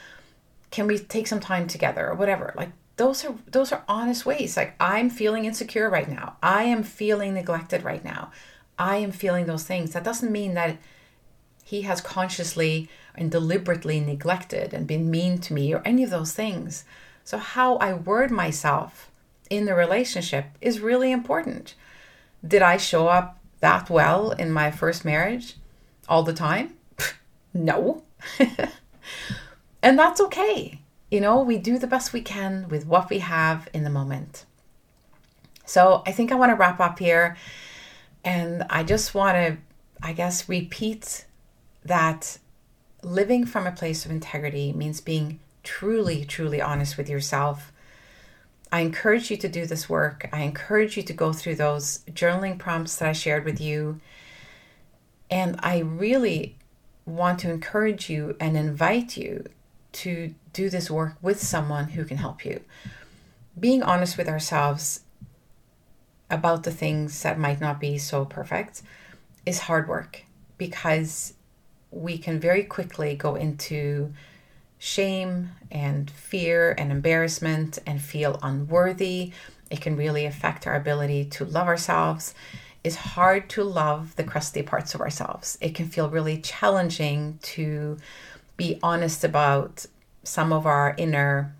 can 0.69 0.87
we 0.87 0.97
take 0.97 1.27
some 1.27 1.41
time 1.41 1.67
together 1.67 2.07
or 2.07 2.15
whatever? 2.15 2.53
Like 2.55 2.69
those 2.95 3.25
are 3.25 3.35
those 3.47 3.73
are 3.73 3.83
honest 3.89 4.25
ways. 4.25 4.55
Like 4.55 4.75
I'm 4.79 5.09
feeling 5.09 5.43
insecure 5.43 5.89
right 5.89 6.09
now. 6.09 6.37
I 6.41 6.63
am 6.63 6.83
feeling 6.83 7.33
neglected 7.33 7.83
right 7.83 8.03
now. 8.03 8.31
I 8.79 8.97
am 8.97 9.11
feeling 9.11 9.45
those 9.45 9.63
things. 9.63 9.91
That 9.91 10.05
doesn't 10.05 10.31
mean 10.31 10.53
that 10.53 10.77
he 11.71 11.83
has 11.83 12.01
consciously 12.01 12.89
and 13.15 13.31
deliberately 13.31 14.01
neglected 14.01 14.73
and 14.73 14.85
been 14.85 15.09
mean 15.09 15.37
to 15.37 15.53
me 15.53 15.73
or 15.73 15.81
any 15.85 16.03
of 16.03 16.09
those 16.09 16.33
things. 16.33 16.83
So 17.23 17.37
how 17.37 17.77
I 17.77 17.93
word 17.93 18.29
myself 18.29 19.09
in 19.49 19.63
the 19.63 19.73
relationship 19.73 20.47
is 20.59 20.81
really 20.81 21.13
important. 21.13 21.75
Did 22.45 22.61
I 22.61 22.75
show 22.75 23.07
up 23.07 23.39
that 23.61 23.89
well 23.89 24.31
in 24.31 24.51
my 24.51 24.69
first 24.69 25.05
marriage 25.05 25.55
all 26.09 26.23
the 26.23 26.33
time? 26.33 26.75
no. 27.53 28.03
and 29.81 29.97
that's 29.97 30.19
okay. 30.19 30.81
You 31.09 31.21
know, 31.21 31.41
we 31.41 31.57
do 31.57 31.79
the 31.79 31.87
best 31.87 32.11
we 32.11 32.19
can 32.19 32.67
with 32.67 32.85
what 32.85 33.09
we 33.09 33.19
have 33.19 33.69
in 33.73 33.85
the 33.85 33.89
moment. 33.89 34.43
So 35.65 36.03
I 36.05 36.11
think 36.11 36.33
I 36.33 36.35
want 36.35 36.49
to 36.49 36.57
wrap 36.57 36.81
up 36.81 36.99
here. 36.99 37.37
And 38.25 38.65
I 38.69 38.83
just 38.83 39.15
want 39.15 39.37
to, 39.37 39.57
I 40.03 40.11
guess, 40.11 40.49
repeat 40.49 41.27
that 41.83 42.37
living 43.03 43.45
from 43.45 43.65
a 43.65 43.71
place 43.71 44.05
of 44.05 44.11
integrity 44.11 44.73
means 44.73 45.01
being 45.01 45.39
truly, 45.63 46.25
truly 46.25 46.61
honest 46.61 46.97
with 46.97 47.09
yourself. 47.09 47.71
I 48.71 48.81
encourage 48.81 49.29
you 49.29 49.37
to 49.37 49.49
do 49.49 49.65
this 49.65 49.89
work. 49.89 50.29
I 50.31 50.41
encourage 50.41 50.95
you 50.97 51.03
to 51.03 51.13
go 51.13 51.33
through 51.33 51.55
those 51.55 51.99
journaling 52.11 52.57
prompts 52.57 52.95
that 52.97 53.09
I 53.09 53.13
shared 53.13 53.45
with 53.45 53.59
you. 53.59 53.99
And 55.29 55.59
I 55.59 55.79
really 55.79 56.57
want 57.05 57.39
to 57.39 57.51
encourage 57.51 58.09
you 58.09 58.35
and 58.39 58.55
invite 58.55 59.17
you 59.17 59.45
to 59.93 60.33
do 60.53 60.69
this 60.69 60.89
work 60.89 61.15
with 61.21 61.41
someone 61.41 61.89
who 61.89 62.05
can 62.05 62.17
help 62.17 62.45
you. 62.45 62.61
Being 63.59 63.83
honest 63.83 64.17
with 64.17 64.29
ourselves 64.29 65.01
about 66.29 66.63
the 66.63 66.71
things 66.71 67.21
that 67.23 67.37
might 67.37 67.59
not 67.59 67.79
be 67.79 67.97
so 67.97 68.23
perfect 68.23 68.81
is 69.45 69.59
hard 69.59 69.87
work 69.89 70.23
because 70.57 71.33
we 71.91 72.17
can 72.17 72.39
very 72.39 72.63
quickly 72.63 73.15
go 73.15 73.35
into 73.35 74.13
shame 74.79 75.49
and 75.69 76.09
fear 76.09 76.73
and 76.77 76.91
embarrassment 76.91 77.77
and 77.85 78.01
feel 78.01 78.39
unworthy. 78.41 79.31
It 79.69 79.81
can 79.81 79.95
really 79.95 80.25
affect 80.25 80.65
our 80.65 80.75
ability 80.75 81.25
to 81.25 81.45
love 81.45 81.67
ourselves. 81.67 82.33
It's 82.83 82.95
hard 82.95 83.49
to 83.51 83.63
love 83.63 84.15
the 84.15 84.23
crusty 84.23 84.63
parts 84.63 84.95
of 84.95 85.01
ourselves. 85.01 85.57
It 85.61 85.75
can 85.75 85.87
feel 85.87 86.09
really 86.09 86.41
challenging 86.41 87.37
to 87.43 87.97
be 88.57 88.79
honest 88.81 89.23
about 89.23 89.85
some 90.23 90.51
of 90.51 90.65
our 90.65 90.95
inner, 90.97 91.55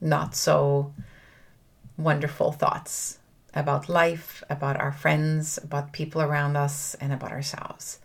not 0.00 0.34
so 0.34 0.94
wonderful 1.96 2.52
thoughts 2.52 3.18
about 3.52 3.88
life, 3.88 4.42
about 4.48 4.80
our 4.80 4.92
friends, 4.92 5.58
about 5.58 5.92
people 5.92 6.22
around 6.22 6.56
us, 6.56 6.94
and 6.94 7.12
about 7.12 7.32
ourselves. 7.32 7.98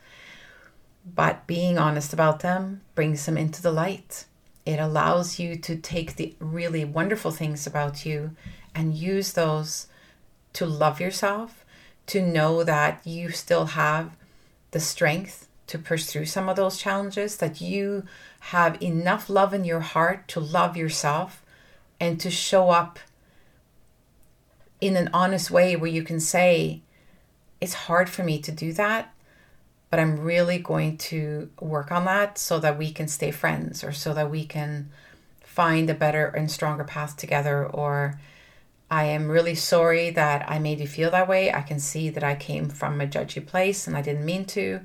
But 1.06 1.46
being 1.46 1.78
honest 1.78 2.14
about 2.14 2.40
them 2.40 2.82
brings 2.96 3.26
them 3.26 3.38
into 3.38 3.62
the 3.62 3.72
light. 3.72 4.26
It 4.66 4.80
allows 4.80 5.38
you 5.38 5.56
to 5.58 5.76
take 5.76 6.16
the 6.16 6.36
really 6.40 6.84
wonderful 6.84 7.30
things 7.30 7.68
about 7.68 8.06
you 8.06 8.32
and 8.74 8.96
use 8.96 9.34
those 9.34 9.88
to 10.54 10.66
love 10.66 11.00
yourself, 11.00 11.64
to 12.08 12.22
know 12.22 12.64
that 12.64 13.06
you 13.06 13.30
still 13.30 13.66
have 13.68 14.16
the 14.72 14.80
strength 14.80 15.48
to 15.68 15.78
push 15.78 16.06
through 16.06 16.26
some 16.26 16.50
of 16.50 16.56
those 16.56 16.78
challenges, 16.78 17.38
that 17.38 17.62
you 17.62 18.06
have 18.40 18.82
enough 18.82 19.30
love 19.30 19.54
in 19.54 19.64
your 19.64 19.80
heart 19.80 20.28
to 20.30 20.40
love 20.40 20.76
yourself 20.78 21.44
and 22.00 22.20
to 22.20 22.30
show 22.30 22.70
up 22.70 23.00
in 24.82 24.96
an 24.96 25.10
honest 25.14 25.50
way 25.50 25.76
where 25.76 25.90
you 25.90 26.04
can 26.04 26.20
say, 26.20 26.82
It's 27.62 27.74
hard 27.74 28.10
for 28.10 28.24
me 28.24 28.40
to 28.40 28.52
do 28.52 28.74
that, 28.74 29.14
but 29.96 30.02
I'm 30.02 30.20
really 30.20 30.58
going 30.60 30.98
to 30.98 31.50
work 31.58 31.90
on 31.90 32.04
that 32.04 32.38
so 32.38 32.60
that 32.60 32.78
we 32.78 32.92
can 32.92 33.08
stay 33.08 33.32
friends 33.32 33.82
or 33.82 33.94
so 33.94 34.14
that 34.14 34.30
we 34.30 34.46
can 34.46 34.90
find 35.40 35.90
a 35.90 35.94
better 35.94 36.26
and 36.26 36.52
stronger 36.52 36.84
path 36.84 37.16
together. 37.16 37.66
Or 37.66 38.20
I 38.92 39.06
am 39.06 39.32
really 39.32 39.56
sorry 39.56 40.10
that 40.10 40.52
I 40.52 40.60
made 40.60 40.82
you 40.82 40.88
feel 40.88 41.12
that 41.12 41.30
way. 41.30 41.50
I 41.50 41.62
can 41.62 41.80
see 41.80 42.10
that 42.10 42.26
I 42.26 42.36
came 42.36 42.68
from 42.68 43.00
a 43.00 43.08
judgy 43.08 43.46
place 43.48 43.88
and 43.88 43.96
I 43.96 44.02
didn't 44.02 44.26
mean 44.26 44.44
to. 44.48 44.82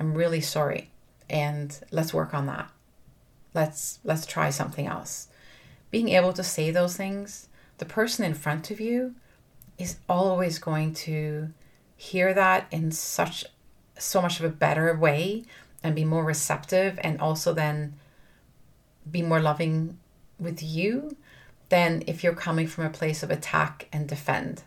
I'm 0.00 0.14
really 0.14 0.40
sorry. 0.40 0.90
And 1.28 1.78
let's 1.92 2.12
work 2.12 2.34
on 2.34 2.46
that. 2.46 2.68
Let's 3.54 4.00
let's 4.02 4.26
try 4.26 4.50
something 4.50 4.88
else. 4.88 5.28
Being 5.92 6.08
able 6.08 6.32
to 6.32 6.42
say 6.42 6.72
those 6.72 6.96
things, 6.96 7.46
the 7.78 7.84
person 7.84 8.24
in 8.24 8.34
front 8.34 8.72
of 8.72 8.80
you 8.80 9.14
is 9.78 9.98
always 10.08 10.58
going 10.58 10.92
to 11.06 11.52
hear 11.96 12.34
that 12.34 12.66
in 12.72 12.90
such 12.90 13.44
so 14.00 14.20
much 14.22 14.38
of 14.38 14.44
a 14.44 14.50
better 14.50 14.94
way 14.96 15.44
and 15.82 15.94
be 15.94 16.04
more 16.04 16.24
receptive 16.24 16.98
and 17.02 17.20
also 17.20 17.52
then 17.52 17.94
be 19.10 19.22
more 19.22 19.40
loving 19.40 19.98
with 20.38 20.62
you 20.62 21.16
than 21.68 22.02
if 22.06 22.22
you're 22.22 22.34
coming 22.34 22.66
from 22.66 22.84
a 22.84 22.90
place 22.90 23.22
of 23.22 23.30
attack 23.30 23.88
and 23.92 24.08
defend. 24.08 24.62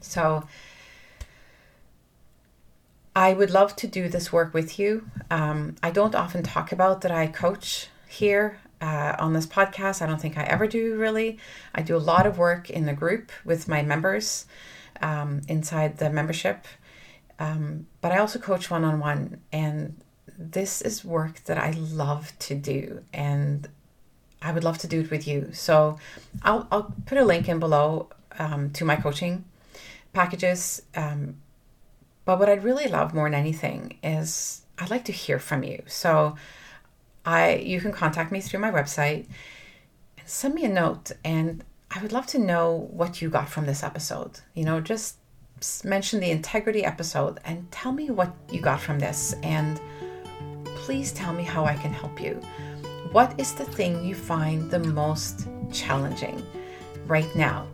So 0.00 0.46
I 3.16 3.32
would 3.32 3.50
love 3.50 3.74
to 3.76 3.86
do 3.86 4.08
this 4.08 4.32
work 4.32 4.54
with 4.54 4.78
you. 4.78 5.10
Um, 5.30 5.76
I 5.82 5.90
don't 5.90 6.14
often 6.14 6.42
talk 6.42 6.70
about 6.70 7.00
that 7.00 7.10
I 7.10 7.26
coach 7.26 7.88
here 8.06 8.60
uh, 8.80 9.16
on 9.18 9.32
this 9.32 9.46
podcast. 9.46 10.02
I 10.02 10.06
don't 10.06 10.20
think 10.20 10.38
I 10.38 10.44
ever 10.44 10.66
do 10.66 10.96
really. 10.96 11.38
I 11.74 11.82
do 11.82 11.96
a 11.96 11.98
lot 11.98 12.26
of 12.26 12.38
work 12.38 12.70
in 12.70 12.86
the 12.86 12.92
group 12.92 13.32
with 13.44 13.66
my 13.66 13.82
members 13.82 14.46
um, 15.02 15.40
inside 15.48 15.98
the 15.98 16.10
membership. 16.10 16.66
Um, 17.38 17.86
but 18.00 18.12
I 18.12 18.18
also 18.18 18.38
coach 18.38 18.70
one 18.70 18.84
on 18.84 18.98
one, 18.98 19.40
and 19.52 20.00
this 20.36 20.82
is 20.82 21.04
work 21.04 21.44
that 21.44 21.58
I 21.58 21.70
love 21.70 22.32
to 22.40 22.54
do, 22.54 23.04
and 23.12 23.68
I 24.42 24.52
would 24.52 24.64
love 24.64 24.78
to 24.78 24.86
do 24.86 25.00
it 25.00 25.10
with 25.10 25.26
you. 25.26 25.50
So 25.52 25.98
I'll, 26.42 26.66
I'll 26.70 26.94
put 27.06 27.18
a 27.18 27.24
link 27.24 27.48
in 27.48 27.58
below 27.58 28.08
um, 28.38 28.70
to 28.70 28.84
my 28.84 28.96
coaching 28.96 29.44
packages. 30.12 30.82
Um, 30.94 31.36
but 32.24 32.38
what 32.38 32.48
I'd 32.48 32.64
really 32.64 32.88
love 32.88 33.14
more 33.14 33.28
than 33.28 33.38
anything 33.38 33.98
is 34.02 34.62
I'd 34.78 34.90
like 34.90 35.04
to 35.06 35.12
hear 35.12 35.38
from 35.38 35.62
you. 35.62 35.82
So 35.86 36.36
I 37.24 37.54
you 37.56 37.80
can 37.80 37.92
contact 37.92 38.30
me 38.32 38.40
through 38.40 38.60
my 38.60 38.70
website 38.70 39.26
and 40.18 40.28
send 40.28 40.54
me 40.54 40.64
a 40.64 40.68
note 40.68 41.12
and 41.24 41.64
I 41.90 42.02
would 42.02 42.12
love 42.12 42.26
to 42.28 42.38
know 42.38 42.88
what 42.90 43.22
you 43.22 43.30
got 43.30 43.48
from 43.48 43.66
this 43.66 43.82
episode. 43.82 44.40
You 44.54 44.64
know, 44.64 44.80
just 44.80 45.16
mention 45.84 46.20
the 46.20 46.30
integrity 46.30 46.84
episode 46.84 47.40
and 47.44 47.70
tell 47.70 47.92
me 47.92 48.10
what 48.10 48.34
you 48.50 48.60
got 48.60 48.80
from 48.80 48.98
this. 48.98 49.34
And 49.42 49.80
please 50.64 51.12
tell 51.12 51.32
me 51.32 51.42
how 51.42 51.64
I 51.64 51.74
can 51.74 51.92
help 51.92 52.20
you. 52.20 52.34
What 53.12 53.38
is 53.38 53.54
the 53.54 53.64
thing 53.64 54.04
you 54.04 54.14
find 54.14 54.70
the 54.70 54.78
most 54.78 55.48
challenging 55.72 56.44
right 57.06 57.34
now? 57.36 57.66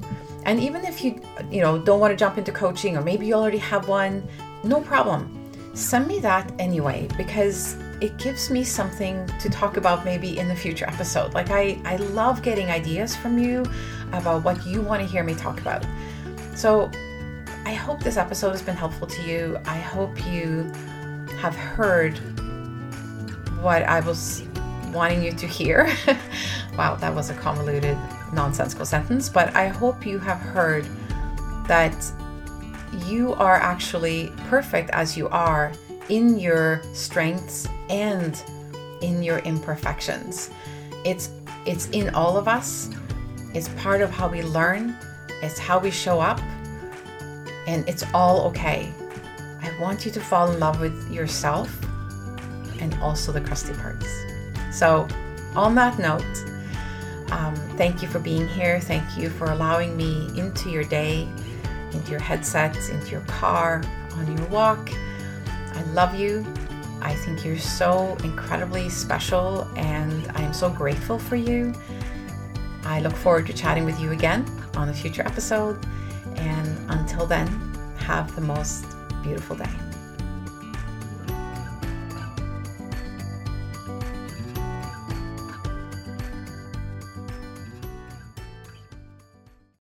And 0.45 0.61
even 0.61 0.85
if 0.85 1.03
you, 1.03 1.21
you 1.51 1.61
know, 1.61 1.79
don't 1.79 2.01
want 2.01 2.13
to 2.13 2.17
jump 2.17 2.39
into 2.39 2.53
coaching 2.53 2.97
or 2.97 3.03
maybe 3.03 3.27
you 3.27 3.35
already 3.35 3.59
have 3.59 3.89
one, 3.89 4.27
no 4.63 4.81
problem. 4.81 5.41
Send 5.75 6.07
me 6.07 6.19
that 6.21 6.53
anyway 6.59 7.09
because 7.17 7.77
it 8.01 8.17
gives 8.19 8.51
me 8.51 8.63
something 8.63 9.27
to 9.41 9.49
talk 9.49 9.77
about 9.77 10.05
maybe 10.05 10.39
in 10.39 10.47
the 10.49 10.55
future 10.55 10.87
episode. 10.87 11.35
Like 11.35 11.51
I 11.51 11.81
I 11.85 11.97
love 11.97 12.43
getting 12.43 12.71
ideas 12.71 13.17
from 13.17 13.39
you 13.39 13.65
about 14.13 14.45
what 14.45 14.65
you 14.67 14.83
want 14.83 15.03
to 15.03 15.09
hear 15.09 15.25
me 15.25 15.35
talk 15.35 15.61
about. 15.61 15.85
So 16.55 16.91
I 17.67 17.73
hope 17.73 18.03
this 18.03 18.19
episode 18.19 18.51
has 18.51 18.61
been 18.61 18.77
helpful 18.77 19.07
to 19.07 19.23
you. 19.23 19.59
I 19.65 19.79
hope 19.79 20.27
you 20.27 20.71
have 21.39 21.55
heard 21.55 22.19
what 23.63 23.83
I 23.85 24.01
was 24.01 24.43
wanting 24.93 25.23
you 25.23 25.33
to 25.33 25.47
hear. 25.47 25.91
wow, 26.77 26.95
that 26.97 27.15
was 27.15 27.31
a 27.31 27.35
convoluted, 27.35 27.97
nonsensical 28.35 28.85
sentence, 28.85 29.31
but 29.31 29.55
I 29.57 29.69
hope 29.69 30.05
you 30.05 30.19
have 30.19 30.39
heard 30.39 30.87
that 31.67 31.97
you 33.07 33.33
are 33.35 33.57
actually 33.57 34.31
perfect 34.49 34.91
as 34.91 35.17
you 35.17 35.29
are 35.31 35.73
in 36.11 36.39
your 36.39 36.83
strengths 36.93 37.67
and 37.89 38.43
in 39.01 39.23
your 39.23 39.39
imperfections. 39.39 40.51
It's 41.05 41.31
it's 41.65 41.89
in 41.91 42.15
all 42.15 42.37
of 42.37 42.47
us. 42.47 42.91
It's 43.55 43.69
part 43.71 44.03
of 44.03 44.11
how 44.11 44.29
we 44.29 44.43
learn. 44.43 44.95
It's 45.43 45.59
how 45.59 45.79
we 45.79 45.91
show 45.91 46.21
up. 46.21 46.41
And 47.67 47.89
it's 47.89 48.05
all 48.13 48.43
okay. 48.49 48.93
I 49.63 49.75
want 49.81 50.05
you 50.05 50.11
to 50.13 50.21
fall 50.21 50.51
in 50.51 50.61
love 50.61 50.81
with 50.81 51.11
yourself 51.11 51.75
and 52.81 52.95
also 53.03 53.33
the 53.33 53.41
crusty 53.41 53.73
parts. 53.75 54.07
So, 54.71 55.09
on 55.55 55.75
that 55.77 55.99
note, 55.99 56.23
um, 57.31 57.55
thank 57.77 58.03
you 58.03 58.09
for 58.09 58.19
being 58.19 58.47
here. 58.49 58.81
Thank 58.81 59.17
you 59.17 59.31
for 59.31 59.51
allowing 59.51 59.97
me 59.97 60.31
into 60.39 60.71
your 60.71 60.85
day, 60.85 61.29
into 61.93 62.11
your 62.11 62.21
headset, 62.21 62.77
into 62.91 63.11
your 63.11 63.23
car, 63.23 63.83
on 64.13 64.37
your 64.37 64.47
walk. 64.49 64.91
I 65.47 65.83
love 65.93 66.15
you. 66.15 66.45
I 67.01 67.15
think 67.15 67.45
you're 67.45 67.59
so 67.59 68.17
incredibly 68.25 68.89
special, 68.89 69.69
and 69.77 70.31
I 70.35 70.43
am 70.43 70.55
so 70.55 70.71
grateful 70.71 71.19
for 71.19 71.37
you. 71.37 71.75
I 72.85 73.01
look 73.01 73.15
forward 73.15 73.47
to 73.47 73.53
chatting 73.53 73.85
with 73.85 73.99
you 74.01 74.13
again 74.13 74.47
on 74.75 74.89
a 74.89 74.95
future 74.95 75.23
episode. 75.23 75.85
And 76.37 76.91
until 76.91 77.27
then, 77.27 77.49
have 77.99 78.35
the 78.35 78.43
most 78.43 78.87
beautiful 79.23 79.57
day. 79.57 79.84